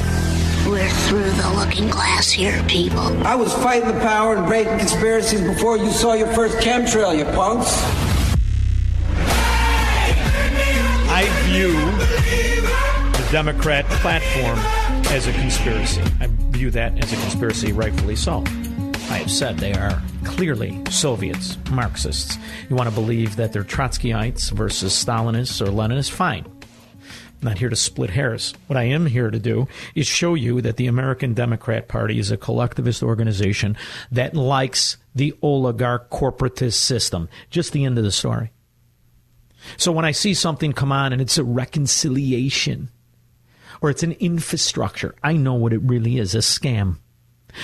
[0.70, 3.22] We're through the looking glass here, people.
[3.26, 7.26] I was fighting the power and breaking conspiracies before you saw your first chemtrail, you
[7.36, 7.68] punks.
[11.08, 12.95] I view the
[13.32, 14.56] Democrat platform
[15.12, 16.00] as a conspiracy.
[16.20, 18.44] I view that as a conspiracy, rightfully so.
[18.46, 22.38] I have said they are clearly Soviets, Marxists.
[22.70, 26.10] You want to believe that they're Trotskyites versus Stalinists or Leninists?
[26.10, 26.46] Fine.
[26.46, 28.54] I'm not here to split hairs.
[28.68, 29.66] What I am here to do
[29.96, 33.76] is show you that the American Democrat Party is a collectivist organization
[34.12, 37.28] that likes the oligarch corporatist system.
[37.50, 38.52] Just the end of the story.
[39.78, 42.90] So when I see something come on and it's a reconciliation
[43.80, 46.98] or it's an infrastructure, I know what it really is a scam.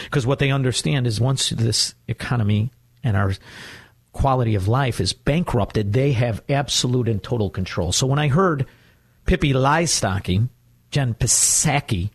[0.04, 2.70] Because what they understand is once this economy
[3.02, 3.34] and our
[4.12, 7.92] quality of life is bankrupted, they have absolute and total control.
[7.92, 8.66] So when I heard
[9.26, 10.48] Pippi Liestocking,
[10.90, 12.10] Jen Psaki,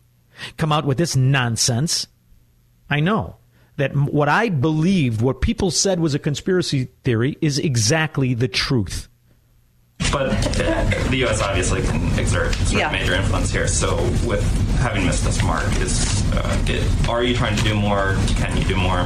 [0.56, 2.06] come out with this nonsense,
[2.88, 3.36] I know
[3.76, 9.07] that what I believed, what people said was a conspiracy theory, is exactly the truth.
[10.10, 10.30] But
[10.60, 11.42] uh, the U.S.
[11.42, 12.86] obviously can exert sort Yeah.
[12.86, 13.68] of major influence here.
[13.68, 13.96] So,
[14.26, 14.42] with
[14.78, 18.16] having missed this mark, is uh, it, are you trying to do more?
[18.36, 19.00] Can you do more?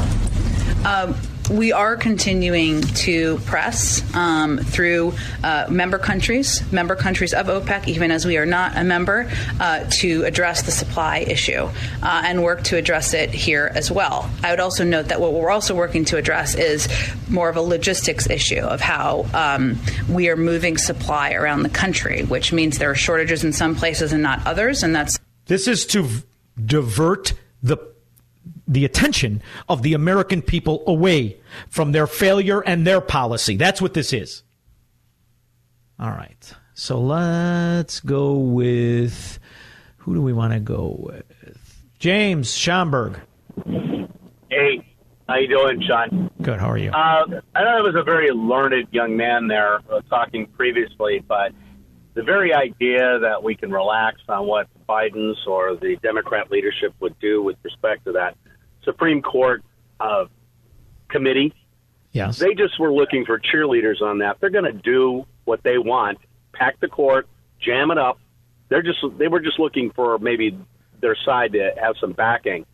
[0.84, 1.14] Um,
[1.50, 5.12] we are continuing to press um, through
[5.42, 9.84] uh, member countries, member countries of OPEC, even as we are not a member, uh,
[9.90, 11.68] to address the supply issue
[12.02, 14.30] uh, and work to address it here as well.
[14.42, 16.88] I would also note that what we're also working to address is
[17.28, 19.78] more of a logistics issue of how um,
[20.08, 24.12] we are moving supply around the country, which means there are shortages in some places
[24.12, 26.22] and not others, and that's This is to v-
[26.64, 27.91] divert the
[28.66, 33.56] the attention of the American people away from their failure and their policy.
[33.56, 34.42] That's what this is.
[35.98, 36.54] All right.
[36.74, 39.38] So let's go with
[39.98, 41.82] who do we want to go with?
[41.98, 43.20] James Schomburg.
[44.50, 44.84] Hey,
[45.28, 46.30] how you doing, Shaun?
[46.40, 46.58] Good.
[46.58, 46.90] How are you?
[46.90, 51.52] Uh, I know it was a very learned young man there uh, talking previously, but
[52.14, 57.18] the very idea that we can relax on what Biden's or the Democrat leadership would
[57.20, 58.36] do with respect to that
[58.84, 59.62] Supreme Court
[60.00, 60.24] uh,
[61.08, 61.54] committee,
[62.12, 62.38] Yes.
[62.38, 64.38] they just were looking for cheerleaders on that.
[64.40, 66.18] They're going to do what they want,
[66.52, 67.26] pack the court,
[67.60, 68.18] jam it up.
[68.68, 70.58] They're just they were just looking for maybe
[71.00, 72.66] their side to have some backing.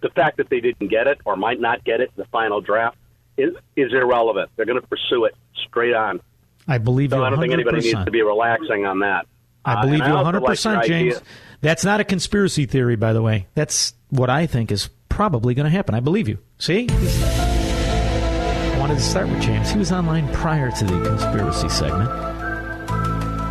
[0.00, 2.60] The fact that they didn't get it or might not get it in the final
[2.60, 2.96] draft
[3.36, 4.50] is is irrelevant.
[4.56, 5.34] They're going to pursue it
[5.66, 6.20] straight on.
[6.68, 9.26] I believe So you I don't think anybody needs to be relaxing on that.
[9.64, 11.22] I Uh, believe and you also 100%, your idea- James.
[11.60, 13.46] That's not a conspiracy theory, by the way.
[13.54, 15.94] That's what I think is probably going to happen.
[15.94, 16.38] I believe you.
[16.58, 16.88] See?
[16.90, 19.70] I wanted to start with James.
[19.70, 22.08] He was online prior to the conspiracy segment.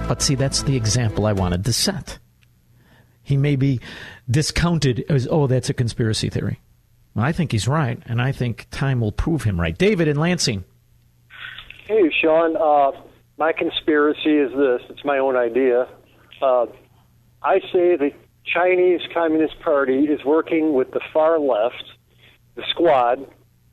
[0.07, 2.17] But see, that's the example I wanted to set.
[3.21, 3.79] He may be
[4.29, 6.59] discounted as, oh, that's a conspiracy theory.
[7.13, 9.77] Well, I think he's right, and I think time will prove him right.
[9.77, 10.63] David in Lansing.
[11.87, 12.57] Hey, Shaun.
[12.57, 12.99] Uh,
[13.37, 14.81] my conspiracy is this.
[14.89, 15.87] It's my own idea.
[16.41, 16.65] Uh,
[17.43, 18.11] I say the
[18.53, 21.83] Chinese Communist Party is working with the far left,
[22.55, 23.25] the squad,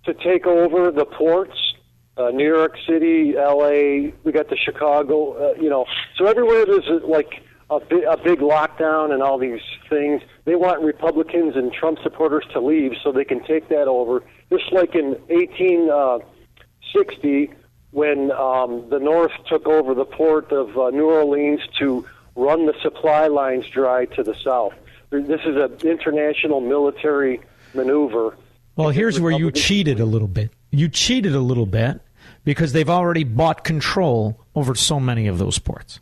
[0.05, 1.75] to take over the ports,
[2.17, 4.15] uh, New York City, L.A.
[4.25, 5.33] We got the Chicago.
[5.33, 5.85] Uh, you know,
[6.17, 10.23] so everywhere there's a, like a, bi- a big lockdown and all these things.
[10.45, 14.23] They want Republicans and Trump supporters to leave so they can take that over.
[14.51, 17.51] Just like in 1860
[17.91, 22.07] when um, the North took over the port of uh, New Orleans to
[22.39, 24.73] run the supply lines dry to the South.
[25.11, 27.41] This is an international military
[27.75, 28.37] maneuver.
[28.77, 30.53] Well, here's where you cheated a little bit.
[30.71, 32.01] You cheated a little bit
[32.45, 35.99] because they've already bought control over so many of those ports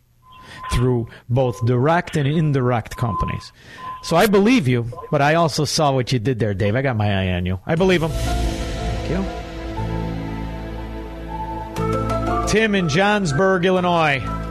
[0.73, 3.53] through both direct and indirect companies.
[4.03, 6.77] So I believe you, but I also saw what you did there, Dave.
[6.77, 7.61] I got my eye on you.
[7.67, 8.11] I believe him.
[8.11, 9.25] Thank you.
[12.47, 14.46] Tim in Johnsburg, Illinois.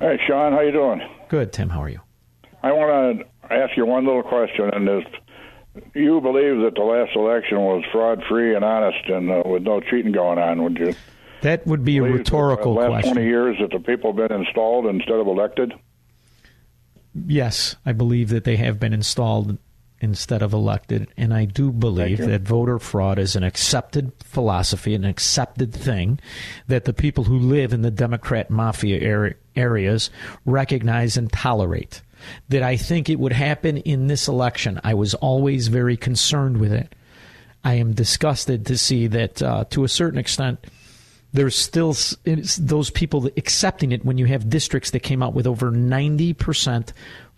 [0.00, 1.02] Hey, Shaun, how you doing?
[1.28, 1.68] Good, Tim.
[1.68, 2.00] How are you?
[2.62, 5.04] I want to ask you one little question, and if
[5.94, 10.12] you believe that the last election was fraud-free and honest, and uh, with no cheating
[10.12, 10.94] going on, would you?
[11.42, 13.12] That would be a rhetorical that the last question.
[13.14, 15.74] twenty years that the people have been installed instead of elected.
[17.26, 19.58] Yes, I believe that they have been installed
[20.00, 25.04] instead of elected, and I do believe that voter fraud is an accepted philosophy, an
[25.04, 26.18] accepted thing
[26.68, 30.10] that the people who live in the Democrat mafia area, areas
[30.46, 32.00] recognize and tolerate.
[32.48, 34.80] That I think it would happen in this election.
[34.84, 36.94] I was always very concerned with it.
[37.64, 40.66] I am disgusted to see that, uh, to a certain extent,
[41.32, 41.94] there's still
[42.58, 46.92] those people accepting it when you have districts that came out with over 90%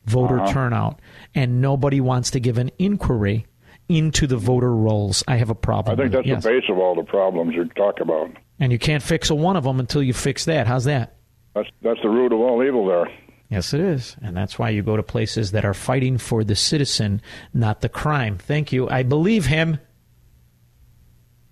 [0.06, 0.52] voter Uh-huh.
[0.52, 1.00] turnout
[1.34, 3.46] and nobody wants to give an inquiry
[3.88, 5.22] into the voter rolls.
[5.28, 5.98] I have a problem.
[5.98, 6.42] I think that's yes.
[6.42, 8.30] the base of all the problems you talk about.
[8.58, 10.66] And you can't fix a one of them until you fix that.
[10.66, 11.16] How's that?
[11.54, 13.08] That's that's the root of all evil there.
[13.50, 14.16] Yes, it is.
[14.22, 17.20] And that's why you go to places that are fighting for the citizen,
[17.52, 18.38] not the crime.
[18.38, 18.88] Thank you.
[18.88, 19.78] I believe him.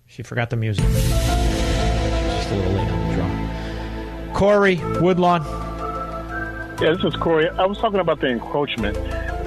[0.07, 0.83] She forgot the music.
[0.85, 4.33] Just a little late on the draw.
[4.33, 5.43] Corey Woodlawn.
[6.81, 7.47] Yeah, this is Corey.
[7.47, 8.97] I was talking about the encroachment.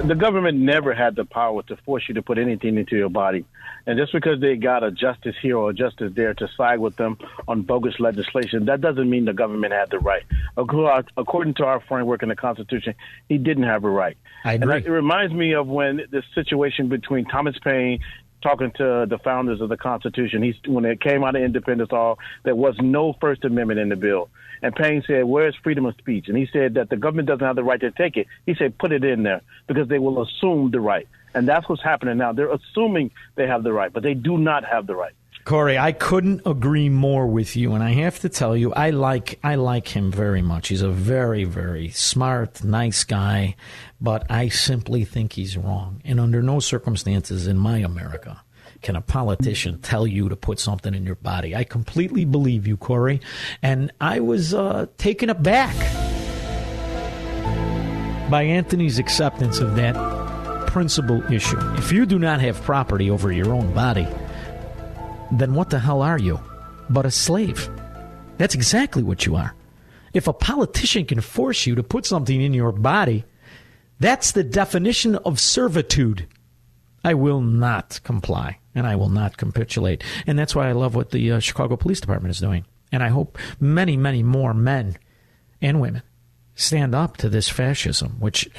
[0.07, 3.43] the government never had the power to force you to put anything into your body.
[3.85, 6.95] And just because they got a justice here or a justice there to side with
[6.95, 7.17] them
[7.47, 10.23] on bogus legislation, that doesn't mean the government had the right.
[10.57, 12.95] According to our framework in the Constitution,
[13.27, 14.15] he didn't have a right.
[14.45, 14.67] I agree.
[14.79, 17.99] that- it reminds me of when the situation between Thomas Paine
[18.45, 20.43] talking to the founders of the Constitution.
[20.43, 23.95] He's when it came out of Independence Hall, there was no First Amendment in the
[23.95, 24.29] bill.
[24.61, 27.55] And Paine said, "Where's freedom of speech?" And he said that the government doesn't have
[27.55, 28.27] the right to take it.
[28.45, 31.81] He said, "Put it in there because they will assume the right." And that's what's
[31.81, 32.33] happening now.
[32.33, 35.13] They're assuming they have the right, but they do not have the right.
[35.45, 39.37] Corey, I couldn't agree more with you, and I have to tell you, I like
[39.43, 40.69] I like him very much.
[40.69, 43.55] He's a very, very smart, nice guy,
[44.01, 46.01] but I simply think he's wrong.
[46.03, 48.41] And under no circumstances in my America
[48.81, 51.55] can a politician tell you to put something in your body.
[51.55, 53.21] I completely believe you, Corey,
[53.61, 55.75] and I was uh, taken aback
[58.31, 59.93] by Anthony's acceptance of that
[60.65, 61.59] principal issue.
[61.75, 64.07] If you do not have property over your own body,
[65.31, 66.39] then what the hell are you
[66.89, 67.69] but a slave?
[68.37, 69.53] That's exactly what you are.
[70.13, 73.25] If a politician can force you to put something in your body,
[73.99, 76.27] that's the definition of servitude.
[77.03, 80.03] I will not comply and I will not capitulate.
[80.27, 82.65] And that's why I love what the uh, Chicago Police Department is doing.
[82.91, 84.97] And I hope many, many more men
[85.61, 86.03] and women
[86.55, 88.49] stand up to this fascism, which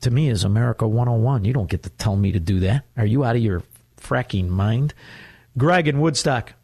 [0.00, 1.44] to me is America 101.
[1.44, 2.84] You don't get to tell me to do that.
[2.96, 3.62] Are you out of your
[4.00, 4.94] fracking mind?
[5.56, 6.54] Greg in Woodstock.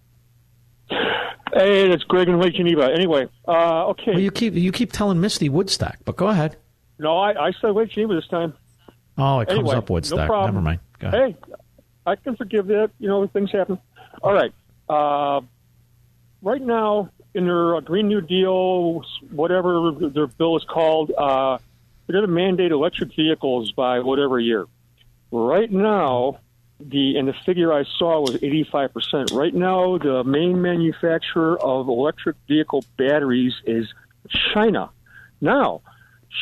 [0.89, 2.91] Hey, it's Greg and Lake Geneva.
[2.93, 4.13] Anyway, uh, okay.
[4.13, 6.57] Well, you keep you keep telling Misty Woodstock, but go ahead.
[6.99, 8.55] No, I, I said Lake Geneva this time.
[9.17, 10.19] Oh, it comes Anyway, up Woodstock.
[10.19, 10.55] No problem.
[10.55, 10.81] Never mind.
[10.99, 11.37] Go ahead.
[11.47, 11.55] Hey,
[12.07, 12.91] I can forgive that.
[12.99, 13.79] You know, things happen.
[14.23, 14.53] All right.
[14.89, 15.43] Uh,
[16.43, 21.59] right now, in their uh, Green New Deal, whatever their bill is called, uh,
[22.07, 24.67] they're going to mandate electric vehicles by whatever year.
[25.31, 26.41] Right now,
[26.81, 29.33] the and the figure I saw was 85%.
[29.33, 33.93] Right now, the main manufacturer of electric vehicle batteries is
[34.53, 34.91] China.
[35.41, 35.83] Now,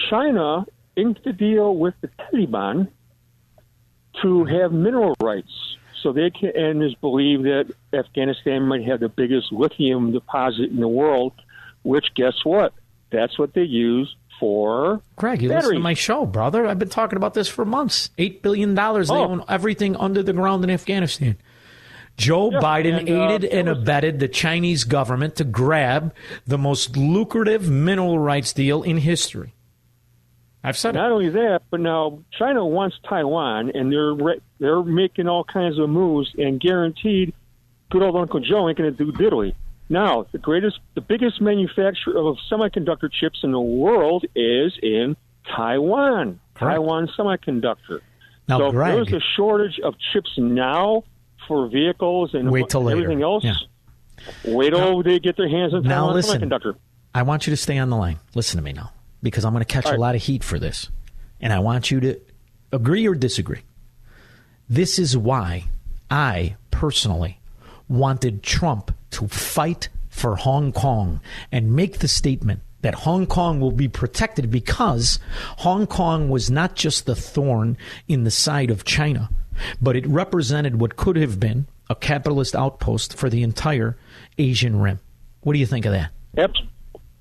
[0.09, 2.89] China inked a deal with the Taliban
[4.23, 5.77] to have mineral rights.
[6.03, 10.81] So they can, and is believed that Afghanistan might have the biggest lithium deposit in
[10.81, 11.33] the world,
[11.83, 12.75] which guess what?
[13.11, 15.83] That's what they use for Greg, you listen to batteries.
[15.83, 16.67] my show, brother.
[16.67, 18.11] I've been talking about this for months.
[18.19, 19.09] Eight billion dollars.
[19.09, 19.29] They Oh.
[19.29, 21.37] own everything under the ground in Afghanistan.
[22.17, 26.13] Joe Yeah, Biden and, uh, aided and abetted the Chinese government to grab
[26.47, 29.55] the most lucrative mineral rights deal in history.
[30.65, 35.27] I've said Not only that, but now China wants Taiwan, and they're re- they're making
[35.27, 37.33] all kinds of moves, and guaranteed,
[37.91, 39.55] good old Uncle Joe ain't going to do diddly.
[39.93, 45.19] Now, the greatest, the biggest manufacturer of semiconductor chips in the world is in
[45.55, 46.41] Taiwan.
[46.59, 48.01] Taiwan Semiconductor.
[48.49, 51.05] Now, so if Greg- there's a shortage of chips now
[51.47, 53.03] for vehicles and Wait till later.
[53.03, 53.45] everything else.
[53.45, 53.53] Yeah.
[54.47, 56.41] Wait till they get their hands on Now Taiwan listen.
[56.41, 56.75] Semiconductor.
[57.15, 58.19] I want you to stay on the line.
[58.35, 58.93] Listen to me now,
[59.23, 60.89] because I'm going to catch a lot of heat for this.
[61.39, 62.19] And I want you to
[62.73, 63.61] agree or disagree.
[64.71, 65.65] This is why
[66.11, 67.41] I personally
[67.89, 71.21] wanted Trump to fight for Hong Kong
[71.51, 75.19] and make the statement that Hong Kong will be protected because
[75.59, 77.77] Hong Kong was not just the thorn
[78.09, 79.31] in the side of China,
[79.81, 83.97] but it represented what could have been a capitalist outpost for the entire
[84.39, 84.99] Asian rim.
[85.43, 86.11] What do you think of that?
[86.37, 86.51] Yep.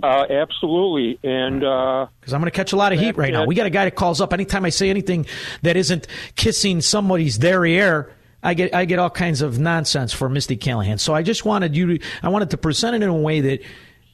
[0.04, 1.20] Uh, absolutely.
[1.24, 3.46] And uh, Because I'm going to catch a lot of heat right now.
[3.46, 5.28] We got a guy that calls up anytime I say anything
[5.62, 8.12] that isn't kissing somebody's derriere.
[8.44, 10.98] I get I get all kinds of nonsense for Misty Callahan.
[10.98, 13.62] So I just wanted you to I wanted to present it in a way that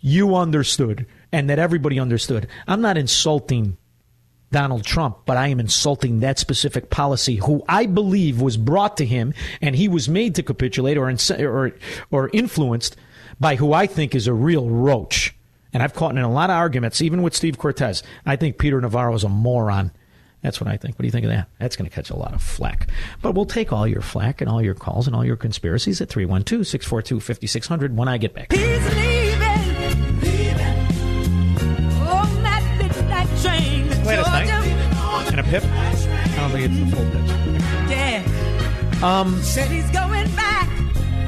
[0.02, 2.48] you understood and that everybody understood.
[2.68, 3.78] I'm not insulting
[4.52, 9.06] Donald Trump, but I am insulting that specific policy who I believe was brought to
[9.06, 11.78] him and he was made to capitulate or inse- or
[12.12, 12.96] or influenced
[13.40, 15.36] by who I think is a real roach.
[15.74, 18.02] And I've caught in a lot of arguments, even with Steve Cortes.
[18.26, 19.92] I think Peter Navarro is a moron.
[20.42, 20.96] That's what I think.
[20.96, 21.50] What do you think of that?
[21.60, 22.90] That's going to catch a lot of flack.
[23.22, 26.10] But we'll take all your flack and all your calls and all your conspiracies at
[26.10, 28.54] 312 642 5600 when I get back.
[28.54, 28.60] On
[32.44, 34.48] that midnight train to Play it at night.
[34.48, 35.32] Georgia.
[35.32, 35.64] And a pip?
[35.66, 37.30] I don't think it's the full pitch.
[37.90, 38.24] Yeah.
[39.04, 40.70] Um, Said he's going back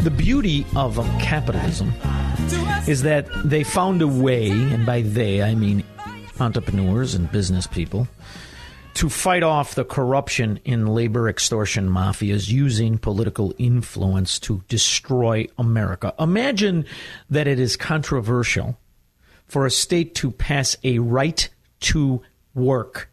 [0.04, 1.94] the beauty of um, capitalism
[2.88, 5.84] is that they found a way, and by they I mean
[6.40, 8.08] entrepreneurs and business people,
[8.96, 16.14] to fight off the corruption in labor extortion mafias using political influence to destroy America.
[16.20, 16.86] Imagine
[17.30, 18.78] that it is controversial
[19.48, 21.50] for a state to pass a right
[21.80, 22.22] to
[22.54, 23.10] work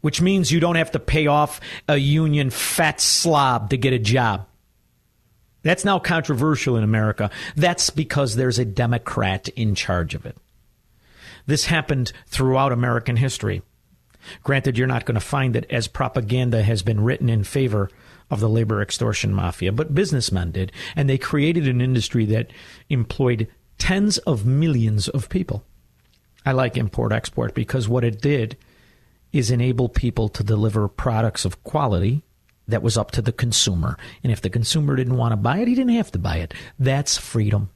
[0.00, 3.98] which means you don't have to pay off a union fat slob to get a
[3.98, 4.46] job.
[5.62, 7.30] That's now controversial in America.
[7.56, 10.36] That's because there's a Democrat in charge of it.
[11.46, 13.62] This happened throughout American history.
[14.42, 17.90] Granted, you're not going to find it as propaganda has been written in favor
[18.30, 20.72] of the labor extortion mafia, but businessmen did.
[20.94, 22.52] And they created an industry that
[22.88, 23.48] employed
[23.78, 25.64] tens of millions of people.
[26.44, 28.56] I like import export because what it did
[29.32, 32.22] is enable people to deliver products of quality
[32.66, 33.96] that was up to the consumer.
[34.22, 36.54] And if the consumer didn't want to buy it, he didn't have to buy it.
[36.78, 37.70] That's freedom.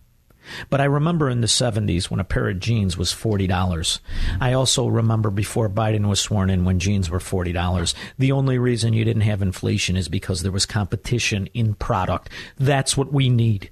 [0.71, 4.01] But I remember in the 70s when a pair of jeans was $40.
[4.41, 7.95] I also remember before Biden was sworn in when jeans were $40.
[8.19, 12.31] The only reason you didn't have inflation is because there was competition in product.
[12.59, 13.71] That's what we need.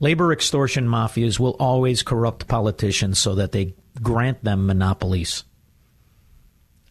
[0.00, 5.44] Labor extortion mafias will always corrupt politicians so that they grant them monopolies.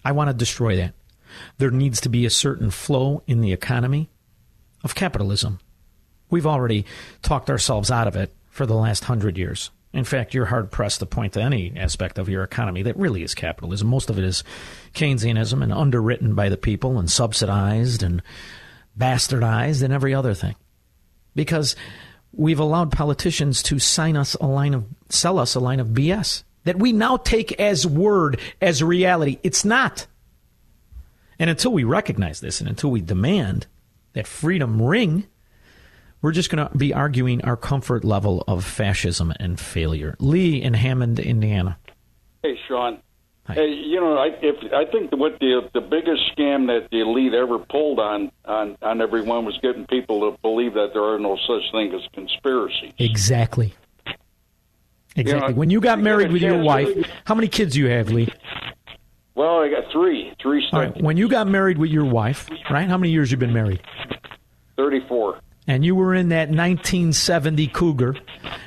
[0.03, 0.93] I want to destroy that.
[1.57, 4.09] There needs to be a certain flow in the economy
[4.83, 5.59] of capitalism.
[6.29, 6.85] We've already
[7.21, 9.69] talked ourselves out of it for the last hundred years.
[9.93, 13.23] In fact, you're hard pressed to point to any aspect of your economy that really
[13.23, 13.87] is capitalism.
[13.87, 14.43] Most of it is
[14.93, 18.21] Keynesianism and underwritten by the people and subsidized and
[18.97, 20.55] bastardized and every other thing.
[21.35, 21.75] Because
[22.33, 26.43] we've allowed politicians to sign us a line of sell us a line of BS
[26.63, 29.37] that we now take as word, as reality.
[29.43, 30.07] It's not.
[31.39, 33.67] And until we recognize this and until we demand
[34.13, 35.27] that freedom ring,
[36.21, 40.15] we're just going to be arguing our comfort level of fascism and failure.
[40.19, 41.77] Lee in Hammond, Indiana.
[42.43, 42.99] Hey, Shaun.
[43.49, 47.33] Hey, you know, I, if I think what the the biggest scam that the elite
[47.33, 51.37] ever pulled on on on everyone was getting people to believe that there are no
[51.47, 52.93] such thing as conspiracy.
[52.97, 53.73] Exactly.
[55.15, 55.47] Exactly.
[55.47, 56.89] You know, when you got married with your wife,
[57.23, 58.27] how many kids do you have, Lee?
[59.33, 61.01] Well, I got three, three All right.
[61.01, 62.89] When you got married with your wife, right?
[62.89, 63.81] How many years you been married?
[64.75, 65.39] thirty-four.
[65.67, 68.15] And you were in that 1970 Cougar,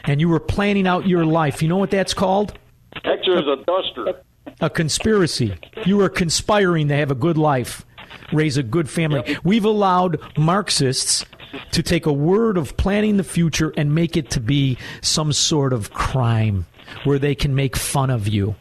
[0.05, 1.63] and you were planning out your life.
[1.63, 2.59] You know what that's called?
[2.97, 4.23] It a duster.
[4.61, 5.57] A conspiracy.
[5.87, 7.87] You were conspiring to have a good life,
[8.33, 9.37] raise a good family.
[9.43, 11.25] We've allowed Marxists
[11.73, 15.73] to take a word of planning the future and make it to be some sort
[15.73, 16.67] of crime
[17.05, 18.55] where they can make fun of you.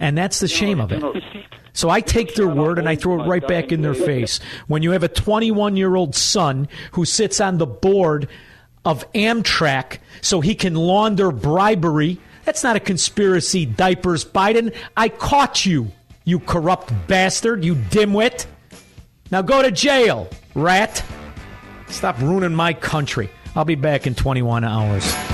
[0.00, 1.02] And that's the shame of it.
[1.74, 4.40] So I take their word and I throw it right back in their face.
[4.68, 8.28] When you have a 21 year old son who sits on the board
[8.84, 14.74] of Amtrak so he can launder bribery, that's not a conspiracy, diapers, Biden.
[14.96, 15.90] I caught you,
[16.24, 18.46] you corrupt bastard, you dimwit.
[19.30, 21.04] Now go to jail, rat.
[21.88, 23.30] Stop ruining my country.
[23.56, 25.33] I'll be back in 21 hours.